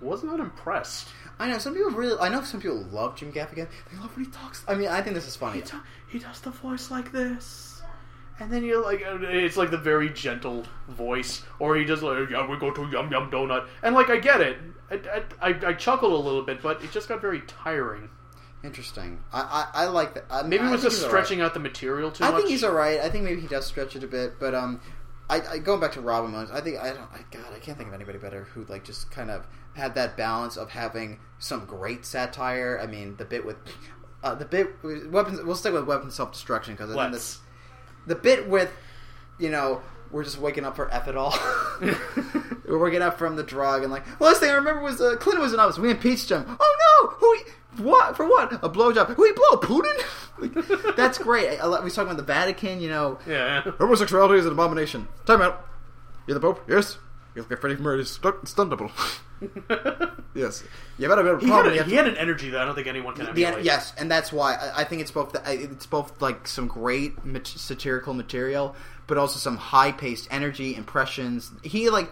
was 0.00 0.22
not 0.22 0.40
impressed. 0.40 1.08
I 1.38 1.48
know 1.48 1.58
some 1.58 1.74
people 1.74 1.90
really. 1.90 2.18
I 2.20 2.28
know 2.28 2.42
some 2.42 2.60
people 2.60 2.82
love 2.90 3.16
Jim 3.16 3.32
Gaffigan. 3.32 3.68
They 3.90 3.98
love 3.98 4.14
when 4.16 4.24
he 4.24 4.30
talks. 4.30 4.64
I 4.66 4.74
mean, 4.74 4.88
I 4.88 5.00
think 5.02 5.14
this 5.14 5.26
is 5.28 5.36
funny. 5.36 5.56
He, 5.58 5.62
ta- 5.62 5.84
he 6.08 6.18
does 6.18 6.40
the 6.40 6.50
voice 6.50 6.90
like 6.90 7.12
this, 7.12 7.82
and 8.40 8.50
then 8.52 8.64
you're 8.64 8.82
like, 8.82 9.02
uh, 9.06 9.18
it's 9.22 9.56
like 9.56 9.70
the 9.70 9.78
very 9.78 10.08
gentle 10.10 10.64
voice, 10.88 11.42
or 11.58 11.76
he 11.76 11.84
does 11.84 12.02
like, 12.02 12.30
yeah, 12.30 12.46
we 12.48 12.56
go 12.58 12.70
to 12.70 12.82
Yum 12.90 13.10
Yum 13.10 13.30
Donut, 13.30 13.66
and 13.82 13.94
like 13.94 14.08
I 14.08 14.18
get 14.18 14.40
it, 14.40 14.58
I, 14.90 15.22
I, 15.40 15.50
I, 15.50 15.68
I 15.68 15.72
chuckled 15.74 16.12
a 16.12 16.16
little 16.16 16.42
bit, 16.42 16.62
but 16.62 16.82
it 16.82 16.90
just 16.90 17.08
got 17.08 17.20
very 17.20 17.42
tiring. 17.42 18.08
Interesting. 18.64 19.22
I 19.32 19.68
I, 19.74 19.82
I 19.82 19.86
like 19.88 20.14
that. 20.14 20.24
I, 20.30 20.42
Maybe 20.42 20.64
it 20.64 20.70
was 20.70 20.82
just 20.82 21.02
stretching 21.02 21.40
out 21.40 21.54
the 21.54 21.60
material 21.60 22.10
too 22.10 22.24
much. 22.24 22.30
I 22.30 22.32
much. 22.32 22.40
think 22.40 22.50
he's 22.50 22.64
all 22.64 22.72
right. 22.72 22.98
I 23.00 23.10
think 23.10 23.24
maybe 23.24 23.40
he 23.40 23.46
does 23.46 23.66
stretch 23.66 23.94
it 23.94 24.02
a 24.02 24.08
bit, 24.08 24.40
but 24.40 24.54
um, 24.54 24.80
I, 25.28 25.40
I 25.40 25.58
going 25.58 25.80
back 25.80 25.92
to 25.92 26.00
Robin 26.00 26.32
Williams. 26.32 26.52
I 26.52 26.60
think 26.60 26.78
I 26.78 26.90
don't. 26.90 27.10
I, 27.12 27.24
God, 27.30 27.52
I 27.54 27.58
can't 27.58 27.76
think 27.76 27.88
of 27.88 27.94
anybody 27.94 28.18
better 28.18 28.44
who 28.44 28.64
like 28.68 28.84
just 28.84 29.10
kind 29.10 29.30
of 29.30 29.46
had 29.74 29.94
that 29.96 30.16
balance 30.16 30.56
of 30.56 30.70
having 30.70 31.18
some 31.38 31.64
great 31.64 32.04
satire. 32.06 32.78
I 32.82 32.86
mean, 32.86 33.16
the 33.16 33.24
bit 33.24 33.44
with. 33.44 33.56
Uh, 34.22 34.34
the 34.34 34.44
bit 34.44 34.74
weapons. 35.10 35.40
We'll 35.42 35.56
stick 35.56 35.72
with 35.72 35.84
weapons 35.84 36.14
self 36.14 36.32
destruction 36.32 36.74
because 36.74 36.90
I 36.90 37.02
think 37.02 37.12
this 37.12 37.40
the 38.06 38.14
bit 38.14 38.48
with, 38.48 38.72
you 39.38 39.50
know, 39.50 39.82
we're 40.10 40.24
just 40.24 40.38
waking 40.38 40.64
up 40.64 40.76
for 40.76 40.90
F 40.92 41.08
it 41.08 41.16
all. 41.16 41.36
we're 42.66 42.78
waking 42.78 43.02
up 43.02 43.18
from 43.18 43.36
the 43.36 43.42
drug 43.42 43.82
and 43.82 43.92
like, 43.92 44.04
well, 44.18 44.30
last 44.30 44.40
thing 44.40 44.50
I 44.50 44.54
remember 44.54 44.82
was 44.82 45.00
uh, 45.00 45.16
Clinton 45.16 45.42
was 45.42 45.52
in 45.52 45.60
office. 45.60 45.78
We 45.78 45.90
impeached 45.90 46.30
him. 46.30 46.44
Oh 46.60 46.76
no! 47.02 47.08
Who? 47.10 47.34
He, 47.34 47.82
what 47.82 48.16
for? 48.16 48.26
What? 48.26 48.52
A 48.54 48.70
blowjob? 48.70 49.14
Who 49.14 49.24
he 49.24 49.32
blow? 49.32 49.60
Putin? 49.60 50.02
Like, 50.38 50.52
that's 50.96 51.16
great. 51.16 51.48
I, 51.48 51.64
I, 51.64 51.78
we 51.78 51.84
was 51.84 51.94
talking 51.94 52.10
about 52.10 52.18
the 52.18 52.30
Vatican. 52.30 52.82
You 52.82 52.90
know, 52.90 53.18
yeah. 53.26 53.62
homosexuality 53.78 54.38
is 54.38 54.44
an 54.44 54.52
abomination. 54.52 55.08
Time 55.24 55.40
out. 55.40 55.66
You're 56.26 56.34
the 56.34 56.40
Pope. 56.40 56.62
Yes. 56.68 56.98
You're 57.36 57.44
like 57.48 57.60
Freddie 57.60 57.76
Mercury's 57.76 58.18
stuntable. 58.18 58.90
yes. 60.34 60.64
You 60.98 61.08
better 61.08 61.22
have 61.24 61.36
a 61.36 61.40
He 61.40 61.46
had, 61.46 61.52
problem. 61.52 61.78
a, 61.78 61.82
he 61.84 61.90
to- 61.90 61.96
had 61.96 62.08
an 62.08 62.16
energy 62.16 62.50
that 62.50 62.60
I 62.60 62.64
don't 62.64 62.74
think 62.74 62.86
anyone 62.86 63.14
can 63.14 63.26
the, 63.34 63.44
emulate. 63.44 63.64
yes, 63.64 63.92
and 63.98 64.10
that's 64.10 64.32
why 64.32 64.54
I, 64.54 64.80
I 64.80 64.84
think 64.84 65.02
it's 65.02 65.10
both. 65.10 65.32
The, 65.32 65.42
it's 65.46 65.86
both 65.86 66.20
like 66.22 66.48
some 66.48 66.66
great 66.66 67.24
mat- 67.24 67.46
satirical 67.46 68.14
material, 68.14 68.74
but 69.06 69.18
also 69.18 69.38
some 69.38 69.56
high 69.58 69.92
paced 69.92 70.28
energy 70.30 70.74
impressions. 70.74 71.52
He 71.62 71.90
like, 71.90 72.10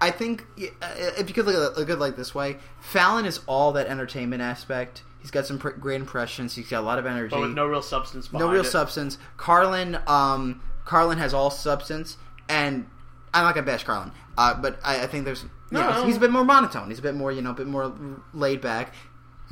I 0.00 0.10
think 0.12 0.44
uh, 0.80 0.86
if 1.18 1.28
you 1.28 1.34
could 1.34 1.46
look 1.46 1.56
at, 1.56 1.76
look 1.78 1.88
at 1.90 1.94
it 1.94 1.98
like 2.00 2.16
this 2.16 2.34
way, 2.34 2.56
Fallon 2.80 3.26
is 3.26 3.40
all 3.46 3.72
that 3.72 3.88
entertainment 3.88 4.42
aspect. 4.42 5.02
He's 5.20 5.30
got 5.32 5.46
some 5.46 5.58
pr- 5.58 5.70
great 5.70 6.00
impressions. 6.00 6.54
He's 6.54 6.68
got 6.68 6.80
a 6.80 6.86
lot 6.86 6.98
of 7.00 7.06
energy. 7.06 7.30
but 7.30 7.40
with 7.40 7.52
no 7.54 7.66
real 7.66 7.82
substance 7.82 8.28
behind 8.28 8.46
no 8.48 8.52
real 8.52 8.62
it. 8.64 8.70
substance. 8.70 9.18
Carlin, 9.36 9.98
um, 10.06 10.62
Carlin 10.84 11.18
has 11.18 11.34
all 11.34 11.50
substance, 11.50 12.16
and 12.48 12.86
I'm 13.34 13.44
not 13.44 13.54
gonna 13.54 13.66
bash 13.66 13.84
Carlin, 13.84 14.12
uh, 14.36 14.54
but 14.54 14.78
I, 14.84 15.02
I 15.02 15.06
think 15.06 15.24
there's. 15.24 15.44
No, 15.70 15.80
know, 15.80 15.90
no. 16.00 16.06
he's 16.06 16.16
a 16.16 16.20
bit 16.20 16.30
more 16.30 16.44
monotone. 16.44 16.88
He's 16.90 16.98
a 16.98 17.02
bit 17.02 17.14
more, 17.14 17.32
you 17.32 17.40
know, 17.40 17.50
a 17.50 17.54
bit 17.54 17.66
more 17.66 17.94
laid 18.34 18.60
back. 18.60 18.94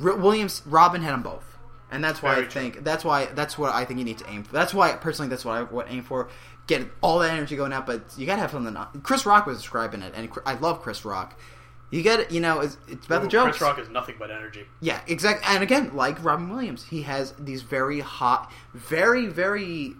R- 0.03 0.15
Williams, 0.15 0.61
Robin 0.65 1.01
had 1.01 1.13
them 1.13 1.23
both, 1.23 1.57
and 1.91 2.03
that's 2.03 2.21
why 2.21 2.35
Very 2.35 2.45
I 2.45 2.49
true. 2.49 2.61
think 2.61 2.83
that's 2.83 3.03
why 3.03 3.25
that's 3.25 3.57
what 3.57 3.73
I 3.73 3.85
think 3.85 3.99
you 3.99 4.05
need 4.05 4.19
to 4.19 4.29
aim 4.29 4.43
for. 4.43 4.53
That's 4.53 4.73
why 4.73 4.91
personally, 4.93 5.29
that's 5.29 5.45
what 5.45 5.57
I 5.57 5.63
would 5.63 5.87
aim 5.89 6.03
for. 6.03 6.29
Get 6.67 6.87
all 7.01 7.19
that 7.19 7.31
energy 7.31 7.55
going 7.55 7.73
out, 7.73 7.87
but 7.87 8.03
you 8.17 8.25
gotta 8.25 8.41
have 8.41 8.51
something. 8.51 8.77
Chris 9.01 9.25
Rock 9.25 9.47
was 9.47 9.57
describing 9.57 10.01
it, 10.03 10.13
and 10.15 10.29
I 10.45 10.53
love 10.53 10.81
Chris 10.81 11.03
Rock. 11.03 11.39
You 11.91 12.01
get, 12.03 12.31
you 12.31 12.39
know, 12.39 12.61
it's, 12.61 12.77
it's 12.87 13.05
about 13.05 13.19
the 13.19 13.27
Ooh, 13.27 13.31
jokes. 13.31 13.57
Chris 13.57 13.61
Rock 13.61 13.79
is 13.79 13.89
nothing 13.89 14.15
but 14.17 14.31
energy. 14.31 14.63
Yeah, 14.79 15.01
exactly. 15.07 15.45
And 15.53 15.61
again, 15.61 15.93
like 15.93 16.23
Robin 16.23 16.49
Williams, 16.49 16.85
he 16.85 17.01
has 17.01 17.33
these 17.37 17.63
very 17.63 17.99
hot, 17.99 18.49
very, 18.73 19.25
very, 19.25 19.95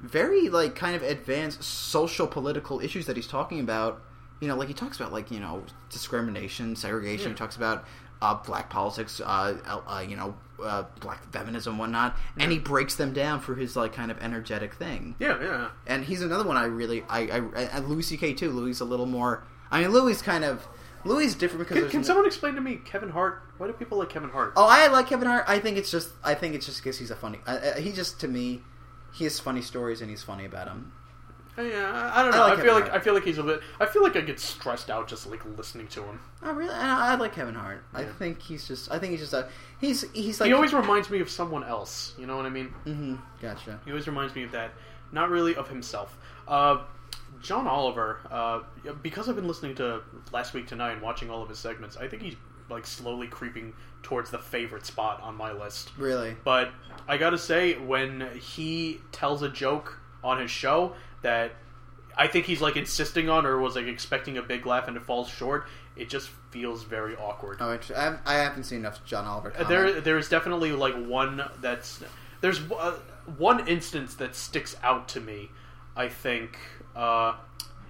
very 0.00 0.48
like 0.48 0.74
kind 0.74 0.94
of 0.96 1.02
advanced 1.02 1.62
social 1.62 2.26
political 2.26 2.80
issues 2.80 3.06
that 3.06 3.16
he's 3.16 3.26
talking 3.26 3.60
about. 3.60 4.02
You 4.40 4.46
know, 4.48 4.56
like 4.56 4.68
he 4.68 4.74
talks 4.74 4.98
about 4.98 5.12
like 5.12 5.30
you 5.30 5.40
know 5.40 5.64
discrimination, 5.90 6.76
segregation. 6.76 7.28
Yeah. 7.28 7.32
He 7.32 7.38
talks 7.38 7.56
about 7.56 7.84
uh, 8.20 8.34
black 8.34 8.70
politics, 8.70 9.20
uh, 9.20 9.56
uh, 9.66 10.04
you 10.06 10.16
know, 10.16 10.34
uh, 10.62 10.84
black 11.00 11.30
feminism, 11.32 11.78
whatnot, 11.78 12.16
and 12.38 12.50
he 12.50 12.58
breaks 12.58 12.96
them 12.96 13.12
down 13.12 13.40
for 13.40 13.54
his 13.54 13.76
like 13.76 13.92
kind 13.92 14.10
of 14.10 14.18
energetic 14.20 14.74
thing. 14.74 15.14
Yeah, 15.18 15.40
yeah. 15.40 15.68
And 15.86 16.04
he's 16.04 16.22
another 16.22 16.44
one 16.44 16.56
I 16.56 16.64
really, 16.64 17.04
I, 17.08 17.20
I 17.20 17.62
and 17.62 17.88
Louis 17.88 18.02
C.K. 18.02 18.34
too. 18.34 18.50
Louis 18.50 18.72
is 18.72 18.80
a 18.80 18.84
little 18.84 19.06
more. 19.06 19.44
I 19.70 19.82
mean, 19.82 19.90
Louis 19.92 20.12
is 20.12 20.22
kind 20.22 20.44
of. 20.44 20.66
Louis 21.04 21.26
is 21.26 21.36
different 21.36 21.68
because 21.68 21.80
Can, 21.82 21.90
can 21.90 22.00
no- 22.00 22.06
someone 22.06 22.26
explain 22.26 22.54
to 22.56 22.60
me 22.60 22.76
Kevin 22.84 23.10
Hart? 23.10 23.40
Why 23.56 23.68
do 23.68 23.72
people 23.72 23.98
like 23.98 24.08
Kevin 24.08 24.30
Hart? 24.30 24.52
Oh, 24.56 24.66
I 24.68 24.88
like 24.88 25.06
Kevin 25.06 25.28
Hart. 25.28 25.44
I 25.46 25.60
think 25.60 25.78
it's 25.78 25.90
just. 25.90 26.10
I 26.24 26.34
think 26.34 26.54
it's 26.56 26.66
just 26.66 26.82
because 26.82 26.98
he's 26.98 27.12
a 27.12 27.16
funny. 27.16 27.38
Uh, 27.46 27.50
uh, 27.50 27.74
he 27.76 27.92
just 27.92 28.20
to 28.20 28.28
me, 28.28 28.62
he 29.12 29.24
has 29.24 29.40
funny 29.40 29.62
stories 29.62 30.00
and 30.00 30.10
he's 30.10 30.22
funny 30.22 30.44
about 30.44 30.66
them. 30.66 30.92
Yeah, 31.56 32.12
I 32.14 32.22
don't 32.22 32.30
know. 32.30 32.44
I, 32.44 32.48
like 32.50 32.58
feel 32.60 32.74
Kevin 32.74 32.84
like 32.84 32.92
I 32.92 33.00
feel 33.00 33.14
like 33.14 33.24
he's 33.24 33.38
a 33.38 33.42
bit. 33.42 33.60
I 33.80 33.86
feel 33.86 34.02
like 34.02 34.14
I 34.14 34.20
get 34.20 34.38
stressed 34.38 34.90
out 34.90 35.08
just 35.08 35.28
like 35.28 35.44
listening 35.56 35.88
to 35.88 36.04
him. 36.04 36.20
I 36.40 36.50
really, 36.50 36.72
I, 36.72 37.12
I 37.12 37.14
like 37.16 37.32
Kevin 37.32 37.56
Hart. 37.56 37.82
I 37.92 38.04
think 38.04 38.40
he's 38.40 38.68
just. 38.68 38.90
I 38.92 38.98
think 39.00 39.10
he's 39.10 39.20
just 39.20 39.32
a. 39.32 39.48
He's 39.80 40.08
he's 40.12 40.40
like. 40.40 40.46
he 40.46 40.52
always 40.52 40.72
reminds 40.72 41.10
me 41.10 41.18
of 41.18 41.28
someone 41.28 41.64
else. 41.64 42.14
You 42.16 42.26
know 42.26 42.36
what 42.36 42.46
I 42.46 42.50
mean? 42.50 42.72
Mm-hmm. 42.86 43.16
Gotcha. 43.42 43.80
He 43.84 43.90
always 43.90 44.06
reminds 44.06 44.36
me 44.36 44.44
of 44.44 44.52
that. 44.52 44.72
Not 45.10 45.30
really 45.30 45.56
of 45.56 45.68
himself. 45.68 46.16
Uh, 46.46 46.84
John 47.42 47.66
Oliver. 47.66 48.20
Uh, 48.30 48.60
because 49.02 49.28
I've 49.28 49.36
been 49.36 49.48
listening 49.48 49.74
to 49.76 50.02
last 50.32 50.54
week 50.54 50.68
tonight 50.68 50.92
and 50.92 51.02
watching 51.02 51.28
all 51.28 51.42
of 51.42 51.48
his 51.48 51.58
segments, 51.58 51.96
I 51.96 52.06
think 52.06 52.22
he's 52.22 52.36
like 52.70 52.86
slowly 52.86 53.26
creeping 53.26 53.72
towards 54.02 54.30
the 54.30 54.38
favorite 54.38 54.86
spot 54.86 55.20
on 55.22 55.34
my 55.34 55.52
list. 55.52 55.90
Really. 55.96 56.36
But 56.44 56.70
I 57.06 57.16
gotta 57.16 57.38
say, 57.38 57.74
when 57.74 58.28
he 58.38 59.00
tells 59.12 59.42
a 59.42 59.48
joke 59.48 59.98
on 60.22 60.40
his 60.40 60.50
show 60.50 60.94
that 61.22 61.52
I 62.16 62.26
think 62.26 62.46
he's 62.46 62.60
like 62.60 62.76
insisting 62.76 63.28
on 63.30 63.46
or 63.46 63.58
was 63.58 63.76
like 63.76 63.86
expecting 63.86 64.38
a 64.38 64.42
big 64.42 64.66
laugh 64.66 64.88
and 64.88 64.96
it 64.96 65.04
falls 65.04 65.28
short, 65.28 65.66
it 65.96 66.08
just 66.08 66.30
feels 66.50 66.82
very 66.82 67.16
awkward. 67.16 67.58
Oh, 67.60 67.72
interesting. 67.72 67.96
I 68.24 68.34
haven't, 68.34 68.64
seen 68.64 68.80
enough 68.80 69.04
John 69.04 69.24
Oliver. 69.24 69.50
Uh, 69.50 69.64
Comment. 69.64 69.68
There, 69.68 70.00
there 70.00 70.18
is 70.18 70.28
definitely 70.28 70.72
like 70.72 70.94
one 70.94 71.42
that's 71.60 72.02
there's 72.40 72.60
uh, 72.70 72.94
one 73.36 73.66
instance 73.68 74.14
that 74.14 74.34
sticks 74.34 74.76
out 74.82 75.08
to 75.08 75.20
me. 75.20 75.50
I 75.96 76.08
think, 76.08 76.58
uh, 76.94 77.34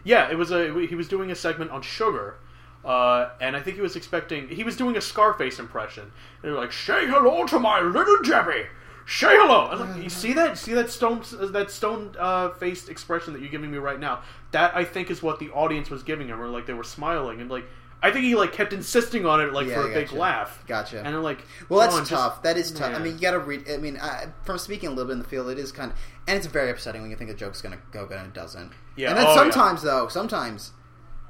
yeah, 0.04 0.30
it 0.30 0.38
was 0.38 0.50
a 0.50 0.86
he 0.86 0.94
was 0.94 1.08
doing 1.08 1.30
a 1.30 1.34
segment 1.34 1.70
on 1.70 1.82
sugar, 1.82 2.36
uh, 2.84 3.30
and 3.40 3.56
I 3.56 3.60
think 3.60 3.76
he 3.76 3.82
was 3.82 3.96
expecting 3.96 4.48
he 4.48 4.64
was 4.64 4.76
doing 4.76 4.96
a 4.96 5.00
Scarface 5.00 5.58
impression. 5.58 6.04
And 6.04 6.12
they 6.42 6.50
were 6.50 6.56
like, 6.60 6.72
"Say 6.72 7.06
hello 7.06 7.46
to 7.46 7.58
my 7.58 7.80
little 7.80 8.18
Jebby." 8.18 8.66
Say 9.06 9.28
hello. 9.30 9.64
I 9.66 9.70
was 9.74 9.80
like, 9.80 10.02
you 10.02 10.10
see 10.10 10.34
that? 10.34 10.58
See 10.58 10.74
that 10.74 10.90
stone 10.90 11.22
that 11.52 11.70
stone 11.70 12.14
uh, 12.18 12.50
faced 12.50 12.90
expression 12.90 13.32
that 13.32 13.40
you're 13.40 13.50
giving 13.50 13.70
me 13.70 13.78
right 13.78 13.98
now? 13.98 14.20
That 14.50 14.76
I 14.76 14.84
think 14.84 15.10
is 15.10 15.22
what 15.22 15.38
the 15.38 15.48
audience 15.50 15.88
was 15.88 16.02
giving 16.02 16.28
him, 16.28 16.40
or 16.40 16.48
like 16.48 16.66
they 16.66 16.74
were 16.74 16.84
smiling, 16.84 17.40
and 17.40 17.50
like 17.50 17.64
I 18.02 18.10
think 18.12 18.26
he 18.26 18.34
like 18.34 18.52
kept 18.52 18.72
insisting 18.74 19.24
on 19.26 19.40
it, 19.40 19.52
like 19.52 19.66
Yeah, 19.66 19.76
for 19.82 19.90
a 19.90 19.94
big 19.94 20.12
laugh. 20.12 20.62
Gotcha. 20.66 20.98
And 20.98 21.08
I'm 21.08 21.22
like, 21.22 21.42
Well, 21.70 21.80
that's 21.80 21.94
"Come 21.94 22.02
on, 22.02 22.06
just- 22.06 22.22
tough. 22.22 22.42
that 22.42 22.56
is 22.58 22.70
tough. 22.70 22.94
I 22.94 22.98
mean, 22.98 23.14
you 23.14 23.20
got 23.20 23.30
to 23.32 23.38
read. 23.40 23.68
I 23.70 23.78
mean, 23.78 23.96
I, 24.00 24.26
from 24.44 24.58
speaking 24.58 24.88
a 24.88 24.92
little 24.92 25.06
bit 25.06 25.14
in 25.14 25.18
the 25.20 25.24
field, 25.28 25.48
it 25.48 25.58
is 25.58 25.72
kind 25.72 25.90
of, 25.90 25.98
and 26.28 26.36
it's 26.36 26.46
very 26.46 26.70
upsetting 26.70 27.00
when 27.00 27.10
you 27.10 27.16
think 27.16 27.30
a 27.30 27.34
joke's 27.34 27.60
going 27.62 27.74
to 27.76 27.80
go 27.90 28.06
good 28.06 28.18
and 28.18 28.26
it 28.28 28.34
doesn't. 28.34 28.72
Yeah, 28.94 29.08
And 29.08 29.18
then 29.18 29.26
oh, 29.26 29.34
sometimes, 29.34 29.82
though, 29.82 30.06
sometimes 30.08 30.72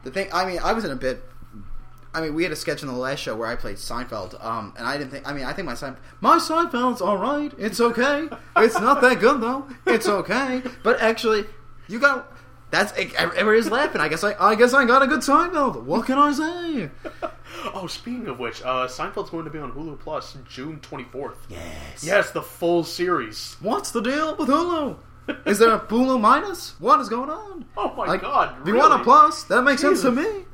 the 0.02 0.10
thing. 0.10 0.28
I 0.32 0.44
mean, 0.44 0.58
I 0.62 0.72
was 0.72 0.84
in 0.84 0.90
a 0.90 0.96
bit. 0.96 1.22
I 2.14 2.20
mean, 2.22 2.34
we 2.34 2.42
had 2.42 2.52
a 2.52 2.56
sketch 2.56 2.82
in 2.82 2.88
the 2.88 2.94
last 2.94 3.20
show 3.20 3.36
where 3.36 3.48
I 3.48 3.54
played 3.56 3.76
Seinfeld, 3.76 4.42
um, 4.44 4.72
and 4.78 4.86
I 4.86 4.96
didn't 4.96 5.10
think. 5.10 5.28
I 5.28 5.32
mean, 5.32 5.44
I 5.44 5.52
think 5.52 5.66
my 5.66 5.74
Seinfeld, 5.74 5.96
my 6.20 6.38
Seinfeld's 6.38 7.00
all 7.02 7.18
right. 7.18 7.52
It's 7.58 7.80
okay. 7.80 8.28
It's 8.56 8.80
not 8.80 9.00
that 9.02 9.20
good 9.20 9.40
though. 9.40 9.66
It's 9.86 10.08
okay. 10.08 10.62
But 10.82 11.00
actually, 11.00 11.44
you 11.86 11.98
got. 11.98 12.32
That's 12.70 12.92
everybody's 13.16 13.70
laughing. 13.70 14.00
I 14.00 14.08
guess 14.08 14.24
I. 14.24 14.34
I 14.38 14.54
guess 14.54 14.74
I 14.74 14.84
got 14.84 15.02
a 15.02 15.06
good 15.06 15.20
Seinfeld. 15.20 15.84
What 15.84 16.06
can 16.06 16.18
I 16.18 16.32
say? 16.32 16.90
Oh, 17.74 17.86
speaking 17.86 18.28
of 18.28 18.38
which, 18.38 18.62
uh, 18.62 18.86
Seinfeld's 18.86 19.30
going 19.30 19.44
to 19.44 19.50
be 19.50 19.58
on 19.58 19.72
Hulu 19.72 19.98
Plus 19.98 20.36
June 20.48 20.78
24th. 20.80 21.34
Yes. 21.48 22.04
Yes, 22.04 22.30
the 22.30 22.42
full 22.42 22.84
series. 22.84 23.56
What's 23.60 23.90
the 23.90 24.00
deal 24.00 24.36
with 24.36 24.48
Hulu? 24.48 24.96
Is 25.44 25.58
there 25.58 25.72
a 25.72 25.80
Hulu 25.80 26.20
minus? 26.20 26.78
What 26.78 27.00
is 27.00 27.08
going 27.08 27.30
on? 27.30 27.64
Oh 27.76 27.94
my 27.94 28.06
Like, 28.06 28.20
god! 28.20 28.60
If 28.62 28.68
you 28.68 28.76
want 28.76 29.00
a 29.00 29.02
plus, 29.02 29.44
that 29.44 29.62
makes 29.62 29.80
sense 29.80 30.02
to 30.02 30.10
me. 30.12 30.44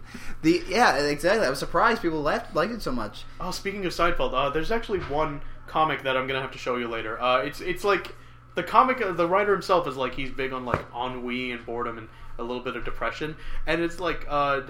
The 0.44 0.62
yeah, 0.68 0.98
exactly. 0.98 1.46
I 1.46 1.48
was 1.48 1.58
surprised 1.58 2.02
people 2.02 2.20
left 2.20 2.54
liked 2.54 2.70
it 2.70 2.82
so 2.82 2.92
much. 2.92 3.24
Oh, 3.40 3.50
speaking 3.50 3.86
of 3.86 3.94
Seinfeld, 3.94 4.34
uh, 4.34 4.50
there's 4.50 4.70
actually 4.70 4.98
one 5.00 5.40
comic 5.66 6.02
that 6.02 6.18
I'm 6.18 6.26
gonna 6.26 6.42
have 6.42 6.52
to 6.52 6.58
show 6.58 6.76
you 6.76 6.86
later. 6.86 7.18
Uh, 7.18 7.38
it's 7.38 7.62
it's 7.62 7.82
like 7.82 8.14
the 8.54 8.62
comic, 8.62 9.00
uh, 9.00 9.12
the 9.12 9.26
writer 9.26 9.52
himself 9.52 9.88
is 9.88 9.96
like 9.96 10.14
he's 10.14 10.30
big 10.30 10.52
on 10.52 10.66
like 10.66 10.84
ennui 10.94 11.50
and 11.52 11.64
boredom 11.64 11.96
and 11.96 12.08
a 12.38 12.42
little 12.42 12.62
bit 12.62 12.76
of 12.76 12.84
depression, 12.84 13.36
and 13.66 13.80
it's 13.80 14.00
like 14.00 14.26
uh, 14.28 14.60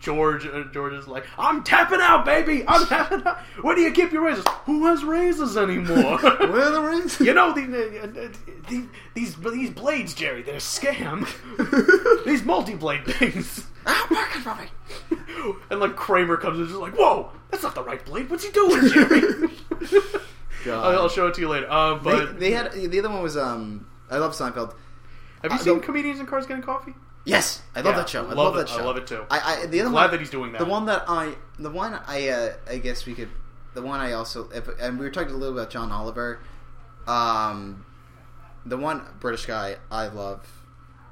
George 0.00 0.44
uh, 0.46 0.64
George 0.72 0.94
is 0.94 1.06
like, 1.06 1.26
I'm 1.38 1.62
tapping 1.62 2.00
out, 2.00 2.24
baby, 2.24 2.64
I'm 2.66 2.84
tapping 2.88 3.24
out. 3.24 3.38
Where 3.62 3.76
do 3.76 3.82
you 3.82 3.92
keep 3.92 4.10
your 4.10 4.24
razors? 4.24 4.46
Who 4.64 4.86
has 4.86 5.04
razors 5.04 5.56
anymore? 5.56 6.18
Where 6.22 6.62
are 6.62 6.72
the 6.72 6.82
razors? 6.82 7.20
You 7.20 7.34
know 7.34 7.52
the, 7.52 8.02
uh, 8.02 8.06
uh, 8.06 8.32
the, 8.68 8.88
these 9.14 9.36
these 9.36 9.70
blades, 9.70 10.12
Jerry. 10.12 10.42
They're 10.42 10.56
a 10.56 10.58
scam. 10.58 11.24
these 12.24 12.42
multi-blade 12.42 13.04
things. 13.06 13.64
I'm 13.86 14.10
working 14.10 14.42
for 14.42 14.56
me. 14.56 14.64
And 15.70 15.80
like 15.80 15.96
Kramer 15.96 16.36
comes 16.36 16.56
in, 16.58 16.62
and 16.64 16.70
is 16.70 16.76
like, 16.76 16.94
"Whoa, 16.94 17.30
that's 17.50 17.62
not 17.62 17.74
the 17.74 17.82
right 17.82 18.04
blade. 18.04 18.30
What's 18.30 18.44
he 18.44 18.50
doing, 18.52 18.88
Jerry?" 18.88 19.22
I'll, 20.66 21.02
I'll 21.02 21.08
show 21.08 21.28
it 21.28 21.34
to 21.34 21.40
you 21.40 21.48
later. 21.48 21.70
Uh, 21.70 21.94
but 21.96 22.38
they 22.40 22.50
had 22.50 22.72
the 22.72 22.98
other 22.98 23.10
one 23.10 23.22
was 23.22 23.36
um. 23.36 23.86
I 24.10 24.16
love 24.18 24.32
Seinfeld. 24.32 24.74
have 25.42 25.52
you 25.52 25.58
uh, 25.58 25.58
seen 25.58 25.74
the- 25.78 25.84
comedians 25.84 26.18
in 26.20 26.26
cars 26.26 26.46
getting 26.46 26.62
coffee? 26.62 26.94
Yes, 27.24 27.60
I 27.74 27.80
love 27.82 27.92
Yeah, 27.94 27.98
that 28.00 28.08
show. 28.08 28.20
I 28.24 28.28
love 28.28 28.54
love, 28.54 28.54
that 28.54 28.70
I 28.70 28.82
love 28.82 28.96
it 28.96 29.06
too. 29.06 29.22
I, 29.30 29.40
I 29.62 29.66
the 29.66 29.80
other 29.82 29.90
Glad 29.90 30.02
one, 30.04 30.10
that 30.12 30.20
he's 30.20 30.30
doing 30.30 30.52
that. 30.52 30.58
The 30.60 30.64
one 30.64 30.86
that 30.86 31.04
I, 31.08 31.34
the 31.58 31.68
one 31.68 31.98
I, 32.06 32.28
uh, 32.28 32.52
I 32.66 32.78
guess 32.78 33.04
we 33.04 33.12
could, 33.12 33.28
the 33.74 33.82
one 33.82 34.00
I 34.00 34.12
also, 34.12 34.48
if, 34.50 34.66
and 34.80 34.98
we 34.98 35.04
were 35.04 35.10
talking 35.10 35.34
a 35.34 35.36
little 35.36 35.54
about 35.58 35.68
John 35.70 35.92
Oliver. 35.92 36.40
Um, 37.06 37.84
the 38.64 38.78
one 38.78 39.02
British 39.20 39.44
guy 39.44 39.76
I 39.90 40.08
love, 40.08 40.46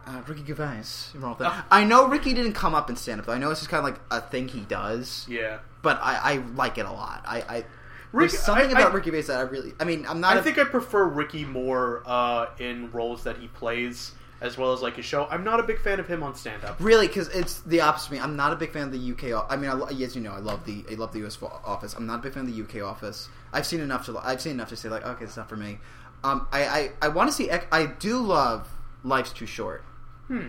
uh, 0.07 0.23
Ricky 0.27 0.45
Gervais. 0.45 0.79
With 1.14 1.23
that. 1.38 1.40
Ah. 1.40 1.66
I 1.71 1.85
know 1.85 2.09
Ricky 2.09 2.33
didn't 2.35 2.53
come 2.55 2.75
up 2.75 2.88
in 2.90 2.97
stand 2.97 3.21
up. 3.21 3.29
I 3.29 3.38
know 3.38 3.51
it's 3.51 3.61
just 3.61 3.71
kind 3.71 3.87
of 3.87 3.92
like 3.92 4.01
a 4.11 4.21
thing 4.21 4.49
he 4.49 4.61
does. 4.61 5.27
yeah. 5.29 5.59
But 5.83 6.01
I, 6.03 6.33
I 6.35 6.37
like 6.57 6.79
it 6.79 6.87
a 6.87 6.90
lot. 6.92 7.23
I, 7.27 7.40
I 7.42 7.64
Rick- 8.12 8.31
there's 8.31 8.38
something 8.42 8.69
I- 8.69 8.71
about 8.81 8.92
I- 8.92 8.95
Ricky 8.95 9.11
Gervais 9.11 9.23
that 9.23 9.38
I 9.38 9.42
really. 9.42 9.73
I 9.79 9.85
mean, 9.85 10.05
I'm 10.09 10.21
not. 10.21 10.37
I 10.37 10.40
a- 10.40 10.42
think 10.42 10.59
I 10.59 10.64
prefer 10.64 11.05
Ricky 11.05 11.45
more 11.45 12.03
uh, 12.07 12.47
in 12.59 12.90
roles 12.92 13.25
that 13.25 13.37
he 13.38 13.49
plays 13.49 14.12
as 14.40 14.59
well 14.59 14.73
as 14.73 14.83
like 14.83 14.97
his 14.97 15.05
show. 15.05 15.27
I'm 15.31 15.45
not 15.45 15.61
a 15.61 15.62
big 15.62 15.81
fan 15.81 15.99
of 16.01 16.07
him 16.09 16.23
on 16.23 16.35
stand 16.35 16.64
up. 16.64 16.77
Really, 16.81 17.07
because 17.07 17.29
it's 17.29 17.61
the 17.61 17.81
opposite 17.81 18.07
of 18.09 18.12
me. 18.12 18.19
I'm 18.19 18.37
not 18.37 18.53
a 18.53 18.57
big 18.57 18.71
fan 18.73 18.83
of 18.83 18.92
the 18.92 19.12
UK. 19.33 19.47
I 19.51 19.57
mean, 19.57 19.71
I, 19.71 19.81
as 20.03 20.14
you 20.16 20.23
know, 20.23 20.33
I 20.33 20.38
love 20.40 20.64
the 20.66 20.85
I 20.90 20.95
love 20.95 21.12
the 21.12 21.25
US 21.27 21.38
office. 21.42 21.95
I'm 21.95 22.07
not 22.07 22.19
a 22.21 22.23
big 22.23 22.33
fan 22.35 22.47
of 22.49 22.55
the 22.55 22.62
UK 22.81 22.87
office. 22.87 23.29
I've 23.53 23.66
seen 23.66 23.81
enough 23.81 24.07
to 24.07 24.19
I've 24.19 24.40
seen 24.40 24.53
enough 24.53 24.69
to 24.71 24.77
say 24.77 24.88
like, 24.88 25.07
okay, 25.07 25.25
it's 25.25 25.37
not 25.37 25.49
for 25.49 25.57
me. 25.57 25.79
Um, 26.25 26.47
I 26.53 26.64
I, 26.66 26.90
I 27.03 27.09
want 27.09 27.31
to 27.31 27.35
see. 27.37 27.51
I 27.51 27.87
do 27.87 28.19
love 28.19 28.69
Life's 29.05 29.33
Too 29.33 29.47
Short. 29.47 29.85
Hmm. 30.28 30.48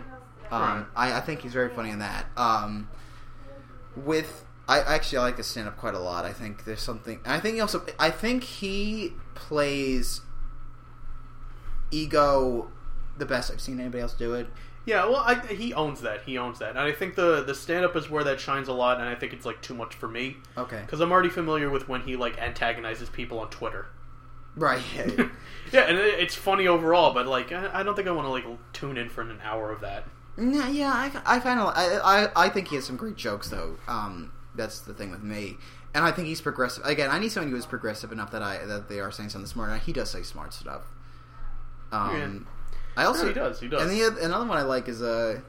Um, 0.49 0.87
I, 0.95 1.13
I 1.13 1.21
think 1.21 1.41
he's 1.41 1.53
very 1.53 1.69
funny 1.69 1.89
in 1.89 1.99
that. 1.99 2.25
Um, 2.37 2.89
with 3.95 4.45
I 4.67 4.79
actually 4.79 5.19
I 5.19 5.21
like 5.23 5.37
to 5.37 5.43
stand 5.43 5.67
up 5.67 5.77
quite 5.77 5.93
a 5.93 5.99
lot. 5.99 6.25
I 6.25 6.33
think 6.33 6.65
there's 6.65 6.81
something. 6.81 7.19
I 7.25 7.39
think 7.39 7.55
he 7.55 7.61
also 7.61 7.85
I 7.99 8.09
think 8.09 8.43
he 8.43 9.13
plays 9.35 10.21
ego 11.91 12.71
the 13.17 13.25
best 13.25 13.51
I've 13.51 13.61
seen 13.61 13.79
anybody 13.79 14.01
else 14.01 14.13
do 14.13 14.33
it. 14.33 14.47
Yeah, 14.85 15.03
well, 15.05 15.17
I, 15.17 15.35
he 15.47 15.73
owns 15.73 15.99
that. 16.01 16.21
He 16.21 16.37
owns 16.37 16.59
that, 16.59 16.69
and 16.69 16.79
I 16.79 16.93
think 16.93 17.15
the 17.15 17.43
the 17.43 17.53
stand 17.53 17.83
up 17.83 17.95
is 17.97 18.09
where 18.09 18.23
that 18.23 18.39
shines 18.39 18.69
a 18.69 18.73
lot. 18.73 18.99
And 18.99 19.09
I 19.09 19.15
think 19.15 19.33
it's 19.33 19.45
like 19.45 19.61
too 19.61 19.73
much 19.73 19.95
for 19.95 20.07
me 20.07 20.37
Okay, 20.57 20.79
because 20.81 21.01
I'm 21.01 21.11
already 21.11 21.29
familiar 21.29 21.69
with 21.69 21.89
when 21.89 22.01
he 22.01 22.15
like 22.15 22.37
antagonizes 22.37 23.09
people 23.09 23.39
on 23.39 23.49
Twitter. 23.49 23.87
Right. 24.57 24.81
yeah, 25.71 25.81
and 25.81 25.97
it- 25.97 26.19
it's 26.19 26.35
funny 26.35 26.67
overall, 26.67 27.13
but 27.13 27.25
like 27.27 27.51
I 27.51 27.69
I 27.79 27.83
don't 27.83 27.95
think 27.95 28.07
I 28.07 28.11
want 28.11 28.25
to 28.27 28.31
like 28.31 28.45
tune 28.73 28.97
in 28.97 29.07
for 29.09 29.21
an 29.21 29.39
hour 29.43 29.71
of 29.71 29.79
that. 29.81 30.03
Yeah, 30.39 30.67
yeah, 30.69 30.91
I, 30.93 31.37
I 31.37 31.39
kind 31.39 31.59
of, 31.59 31.73
I, 31.75 31.97
I, 32.25 32.45
I 32.45 32.49
think 32.49 32.67
he 32.67 32.75
has 32.75 32.85
some 32.85 32.95
great 32.95 33.15
jokes 33.15 33.49
though. 33.49 33.77
Um, 33.87 34.31
that's 34.55 34.79
the 34.81 34.93
thing 34.93 35.09
with 35.09 35.23
me, 35.23 35.57
and 35.95 36.05
I 36.05 36.11
think 36.11 36.27
he's 36.27 36.41
progressive. 36.41 36.85
Again, 36.85 37.09
I 37.09 37.17
need 37.17 37.31
someone 37.31 37.49
who 37.51 37.57
is 37.57 37.65
progressive 37.65 38.11
enough 38.11 38.29
that 38.31 38.43
I 38.43 38.63
that 38.65 38.87
they 38.89 38.99
are 38.99 39.11
saying 39.11 39.29
something 39.29 39.47
smart. 39.47 39.71
And 39.71 39.81
he 39.81 39.93
does 39.93 40.11
say 40.11 40.21
smart 40.21 40.53
stuff. 40.53 40.83
Um, 41.91 42.47
I 42.95 43.05
also 43.05 43.23
Yeah, 43.23 43.27
he 43.29 43.33
does, 43.33 43.59
he 43.61 43.67
does. 43.67 43.81
And 43.81 43.91
the 43.91 44.23
another 44.25 44.45
one 44.45 44.57
I 44.57 44.63
like 44.63 44.87
is 44.87 45.01
uh, 45.01 45.41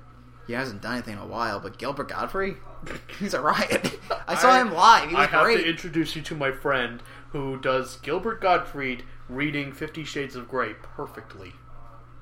he 0.46 0.52
hasn't 0.54 0.82
done 0.82 0.94
anything 0.94 1.14
in 1.14 1.20
a 1.20 1.26
while, 1.26 1.60
but 1.60 1.78
Gilbert 1.78 2.08
Gottfried, 2.08 2.56
he's 3.18 3.34
a 3.34 3.40
riot. 3.40 3.98
I 4.28 4.34
saw 4.36 4.58
him 4.58 4.72
live. 4.72 5.08
He 5.08 5.14
was 5.14 5.26
I 5.26 5.30
have 5.30 5.44
great. 5.44 5.58
to 5.62 5.68
introduce 5.68 6.16
you 6.16 6.22
to 6.22 6.34
my 6.34 6.52
friend 6.52 7.02
who 7.30 7.58
does 7.58 7.96
Gilbert 7.96 8.40
Gottfried 8.40 9.04
reading 9.28 9.72
Fifty 9.72 10.04
Shades 10.04 10.36
of 10.36 10.48
Grey 10.48 10.74
perfectly. 10.74 11.52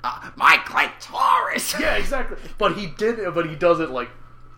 uh, 0.04 0.30
my 0.36 0.58
clitoris. 0.64 1.78
Yeah, 1.78 1.96
exactly. 1.96 2.38
But 2.58 2.76
he 2.76 2.86
did 2.86 3.18
it. 3.18 3.34
But 3.34 3.48
he 3.48 3.56
does 3.56 3.80
it 3.80 3.90
like 3.90 4.10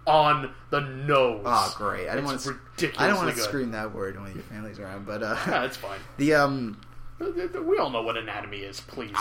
on 0.09 0.55
the 0.71 0.81
nose. 0.81 1.43
Oh, 1.45 1.75
great! 1.77 2.09
I 2.09 2.15
didn't 2.15 2.25
want 2.25 2.41
to. 2.41 2.93
I 2.99 3.07
don't 3.07 3.17
want 3.19 3.35
to 3.35 3.41
scream 3.41 3.71
that 3.73 3.95
word 3.95 4.21
when 4.21 4.35
your 4.35 4.43
family's 4.45 4.79
around, 4.79 5.07
but 5.07 5.23
uh, 5.23 5.37
Yeah, 5.47 5.65
it's 5.65 5.77
fine. 5.77 6.01
the 6.17 6.35
um. 6.35 6.81
We 7.21 7.79
all 7.79 7.91
know 7.91 8.03
what 8.03 8.17
anatomy 8.17 8.59
is, 8.59 8.81
please. 8.81 9.17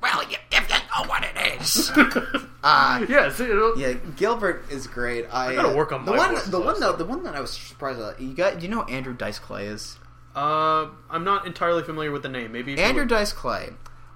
Well, 0.00 0.22
you, 0.30 0.36
if 0.52 0.70
you 0.70 0.76
know 0.76 1.08
what 1.08 1.22
it 1.22 1.60
is. 1.60 1.90
uh, 2.64 3.04
yes, 3.08 3.40
yeah, 3.76 3.92
Gilbert 4.16 4.64
is 4.70 4.86
great. 4.86 5.26
I, 5.30 5.54
gotta 5.54 5.68
uh, 5.68 5.76
work 5.76 5.92
on 5.92 6.06
the 6.06 6.12
my 6.12 6.32
one. 6.32 6.50
The 6.50 6.60
one 6.60 6.80
though, 6.80 6.92
the 6.92 7.04
one 7.04 7.22
that 7.24 7.34
I 7.34 7.40
was 7.40 7.52
surprised 7.52 8.00
at. 8.00 8.20
You 8.20 8.34
got. 8.34 8.62
You 8.62 8.68
know 8.68 8.82
Andrew 8.84 9.14
Dice 9.14 9.38
Clay 9.38 9.66
is. 9.66 9.98
Uh, 10.36 10.88
I'm 11.10 11.24
not 11.24 11.46
entirely 11.46 11.82
familiar 11.82 12.12
with 12.12 12.22
the 12.22 12.28
name. 12.28 12.52
Maybe 12.52 12.78
Andrew 12.78 13.02
would- 13.02 13.08
Dice 13.08 13.32
Clay 13.32 13.70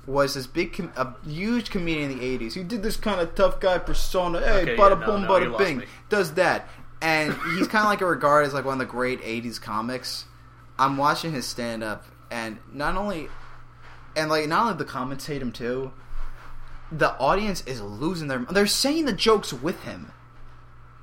was 0.06 0.34
this 0.34 0.46
big, 0.46 0.74
com- 0.76 0.92
a 0.96 1.14
huge 1.26 1.70
comedian 1.70 2.10
in 2.10 2.18
the 2.18 2.24
'80s. 2.24 2.54
He 2.54 2.62
did 2.62 2.82
this 2.82 2.96
kind 2.96 3.20
of 3.20 3.34
tough 3.34 3.58
guy 3.58 3.78
persona. 3.78 4.40
Hey, 4.40 4.62
Okay, 4.62 4.76
bada 4.76 5.00
yeah, 5.00 5.06
boom, 5.06 5.22
no, 5.22 5.36
you 5.38 5.50
bada 5.50 5.58
bing. 5.58 5.82
Does 6.10 6.34
that, 6.34 6.68
and 7.00 7.32
he's 7.56 7.66
kind 7.68 7.84
of 7.84 7.90
like 7.90 8.00
a 8.02 8.06
regarded 8.06 8.48
as 8.48 8.54
like 8.54 8.64
one 8.66 8.74
of 8.74 8.78
the 8.80 8.84
great 8.92 9.20
'80s 9.22 9.58
comics. 9.60 10.26
I'm 10.78 10.96
watching 10.98 11.32
his 11.32 11.46
stand 11.46 11.82
up, 11.82 12.04
and 12.30 12.58
not 12.72 12.96
only, 12.96 13.28
and 14.14 14.28
like 14.30 14.46
not 14.48 14.62
only 14.66 14.74
the 14.78 14.84
comments 14.84 15.26
hate 15.26 15.40
him 15.40 15.52
too. 15.52 15.92
The 16.92 17.12
audience 17.18 17.62
is 17.66 17.80
losing 17.80 18.28
their. 18.28 18.40
They're 18.40 18.66
saying 18.66 19.04
the 19.06 19.12
jokes 19.12 19.52
with 19.52 19.84
him. 19.84 20.12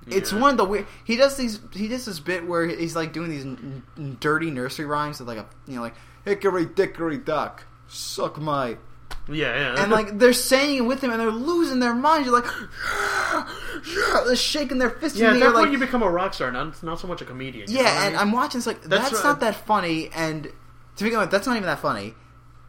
It's 0.09 0.31
Yeah. 0.31 0.39
one 0.39 0.51
of 0.51 0.57
the 0.57 0.65
weird. 0.65 0.87
He 1.03 1.15
does 1.15 1.35
these. 1.37 1.59
He 1.73 1.87
does 1.87 2.05
this 2.05 2.19
bit 2.19 2.47
where 2.47 2.65
he's 2.65 2.95
like 2.95 3.13
doing 3.13 3.29
these 3.29 3.43
n- 3.45 3.83
n- 3.97 4.17
dirty 4.19 4.49
nursery 4.51 4.85
rhymes 4.85 5.19
with 5.19 5.27
like 5.27 5.37
a 5.37 5.45
you 5.67 5.75
know 5.75 5.81
like 5.81 5.95
hickory 6.25 6.65
dickory 6.65 7.17
duck, 7.17 7.65
suck 7.87 8.37
my, 8.37 8.77
Yeah, 9.29 9.55
yeah. 9.75 9.83
and 9.83 9.91
like 9.91 10.17
they're 10.19 10.33
saying 10.33 10.77
it 10.77 10.81
with 10.81 11.01
him 11.03 11.11
and 11.11 11.19
they're 11.19 11.29
losing 11.31 11.79
their 11.79 11.93
minds. 11.93 12.27
You're 12.27 12.39
like, 12.41 12.49
they're 14.25 14.35
shaking 14.35 14.77
their 14.77 14.89
fists 14.89 15.17
yeah, 15.17 15.29
in 15.29 15.35
at 15.35 15.39
that 15.41 15.45
point 15.53 15.65
like, 15.65 15.71
you 15.71 15.77
become 15.77 16.03
a 16.03 16.09
rock 16.09 16.33
star, 16.33 16.51
not 16.51 16.81
not 16.83 16.99
so 16.99 17.07
much 17.07 17.21
a 17.21 17.25
comedian. 17.25 17.69
you 17.69 17.77
know 17.77 17.83
what 17.83 17.93
yeah. 17.93 17.99
I 17.99 18.03
And 18.05 18.13
mean? 18.13 18.21
I'm 18.21 18.31
watching. 18.31 18.59
It's 18.59 18.67
like 18.67 18.81
That's 18.83 19.09
that's, 19.11 19.13
right. 19.15 19.29
not 19.29 19.39
that 19.41 19.55
funny. 19.55 20.09
And 20.13 20.51
to 20.95 21.03
begin 21.03 21.19
with, 21.19 21.31
that's 21.31 21.47
not 21.47 21.55
even 21.55 21.67
that 21.67 21.79
funny. 21.79 22.13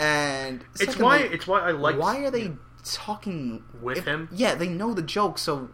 And 0.01 0.64
it's 0.81 0.96
why 0.96 1.18
it's 1.18 1.46
why 1.46 1.61
I 1.61 1.70
like. 1.72 1.98
why 1.98 2.18
are 2.24 2.31
they 2.31 2.53
talking 2.85 3.64
With 3.83 3.98
if- 3.98 4.05
him? 4.05 4.29
Yeah, 4.33 4.55
they 4.55 4.68
know 4.68 4.94
the 4.94 5.03
joke. 5.03 5.38
So 5.38 5.70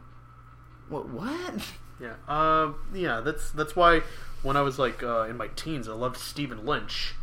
what? 0.89 1.09
What? 1.09 1.65
Yeah, 2.01 2.15
uh, 2.29 2.73
yeah. 2.93 3.21
That's 3.21 3.51
that's 3.51 3.77
why 3.77 4.03
when 4.43 4.57
I 4.57 4.63
was 4.63 4.79
like 4.79 5.03
uh, 5.03 5.23
in 5.23 5.37
my 5.37 5.49
teens, 5.49 5.89
I 5.89 5.93
loved 5.93 6.17
Stephen 6.17 6.65
Lynch. 6.67 7.15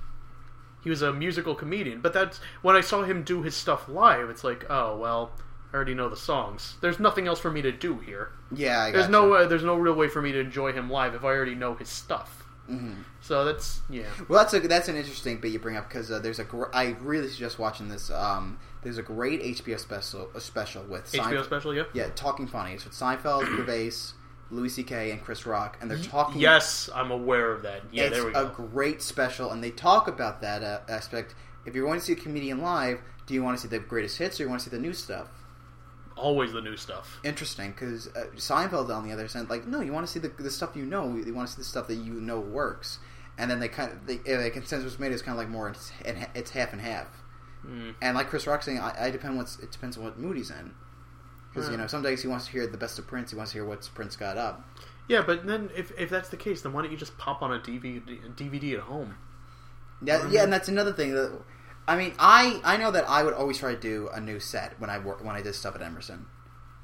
He 0.84 0.90
was 0.90 1.02
a 1.02 1.14
musical 1.14 1.54
comedian, 1.54 2.02
but 2.02 2.14
that's 2.14 2.40
when 2.62 2.76
I 2.76 2.82
saw 2.82 3.04
him 3.04 3.24
do 3.24 3.44
his 3.44 3.56
stuff 3.56 3.88
live. 3.88 4.30
It's 4.30 4.44
like, 4.44 4.66
oh 4.70 4.98
well, 4.98 5.32
I 5.72 5.76
already 5.76 5.94
know 5.94 6.10
the 6.10 6.18
songs. 6.18 6.76
There's 6.82 7.00
nothing 7.00 7.28
else 7.28 7.40
for 7.40 7.52
me 7.52 7.62
to 7.62 7.72
do 7.72 8.00
here. 8.00 8.30
Yeah, 8.54 8.82
I 8.84 8.92
There's 8.92 9.04
gotcha. 9.08 9.12
no 9.12 9.34
uh, 9.34 9.48
there's 9.48 9.64
no 9.64 9.76
real 9.76 9.94
way 9.94 10.08
for 10.08 10.22
me 10.22 10.32
to 10.32 10.40
enjoy 10.40 10.74
him 10.74 10.90
live 10.90 11.14
if 11.14 11.24
I 11.24 11.28
already 11.28 11.56
know 11.56 11.76
his 11.76 11.90
stuff. 11.90 12.41
Mhm. 12.70 13.04
So 13.22 13.44
that's 13.46 13.82
yeah. 13.90 14.04
Well, 14.28 14.40
that's 14.40 14.54
a 14.54 14.60
that's 14.62 14.88
an 14.88 14.96
interesting 14.96 15.40
bit 15.40 15.52
you 15.52 15.60
bring 15.60 15.76
up 15.78 15.88
because 15.90 16.12
uh, 16.12 16.20
there's 16.20 16.40
a 16.40 16.44
gr- 16.44 16.74
I 16.74 16.96
really 17.02 17.28
suggest 17.28 17.60
watching 17.60 17.90
this. 17.90 18.10
Um, 18.10 18.60
there's 18.84 18.98
a 18.98 19.04
great 19.04 19.42
HBO 19.42 19.80
special 19.80 20.30
a 20.36 20.40
special 20.42 20.84
with 20.84 21.12
HBO 21.12 21.24
Seinfeld. 21.24 21.46
special, 21.46 21.74
yeah. 21.74 21.84
Yeah, 21.94 22.10
Talking 22.16 22.48
Funny. 22.48 22.74
It's 22.74 22.86
with 22.86 22.94
Seinfeld, 22.94 23.46
Gervais, 23.58 23.92
Louis 24.52 24.70
C.K. 24.70 25.12
and 25.12 25.24
Chris 25.24 25.46
Rock, 25.46 25.78
and 25.82 25.90
they're 25.90 25.98
talking. 25.98 26.40
Yes, 26.42 26.90
I'm 26.94 27.12
aware 27.12 27.52
of 27.52 27.64
that. 27.64 27.82
Yeah, 27.92 28.04
it's 28.06 28.16
there 28.18 28.26
we 28.26 28.32
go. 28.34 28.46
a 28.46 28.50
great 28.50 29.02
special, 29.02 29.52
and 29.52 29.64
they 29.64 29.72
talk 29.72 30.08
about 30.08 30.42
that 30.42 30.64
uh, 30.64 30.80
aspect. 30.88 31.36
If 31.66 31.76
you're 31.76 31.86
going 31.86 32.00
to 32.00 32.06
see 32.06 32.14
a 32.14 32.16
comedian 32.16 32.62
live, 32.62 33.02
do 33.28 33.34
you 33.34 33.44
want 33.44 33.58
to 33.58 33.62
see 33.62 33.68
the 33.68 33.80
greatest 33.80 34.18
hits 34.18 34.40
or 34.40 34.44
you 34.44 34.50
want 34.50 34.62
to 34.62 34.70
see 34.70 34.76
the 34.76 34.82
new 34.82 34.94
stuff? 34.94 35.28
Always 36.22 36.54
the 36.54 36.62
new 36.62 36.78
stuff. 36.78 37.20
Interesting, 37.24 37.72
because 37.72 38.08
uh, 38.10 38.26
Seinfeld 38.36 38.90
on 38.96 39.08
the 39.08 39.14
other 39.14 39.28
side, 39.28 39.50
like, 39.50 39.68
no, 39.68 39.82
you 39.82 39.92
want 39.92 40.06
to 40.06 40.12
see 40.12 40.20
the, 40.20 40.30
the 40.30 40.52
stuff 40.52 40.76
you 40.76 40.86
know. 40.86 41.16
You 41.16 41.34
want 41.34 41.48
to 41.48 41.56
see 41.56 41.62
the 41.62 41.68
stuff 41.68 41.88
that 41.88 41.96
you 41.96 42.14
know 42.14 42.40
works. 42.40 43.00
And 43.38 43.50
then 43.50 43.60
they 43.60 43.68
kind 43.68 43.92
of, 43.92 44.06
they, 44.06 44.18
the 44.18 44.52
consensus 44.52 44.84
was 44.84 45.00
made 45.00 45.12
is 45.12 45.22
kind 45.22 45.34
of 45.34 45.40
like 45.40 45.50
more, 45.50 45.70
it's, 45.70 45.92
it's 46.06 46.52
half 46.52 46.74
and 46.74 46.82
half. 46.82 47.08
Mm. 47.66 47.96
And 48.02 48.16
like 48.16 48.30
Chris 48.30 48.48
Rock 48.48 48.64
saying, 48.64 48.80
I, 48.80 49.08
I 49.08 49.12
depend 49.12 49.38
what's 49.38 49.60
it 49.60 49.72
depends 49.72 49.98
on 49.98 50.04
what 50.04 50.20
mood 50.20 50.38
he's 50.38 50.52
in. 50.52 50.74
Because 51.54 51.70
you 51.70 51.78
know, 51.78 51.88
some 51.88 52.02
days 52.02 52.22
he 52.22 52.28
wants 52.30 52.46
to 52.46 52.52
hear 52.52 52.66
the 52.66 52.78
best 52.78 52.98
of 52.98 53.08
Prince. 53.08 53.32
He 53.32 53.38
wants 53.38 53.52
to 53.52 53.58
hear 53.58 53.66
what's 53.66 53.90
Prince 53.90 54.16
got 54.16 54.38
up. 54.38 54.66
Yeah, 55.10 55.22
but 55.22 55.46
then 55.46 55.70
if 55.76 55.92
if 56.00 56.10
that's 56.10 56.30
the 56.30 56.38
case, 56.38 56.62
then 56.62 56.72
why 56.72 56.82
don't 56.82 56.92
you 56.92 56.98
just 56.98 57.18
pop 57.18 57.42
on 57.42 57.52
a 57.52 57.60
DVD 57.60 58.02
DVD 58.36 58.76
at 58.76 58.82
home? 58.82 59.18
Yeah, 60.02 60.30
yeah, 60.30 60.44
and 60.44 60.54
that's 60.54 60.70
another 60.70 60.94
thing. 60.94 61.14
That, 61.14 61.42
I 61.92 61.98
mean, 61.98 62.14
I 62.20 62.60
I 62.64 62.78
know 62.78 62.92
that 62.92 63.06
I 63.10 63.24
would 63.24 63.34
always 63.34 63.58
try 63.58 63.74
to 63.76 63.80
do 63.80 64.10
a 64.14 64.20
new 64.20 64.40
set 64.40 64.80
when 64.80 64.90
I 64.90 64.98
work 65.00 65.24
when 65.24 65.36
I 65.36 65.42
did 65.42 65.56
stuff 65.56 65.76
at 65.76 65.82
Emerson. 65.82 66.26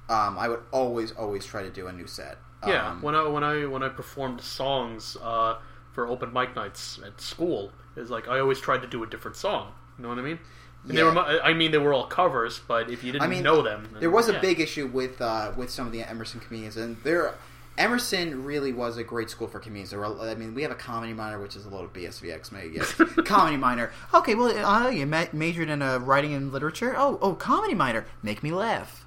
Um, 0.10 0.38
I 0.38 0.48
would 0.50 0.62
always 0.72 1.12
always 1.14 1.46
try 1.46 1.64
to 1.64 1.70
do 1.70 1.88
a 1.88 1.94
new 1.94 2.08
set. 2.08 2.38
Yeah, 2.66 2.90
Um, 2.90 3.02
when 3.02 3.16
I 3.16 3.24
when 3.28 3.44
I 3.44 3.66
when 3.66 3.84
I 3.84 3.90
performed 3.90 4.42
songs 4.42 5.16
uh, 5.22 5.58
for 5.94 6.08
open 6.08 6.34
mic 6.34 6.56
nights 6.56 7.00
at 7.06 7.22
school, 7.22 7.72
is 7.96 8.10
like 8.10 8.28
I 8.28 8.40
always 8.40 8.60
tried 8.60 8.82
to 8.82 8.88
do 8.88 9.04
a 9.04 9.08
different 9.08 9.38
song. 9.38 9.74
You 9.98 10.04
know 10.04 10.10
what 10.10 10.20
I 10.20 10.24
mean? 10.24 10.40
And 10.84 10.98
They 10.98 11.02
Yeah. 11.04 11.14
were, 11.14 11.42
I 11.44 11.54
mean, 11.54 11.72
they 11.72 11.78
were 11.78 11.94
all 11.94 12.08
covers, 12.08 12.60
but 12.68 12.90
if 12.90 13.04
you 13.04 13.12
didn't 13.12 13.24
I 13.24 13.28
mean, 13.28 13.44
know 13.44 13.62
them, 13.62 13.90
then- 13.92 14.00
there 14.02 14.10
was 14.12 14.28
a 14.30 14.40
big 14.40 14.60
issue 14.60 14.88
with 14.88 15.22
uh, 15.22 15.52
with 15.56 15.70
some 15.70 15.86
of 15.86 15.92
the 15.94 16.02
Emerson 16.04 16.40
comedians, 16.40 16.78
and 16.78 16.98
there. 17.04 17.34
Emerson 17.78 18.44
really 18.44 18.74
was 18.74 18.98
a 18.98 19.04
great 19.04 19.30
school 19.30 19.48
for 19.48 19.60
comedians. 19.60 19.94
Were, 19.94 20.06
I 20.06 20.36
mean, 20.36 20.56
we 20.56 20.64
have 20.64 20.72
a 20.72 20.76
comedy 20.76 21.14
minor, 21.14 21.40
which 21.40 21.56
is 21.56 21.66
a 21.66 21.70
little 21.70 21.88
BSVX, 21.88 22.52
maybe. 22.52 22.76
Yes. 22.76 22.94
comedy 23.26 23.58
minor. 23.58 23.92
Okay, 24.14 24.34
well, 24.36 24.66
uh, 24.66 24.90
you 24.90 25.06
ma- 25.06 25.28
majored 25.32 25.70
in 25.70 25.82
uh, 25.82 26.00
writing 26.00 26.34
and 26.34 26.52
literature. 26.52 26.96
Oh, 26.98 27.20
oh, 27.22 27.34
comedy 27.36 27.76
minor. 27.76 28.06
Make 28.24 28.42
me 28.42 28.52
laugh. 28.52 29.06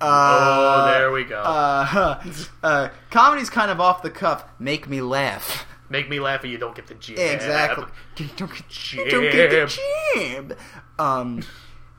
Oh, 0.00 0.86
there 0.92 1.12
we 1.12 1.24
go. 1.24 1.40
Uh, 1.40 2.22
uh, 2.62 2.88
comedy's 3.10 3.48
kind 3.48 3.70
of 3.70 3.80
off 3.80 4.02
the 4.02 4.10
cuff. 4.10 4.44
Make 4.58 4.88
me 4.88 5.00
laugh. 5.00 5.66
Make 5.88 6.08
me 6.08 6.18
laugh, 6.18 6.42
and 6.42 6.50
you 6.50 6.58
don't 6.58 6.74
get 6.74 6.88
the 6.88 6.94
jab. 6.94 7.18
Exactly. 7.18 7.84
You 8.16 8.28
don't 8.36 8.50
get, 8.50 8.92
you 8.92 9.10
don't 9.10 9.30
get 9.30 9.50
the 9.50 9.80
jab. 10.16 10.58
Um, 10.98 11.42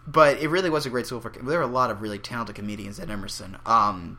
but 0.08 0.40
it 0.40 0.50
really 0.50 0.70
was 0.70 0.86
a 0.86 0.90
great 0.90 1.06
school 1.06 1.22
for. 1.22 1.30
There 1.32 1.60
were 1.60 1.64
a 1.64 1.68
lot 1.68 1.90
of 1.90 2.02
really 2.02 2.20
talented 2.20 2.56
comedians 2.56 3.00
at 3.00 3.10
Emerson. 3.10 3.58
Um, 3.66 4.18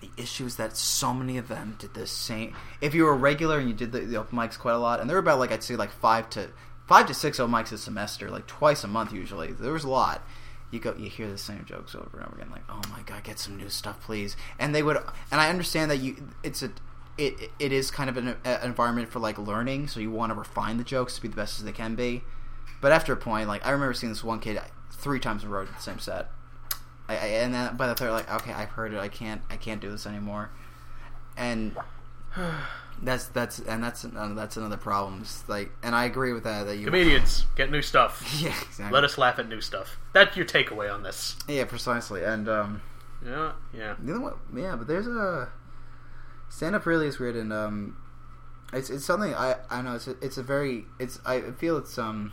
the 0.00 0.10
issue 0.16 0.46
is 0.46 0.56
that 0.56 0.76
so 0.76 1.12
many 1.12 1.36
of 1.38 1.48
them 1.48 1.76
did 1.78 1.94
the 1.94 2.06
same. 2.06 2.54
If 2.80 2.94
you 2.94 3.04
were 3.04 3.12
a 3.12 3.16
regular 3.16 3.58
and 3.58 3.68
you 3.68 3.74
did 3.74 3.92
the, 3.92 4.00
the 4.00 4.16
open 4.16 4.38
mics 4.38 4.58
quite 4.58 4.74
a 4.74 4.78
lot, 4.78 5.00
and 5.00 5.08
there 5.08 5.16
were 5.16 5.20
about 5.20 5.38
like 5.38 5.52
I'd 5.52 5.62
say 5.62 5.76
like 5.76 5.90
five 5.90 6.30
to 6.30 6.48
five 6.86 7.06
to 7.06 7.14
six 7.14 7.38
open 7.38 7.54
mics 7.54 7.72
a 7.72 7.78
semester, 7.78 8.30
like 8.30 8.46
twice 8.46 8.84
a 8.84 8.88
month 8.88 9.12
usually. 9.12 9.52
There 9.52 9.72
was 9.72 9.84
a 9.84 9.90
lot. 9.90 10.22
You 10.70 10.78
go, 10.78 10.94
you 10.96 11.10
hear 11.10 11.28
the 11.28 11.38
same 11.38 11.64
jokes 11.64 11.94
over 11.94 12.18
and 12.18 12.26
over 12.26 12.36
again, 12.36 12.50
like, 12.50 12.62
"Oh 12.68 12.80
my 12.90 13.02
god, 13.04 13.24
get 13.24 13.38
some 13.38 13.56
new 13.56 13.68
stuff, 13.68 14.00
please." 14.00 14.36
And 14.58 14.74
they 14.74 14.82
would, 14.82 14.96
and 15.30 15.40
I 15.40 15.50
understand 15.50 15.90
that 15.90 15.96
you, 15.96 16.28
it's 16.44 16.62
a, 16.62 16.70
it, 17.18 17.50
it 17.58 17.72
is 17.72 17.90
kind 17.90 18.08
of 18.08 18.16
an, 18.16 18.36
an 18.44 18.60
environment 18.62 19.08
for 19.08 19.18
like 19.18 19.36
learning, 19.36 19.88
so 19.88 19.98
you 19.98 20.12
want 20.12 20.30
to 20.30 20.38
refine 20.38 20.76
the 20.76 20.84
jokes 20.84 21.16
to 21.16 21.22
be 21.22 21.28
the 21.28 21.34
best 21.34 21.58
as 21.58 21.64
they 21.64 21.72
can 21.72 21.96
be. 21.96 22.22
But 22.80 22.92
after 22.92 23.12
a 23.12 23.16
point, 23.16 23.48
like 23.48 23.66
I 23.66 23.70
remember 23.70 23.94
seeing 23.94 24.12
this 24.12 24.22
one 24.22 24.38
kid 24.38 24.60
three 24.92 25.18
times 25.18 25.42
in 25.42 25.48
a 25.48 25.52
row 25.52 25.64
did 25.64 25.74
the 25.74 25.80
same 25.80 25.98
set. 25.98 26.30
I, 27.10 27.14
I, 27.14 27.26
and 27.42 27.52
then 27.52 27.76
by 27.76 27.88
the 27.88 27.94
third, 27.94 28.12
like, 28.12 28.32
okay, 28.32 28.52
I've 28.52 28.68
heard 28.70 28.92
it. 28.92 28.98
I 28.98 29.08
can't, 29.08 29.42
I 29.50 29.56
can't 29.56 29.80
do 29.80 29.90
this 29.90 30.06
anymore. 30.06 30.50
And 31.36 31.76
that's 33.02 33.26
that's 33.26 33.58
and 33.58 33.82
that's 33.82 34.04
uh, 34.04 34.32
that's 34.34 34.56
another 34.56 34.76
problem. 34.76 35.22
It's 35.22 35.48
like, 35.48 35.72
and 35.82 35.94
I 35.94 36.04
agree 36.04 36.32
with 36.32 36.44
that. 36.44 36.66
That 36.66 36.76
you 36.76 36.86
Comedians 36.86 37.46
get 37.56 37.70
new 37.70 37.82
stuff. 37.82 38.38
yeah, 38.40 38.54
exactly. 38.62 38.94
Let 38.94 39.04
us 39.04 39.18
laugh 39.18 39.38
at 39.38 39.48
new 39.48 39.60
stuff. 39.60 39.98
That's 40.12 40.36
your 40.36 40.46
takeaway 40.46 40.92
on 40.92 41.02
this. 41.02 41.36
yeah, 41.48 41.64
precisely. 41.64 42.22
And 42.22 42.48
um, 42.48 42.82
Yeah, 43.24 43.52
yeah. 43.74 43.96
you 44.04 44.14
know 44.14 44.20
what? 44.20 44.36
Yeah, 44.54 44.76
but 44.76 44.86
there's 44.86 45.06
a 45.06 45.48
stand 46.48 46.74
up 46.76 46.86
really 46.86 47.06
is 47.06 47.18
weird, 47.18 47.36
and 47.36 47.52
um, 47.52 47.96
it's 48.72 48.88
it's 48.90 49.04
something 49.04 49.34
I 49.34 49.56
I 49.68 49.82
know 49.82 49.96
it's 49.96 50.06
a, 50.06 50.16
it's 50.22 50.38
a 50.38 50.42
very 50.42 50.86
it's 50.98 51.18
I 51.26 51.40
feel 51.52 51.76
it's 51.76 51.98
um. 51.98 52.32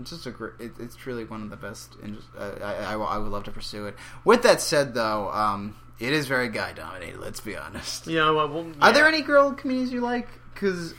It's 0.00 0.10
just 0.10 0.26
a 0.26 0.30
great. 0.30 0.54
It, 0.58 0.72
it's 0.78 0.96
truly 0.96 1.24
one 1.24 1.42
of 1.42 1.50
the 1.50 1.56
best. 1.56 1.96
And 2.02 2.18
uh, 2.38 2.52
I, 2.62 2.94
I 2.94 2.94
I 2.94 3.18
would 3.18 3.30
love 3.30 3.44
to 3.44 3.50
pursue 3.50 3.86
it. 3.86 3.96
With 4.24 4.42
that 4.42 4.60
said, 4.60 4.94
though, 4.94 5.30
um, 5.30 5.76
it 5.98 6.12
is 6.12 6.26
very 6.26 6.48
guy 6.48 6.72
dominated. 6.72 7.20
Let's 7.20 7.40
be 7.40 7.56
honest. 7.56 8.06
Yeah, 8.06 8.24
know, 8.24 8.34
well, 8.34 8.72
Are 8.80 8.92
there 8.92 9.06
any 9.06 9.22
girl 9.22 9.52
comedians 9.52 9.92
you 9.92 10.00
like? 10.00 10.28
Because 10.54 10.94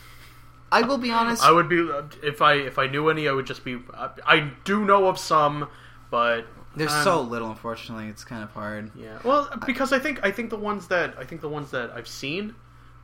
I 0.71 0.83
will 0.83 0.97
be 0.97 1.11
honest. 1.11 1.43
I 1.43 1.51
would 1.51 1.67
be 1.67 1.89
if 2.23 2.41
I 2.41 2.53
if 2.53 2.77
I 2.77 2.87
knew 2.87 3.09
any, 3.09 3.27
I 3.27 3.31
would 3.31 3.45
just 3.45 3.63
be. 3.63 3.79
I, 3.93 4.09
I 4.25 4.51
do 4.63 4.85
know 4.85 5.07
of 5.07 5.17
some, 5.17 5.67
but 6.09 6.45
There's 6.75 6.93
um, 6.93 7.03
so 7.03 7.21
little. 7.21 7.49
Unfortunately, 7.49 8.07
it's 8.07 8.23
kind 8.23 8.43
of 8.43 8.51
hard. 8.51 8.91
Yeah. 8.95 9.19
Well, 9.23 9.49
because 9.65 9.91
I 9.91 9.99
think 9.99 10.23
I 10.23 10.31
think 10.31 10.49
the 10.49 10.57
ones 10.57 10.87
that 10.87 11.15
I 11.17 11.25
think 11.25 11.41
the 11.41 11.49
ones 11.49 11.71
that 11.71 11.91
I've 11.91 12.07
seen, 12.07 12.55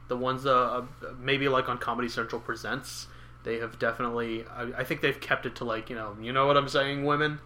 the 0.08 0.18
ones 0.18 0.45
uh, 0.45 0.52
uh 0.52 0.86
maybe 1.20 1.50
like 1.50 1.68
on 1.68 1.78
Comedy 1.78 2.08
Central 2.08 2.39
presents, 2.39 3.08
they 3.44 3.60
have 3.60 3.80
definitely. 3.80 4.46
I, 4.46 4.80
I 4.80 4.84
think 4.84 5.02
they've 5.02 5.20
kept 5.20 5.46
it 5.46 5.56
to 5.58 5.64
like 5.66 5.90
you 5.90 5.96
know 5.96 6.16
you 6.22 6.32
know 6.32 6.48
what 6.48 6.58
I'm 6.58 6.70
saying, 6.70 7.06
women. 7.06 7.40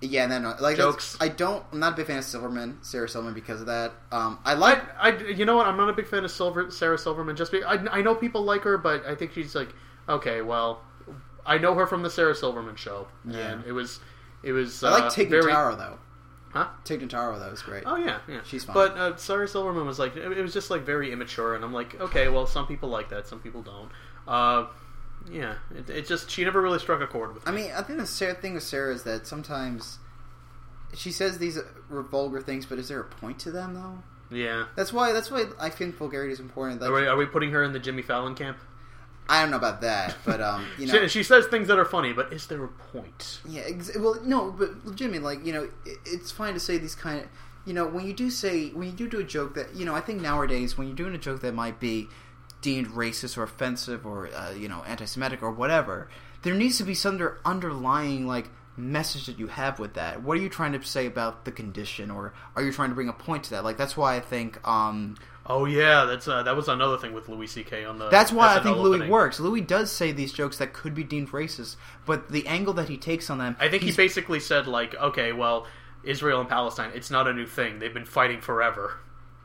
Yeah, 0.00 0.22
and 0.22 0.30
then 0.32 0.44
like 0.60 0.76
Jokes. 0.76 1.16
I 1.20 1.28
don't. 1.28 1.64
I'm 1.72 1.80
not 1.80 1.94
a 1.94 1.96
big 1.96 2.06
fan 2.06 2.18
of 2.18 2.24
Silverman, 2.24 2.78
Sarah 2.82 3.08
Silverman, 3.08 3.34
because 3.34 3.60
of 3.60 3.66
that. 3.66 3.92
Um, 4.12 4.38
I 4.44 4.52
I, 4.52 4.54
like. 4.54 4.82
I 4.98 5.16
you 5.18 5.44
know 5.44 5.56
what 5.56 5.66
I'm 5.66 5.76
not 5.76 5.88
a 5.88 5.92
big 5.92 6.06
fan 6.06 6.24
of 6.24 6.30
Silver 6.30 6.70
Sarah 6.70 6.98
Silverman. 6.98 7.34
Just 7.36 7.50
be, 7.50 7.64
I 7.64 7.74
I 7.90 8.02
know 8.02 8.14
people 8.14 8.42
like 8.42 8.62
her, 8.62 8.78
but 8.78 9.04
I 9.06 9.14
think 9.14 9.32
she's 9.32 9.54
like 9.54 9.70
okay, 10.08 10.40
well, 10.42 10.82
I 11.44 11.58
know 11.58 11.74
her 11.74 11.86
from 11.86 12.02
the 12.02 12.10
Sarah 12.10 12.34
Silverman 12.34 12.76
show, 12.76 13.08
Yeah. 13.24 13.52
and 13.52 13.64
it 13.64 13.72
was 13.72 14.00
it 14.42 14.52
was. 14.52 14.82
I 14.82 14.90
like 14.90 15.02
uh, 15.04 15.10
Tig 15.10 15.30
very, 15.30 15.52
Notaro 15.52 15.76
though. 15.76 15.98
Huh? 16.50 16.68
Tig 16.84 17.00
Notaro 17.00 17.38
though 17.38 17.52
is 17.52 17.62
great. 17.62 17.84
Oh 17.86 17.96
yeah, 17.96 18.20
yeah. 18.28 18.40
She's 18.44 18.64
fine. 18.64 18.74
But 18.74 18.96
uh, 18.96 19.16
Sarah 19.16 19.48
Silverman 19.48 19.86
was 19.86 19.98
like, 19.98 20.16
it, 20.16 20.32
it 20.32 20.42
was 20.42 20.52
just 20.52 20.70
like 20.70 20.82
very 20.82 21.12
immature, 21.12 21.54
and 21.54 21.64
I'm 21.64 21.72
like, 21.72 22.00
okay, 22.00 22.28
well, 22.28 22.46
some 22.46 22.66
people 22.66 22.88
like 22.88 23.10
that, 23.10 23.26
some 23.26 23.40
people 23.40 23.62
don't. 23.62 23.90
Uh, 24.26 24.66
yeah, 25.30 25.54
it, 25.76 25.90
it 25.90 26.06
just 26.06 26.30
she 26.30 26.44
never 26.44 26.60
really 26.60 26.78
struck 26.78 27.00
a 27.00 27.06
chord 27.06 27.34
with 27.34 27.46
me. 27.46 27.52
I 27.52 27.54
mean, 27.54 27.70
I 27.76 27.82
think 27.82 27.98
the 27.98 28.06
Sarah 28.06 28.34
thing 28.34 28.54
with 28.54 28.62
Sarah 28.62 28.94
is 28.94 29.02
that 29.04 29.26
sometimes 29.26 29.98
she 30.94 31.10
says 31.12 31.38
these 31.38 31.58
vulgar 31.90 32.40
things, 32.40 32.66
but 32.66 32.78
is 32.78 32.88
there 32.88 33.00
a 33.00 33.04
point 33.04 33.38
to 33.40 33.50
them 33.50 33.74
though? 33.74 34.36
yeah. 34.36 34.66
That's 34.76 34.92
why. 34.92 35.12
That's 35.12 35.30
why 35.30 35.46
I 35.58 35.70
think 35.70 35.96
vulgarity 35.96 36.32
is 36.32 36.40
important. 36.40 36.80
Like, 36.80 36.90
Are 36.90 36.94
we, 36.94 37.06
are 37.06 37.16
we 37.16 37.26
putting 37.26 37.50
her 37.50 37.62
in 37.62 37.72
the 37.72 37.78
Jimmy 37.78 38.02
Fallon 38.02 38.34
camp? 38.34 38.58
I 39.30 39.42
don't 39.42 39.50
know 39.50 39.58
about 39.58 39.82
that, 39.82 40.16
but 40.24 40.40
um, 40.40 40.64
you 40.78 40.86
know, 40.86 41.02
she, 41.02 41.08
she 41.08 41.22
says 41.22 41.46
things 41.48 41.68
that 41.68 41.78
are 41.78 41.84
funny, 41.84 42.14
but 42.14 42.32
is 42.32 42.46
there 42.46 42.64
a 42.64 42.68
point? 42.68 43.40
Yeah, 43.46 43.60
ex- 43.66 43.94
well, 43.98 44.18
no, 44.24 44.50
but 44.50 44.96
Jimmy, 44.96 45.18
like 45.18 45.44
you 45.44 45.52
know, 45.52 45.64
it, 45.84 45.98
it's 46.06 46.30
fine 46.30 46.54
to 46.54 46.60
say 46.60 46.78
these 46.78 46.94
kind 46.94 47.20
of, 47.20 47.26
you 47.66 47.74
know, 47.74 47.86
when 47.86 48.06
you 48.06 48.14
do 48.14 48.30
say 48.30 48.70
when 48.70 48.86
you 48.88 48.94
do 48.94 49.06
do 49.06 49.18
a 49.20 49.24
joke 49.24 49.54
that 49.54 49.74
you 49.74 49.84
know, 49.84 49.94
I 49.94 50.00
think 50.00 50.22
nowadays 50.22 50.78
when 50.78 50.86
you're 50.86 50.96
doing 50.96 51.14
a 51.14 51.18
joke 51.18 51.42
that 51.42 51.52
might 51.52 51.78
be 51.78 52.08
deemed 52.60 52.88
racist 52.88 53.36
or 53.38 53.42
offensive 53.44 54.06
or 54.06 54.28
uh, 54.34 54.50
you 54.52 54.68
know 54.68 54.82
anti-Semitic 54.86 55.42
or 55.42 55.50
whatever, 55.50 56.08
there 56.42 56.54
needs 56.54 56.78
to 56.78 56.84
be 56.84 56.94
some 56.94 57.14
under- 57.14 57.38
underlying 57.44 58.26
like 58.26 58.50
message 58.76 59.26
that 59.26 59.38
you 59.38 59.48
have 59.48 59.78
with 59.78 59.94
that. 59.94 60.22
What 60.22 60.38
are 60.38 60.40
you 60.40 60.48
trying 60.48 60.72
to 60.72 60.82
say 60.84 61.06
about 61.06 61.44
the 61.44 61.52
condition, 61.52 62.10
or 62.10 62.32
are 62.54 62.62
you 62.62 62.72
trying 62.72 62.90
to 62.90 62.94
bring 62.94 63.08
a 63.08 63.12
point 63.12 63.44
to 63.44 63.50
that? 63.50 63.64
Like 63.64 63.76
that's 63.76 63.96
why 63.96 64.16
I 64.16 64.20
think. 64.20 64.66
um 64.66 65.16
Oh 65.50 65.64
yeah, 65.64 66.04
that's 66.04 66.28
uh, 66.28 66.42
that 66.42 66.54
was 66.54 66.68
another 66.68 66.98
thing 66.98 67.14
with 67.14 67.26
Louis 67.30 67.46
C.K. 67.46 67.86
on 67.86 67.98
the. 67.98 68.10
That's 68.10 68.30
why 68.30 68.54
I 68.54 68.58
SNL 68.58 68.62
think 68.64 68.76
Louis 68.76 68.96
opening. 68.96 69.10
works. 69.10 69.40
Louis 69.40 69.62
does 69.62 69.90
say 69.90 70.12
these 70.12 70.30
jokes 70.30 70.58
that 70.58 70.74
could 70.74 70.94
be 70.94 71.04
deemed 71.04 71.30
racist, 71.30 71.76
but 72.04 72.28
the 72.30 72.46
angle 72.46 72.74
that 72.74 72.90
he 72.90 72.98
takes 72.98 73.30
on 73.30 73.38
them, 73.38 73.56
I 73.58 73.70
think 73.70 73.82
he 73.82 73.92
basically 73.92 74.40
said 74.40 74.66
like, 74.66 74.94
okay, 74.94 75.32
well, 75.32 75.66
Israel 76.04 76.40
and 76.40 76.50
Palestine, 76.50 76.90
it's 76.94 77.10
not 77.10 77.26
a 77.26 77.32
new 77.32 77.46
thing. 77.46 77.78
They've 77.78 77.94
been 77.94 78.04
fighting 78.04 78.42
forever. 78.42 78.98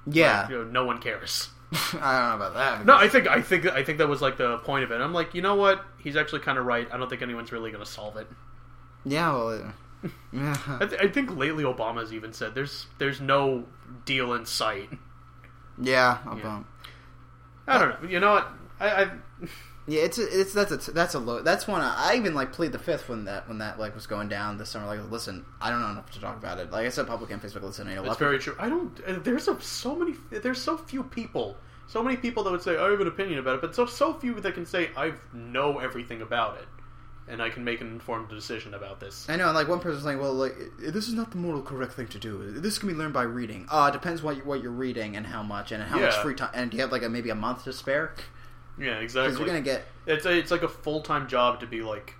yeah. 0.05 0.41
Like, 0.41 0.49
you 0.49 0.57
know, 0.57 0.63
no 0.65 0.85
one 0.85 0.99
cares. 0.99 1.47
I 1.99 2.19
don't 2.19 2.39
know 2.39 2.45
about 2.45 2.53
that. 2.55 2.85
No, 2.85 2.95
I 2.95 3.07
think 3.09 3.27
I 3.27 3.41
think 3.41 3.65
I 3.65 3.83
think 3.83 3.97
that 3.97 4.07
was 4.07 4.21
like 4.21 4.37
the 4.37 4.57
point 4.59 4.83
of 4.83 4.91
it. 4.91 5.01
I'm 5.01 5.13
like, 5.13 5.33
you 5.33 5.41
know 5.41 5.55
what? 5.55 5.83
He's 5.97 6.15
actually 6.15 6.41
kind 6.41 6.57
of 6.57 6.65
right. 6.65 6.87
I 6.91 6.97
don't 6.97 7.09
think 7.09 7.21
anyone's 7.21 7.51
really 7.51 7.71
going 7.71 7.83
to 7.83 7.89
solve 7.89 8.17
it. 8.17 8.27
Yeah, 9.05 9.31
well, 9.33 9.49
uh, 9.49 10.07
yeah. 10.31 10.57
I, 10.79 10.85
th- 10.85 11.01
I 11.01 11.07
think 11.07 11.35
lately 11.35 11.63
Obama's 11.63 12.13
even 12.13 12.31
said 12.33 12.53
there's 12.55 12.87
there's 12.99 13.19
no 13.21 13.65
deal 14.05 14.33
in 14.33 14.45
sight. 14.45 14.89
yeah, 15.81 16.19
I'll 16.25 16.37
Yeah. 16.37 16.63
I 17.67 17.79
don't 17.79 18.03
know. 18.03 18.09
You 18.09 18.19
know 18.19 18.33
what? 18.33 18.47
I, 18.79 19.03
I 19.03 19.11
Yeah, 19.85 20.01
it's 20.03 20.17
a, 20.17 20.39
it's 20.39 20.53
that's 20.53 20.87
a 20.87 20.91
that's 20.91 21.13
a 21.13 21.19
low. 21.19 21.41
That's 21.41 21.67
one 21.67 21.81
I, 21.81 22.11
I 22.11 22.15
even 22.15 22.33
like 22.33 22.53
plead 22.53 22.71
the 22.71 22.79
fifth 22.79 23.09
when 23.09 23.25
that 23.25 23.49
when 23.49 23.57
that 23.57 23.79
like 23.79 23.93
was 23.93 24.07
going 24.07 24.29
down 24.29 24.57
this 24.57 24.69
summer. 24.69 24.85
Like, 24.85 25.11
listen, 25.11 25.45
I 25.59 25.69
don't 25.69 25.81
know 25.81 25.89
enough 25.89 26.09
to 26.11 26.21
talk 26.21 26.37
about 26.37 26.57
it. 26.59 26.71
Like 26.71 26.85
I 26.85 26.89
said, 26.89 27.05
public 27.07 27.31
and 27.31 27.41
Facebook. 27.41 27.63
Listen, 27.63 27.87
you 27.89 27.95
know, 27.95 28.01
it's 28.01 28.09
what- 28.09 28.19
very 28.19 28.39
true. 28.39 28.55
I 28.57 28.69
don't. 28.69 29.23
There's 29.25 29.47
a, 29.49 29.59
so 29.61 29.95
many. 29.95 30.15
There's 30.31 30.61
so 30.61 30.77
few 30.77 31.03
people. 31.03 31.57
So 31.85 32.01
many 32.01 32.15
people 32.15 32.43
that 32.45 32.51
would 32.51 32.61
say 32.61 32.77
I 32.77 32.89
have 32.89 33.01
an 33.01 33.07
opinion 33.07 33.39
about 33.39 33.55
it, 33.55 33.61
but 33.61 33.75
so 33.75 33.85
so 33.85 34.13
few 34.13 34.39
that 34.39 34.53
can 34.53 34.65
say 34.65 34.89
I 34.95 35.13
know 35.33 35.79
everything 35.79 36.21
about 36.21 36.57
it, 36.59 36.67
and 37.27 37.41
I 37.41 37.49
can 37.49 37.65
make 37.65 37.81
an 37.81 37.87
informed 37.87 38.29
decision 38.29 38.73
about 38.73 39.01
this. 39.01 39.29
I 39.29 39.35
know, 39.35 39.47
and 39.47 39.53
like 39.55 39.67
one 39.67 39.79
person's 39.81 40.05
like, 40.05 40.17
well, 40.17 40.33
like 40.33 40.55
this 40.79 41.09
is 41.09 41.13
not 41.13 41.31
the 41.31 41.37
moral 41.37 41.61
correct 41.61 41.91
thing 41.91 42.07
to 42.07 42.19
do. 42.19 42.51
This 42.51 42.77
can 42.77 42.87
be 42.87 42.95
learned 42.95 43.13
by 43.13 43.23
reading. 43.23 43.67
Uh, 43.69 43.87
it 43.89 43.91
depends 43.93 44.23
what 44.23 44.37
you, 44.37 44.43
what 44.43 44.63
you're 44.63 44.71
reading 44.71 45.17
and 45.17 45.27
how 45.27 45.43
much 45.43 45.73
and 45.73 45.83
how 45.83 45.99
much 45.99 46.15
free 46.19 46.35
time. 46.35 46.51
And 46.53 46.71
do 46.71 46.77
you 46.77 46.81
have 46.83 46.91
like 46.93 47.03
a, 47.03 47.09
maybe 47.09 47.29
a 47.31 47.35
month 47.35 47.65
to 47.65 47.73
spare? 47.73 48.15
Yeah, 48.77 48.99
exactly. 48.99 49.01
Because 49.01 49.39
exactly. 49.39 49.45
you're 49.45 49.47
gonna 49.47 49.61
get 49.61 49.85
It's 50.05 50.25
a, 50.25 50.31
it's 50.37 50.51
like 50.51 50.63
a 50.63 50.69
full 50.69 51.01
time 51.01 51.27
job 51.27 51.59
to 51.59 51.67
be 51.67 51.81
like 51.81 52.15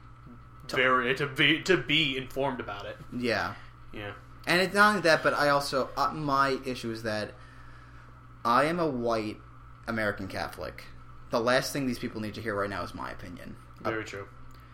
very 0.70 1.14
to 1.16 1.28
be 1.28 1.62
to 1.64 1.78
be 1.78 2.18
informed 2.18 2.60
about 2.60 2.86
it. 2.86 2.97
yeah. 3.18 3.56
Yeah. 3.93 4.14
And 4.45 4.62
it's 4.62 4.74
not 4.74 4.89
only 4.89 5.01
that, 5.01 5.24
but 5.24 5.34
I 5.34 5.49
also 5.49 5.89
uh, 5.95 6.12
my 6.14 6.58
issue 6.66 6.91
is 6.91 7.04
that 7.04 7.32
I 8.43 8.66
am 8.66 8.80
a 8.80 8.88
white 8.88 9.38
American 9.88 10.28
Catholic. 10.28 10.84
The 11.32 11.39
last 11.39 11.74
thing 11.74 11.88
these 11.88 11.99
people 11.99 12.22
need 12.22 12.34
to 12.36 12.41
hear 12.41 12.56
right 12.56 12.70
now 12.70 12.84
is 12.84 12.93
my 12.93 13.12
opinion. 13.12 13.56
Very 13.82 14.04
true. 14.04 14.28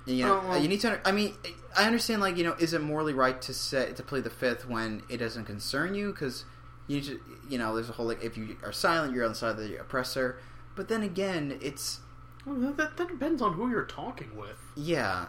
You 0.06 0.26
know, 0.26 0.42
Oh, 0.44 0.50
well- 0.50 0.62
you 0.62 0.68
need 0.68 0.82
to. 0.82 1.00
I 1.06 1.12
mean, 1.12 1.34
I 1.78 1.86
understand. 1.86 2.22
Like, 2.22 2.38
you 2.38 2.44
know, 2.44 2.54
is 2.60 2.74
it 2.74 2.82
morally 2.82 3.14
right 3.14 3.40
to 3.44 3.54
say 3.54 3.94
to 3.94 4.04
play 4.04 4.22
the 4.22 4.30
fifth 4.30 4.68
when 4.68 5.04
it 5.10 5.18
doesn't 5.18 5.46
concern 5.46 5.94
you? 5.94 6.12
Because 6.12 6.46
you, 6.88 6.98
need 6.98 7.06
to- 7.06 7.20
you 7.50 7.58
know, 7.58 7.76
there's 7.76 7.90
a 7.90 7.94
whole 7.94 8.08
like 8.08 8.24
if 8.24 8.38
you 8.38 8.58
are 8.64 8.72
silent, 8.72 9.14
you're 9.14 9.24
on 9.26 9.32
the 9.32 9.36
side 9.38 9.52
of 9.52 9.58
the 9.58 9.80
oppressor. 9.80 10.38
But 10.80 10.88
then 10.88 11.04
again, 11.04 11.58
it's 11.62 12.00
Well, 12.46 12.72
that, 12.72 12.96
that 12.96 13.10
depends 13.10 13.42
on 13.42 13.52
who 13.56 13.70
you're 13.70 13.84
talking 13.84 14.38
with. 14.38 14.56
yeah. 14.78 15.26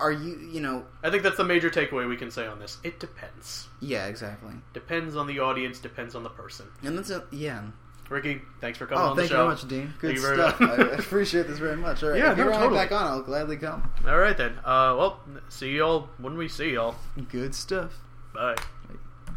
Are 0.00 0.10
you, 0.10 0.38
you 0.50 0.62
know, 0.62 0.86
I 1.02 1.10
think 1.10 1.22
that's 1.22 1.36
the 1.36 1.44
major 1.44 1.68
takeaway 1.68 2.08
we 2.08 2.16
can 2.16 2.30
say 2.30 2.46
on 2.46 2.58
this. 2.58 2.78
It 2.82 2.98
depends. 2.98 3.68
yeah, 3.80 4.06
exactly. 4.06 4.54
Depends 4.72 5.16
on 5.16 5.26
the 5.26 5.40
audience. 5.40 5.78
Depends 5.80 6.14
on 6.14 6.22
the 6.22 6.30
person. 6.30 6.64
And 6.82 6.96
that's 6.96 7.10
a 7.10 7.24
yeah. 7.30 7.64
Ricky, 8.08 8.40
thanks 8.62 8.78
for 8.78 8.86
coming 8.86 9.04
Oh, 9.04 9.10
on 9.10 9.16
the 9.16 9.22
thank 9.22 9.30
you 9.32 9.36
show. 9.36 9.42
very 9.44 9.48
much, 9.54 9.68
Dean. 9.68 9.94
Good 10.00 10.06
Thank 10.08 10.14
you 10.16 10.22
very 10.22 10.36
stuff. 10.38 10.60
much. 10.60 10.80
I 10.80 10.82
appreciate 10.94 11.46
this 11.48 11.58
very 11.58 11.76
much. 11.76 12.02
All 12.02 12.08
right. 12.08 12.18
Yeah, 12.18 12.32
if 12.32 12.38
you 12.38 12.44
no, 12.44 12.50
want 12.52 12.62
me 12.62 12.68
totally. 12.68 12.80
back 12.88 12.92
on, 12.92 13.06
I'll 13.06 13.22
gladly 13.22 13.58
come. 13.58 13.92
All 14.08 14.16
right 14.18 14.36
then. 14.38 14.52
Uh, 14.64 14.96
well, 14.98 15.20
see 15.50 15.76
y'all 15.76 16.08
when 16.16 16.38
we 16.38 16.48
see 16.48 16.72
y'all. 16.72 16.94
Good 17.30 17.54
stuff. 17.54 17.92
Bye. 18.32 18.56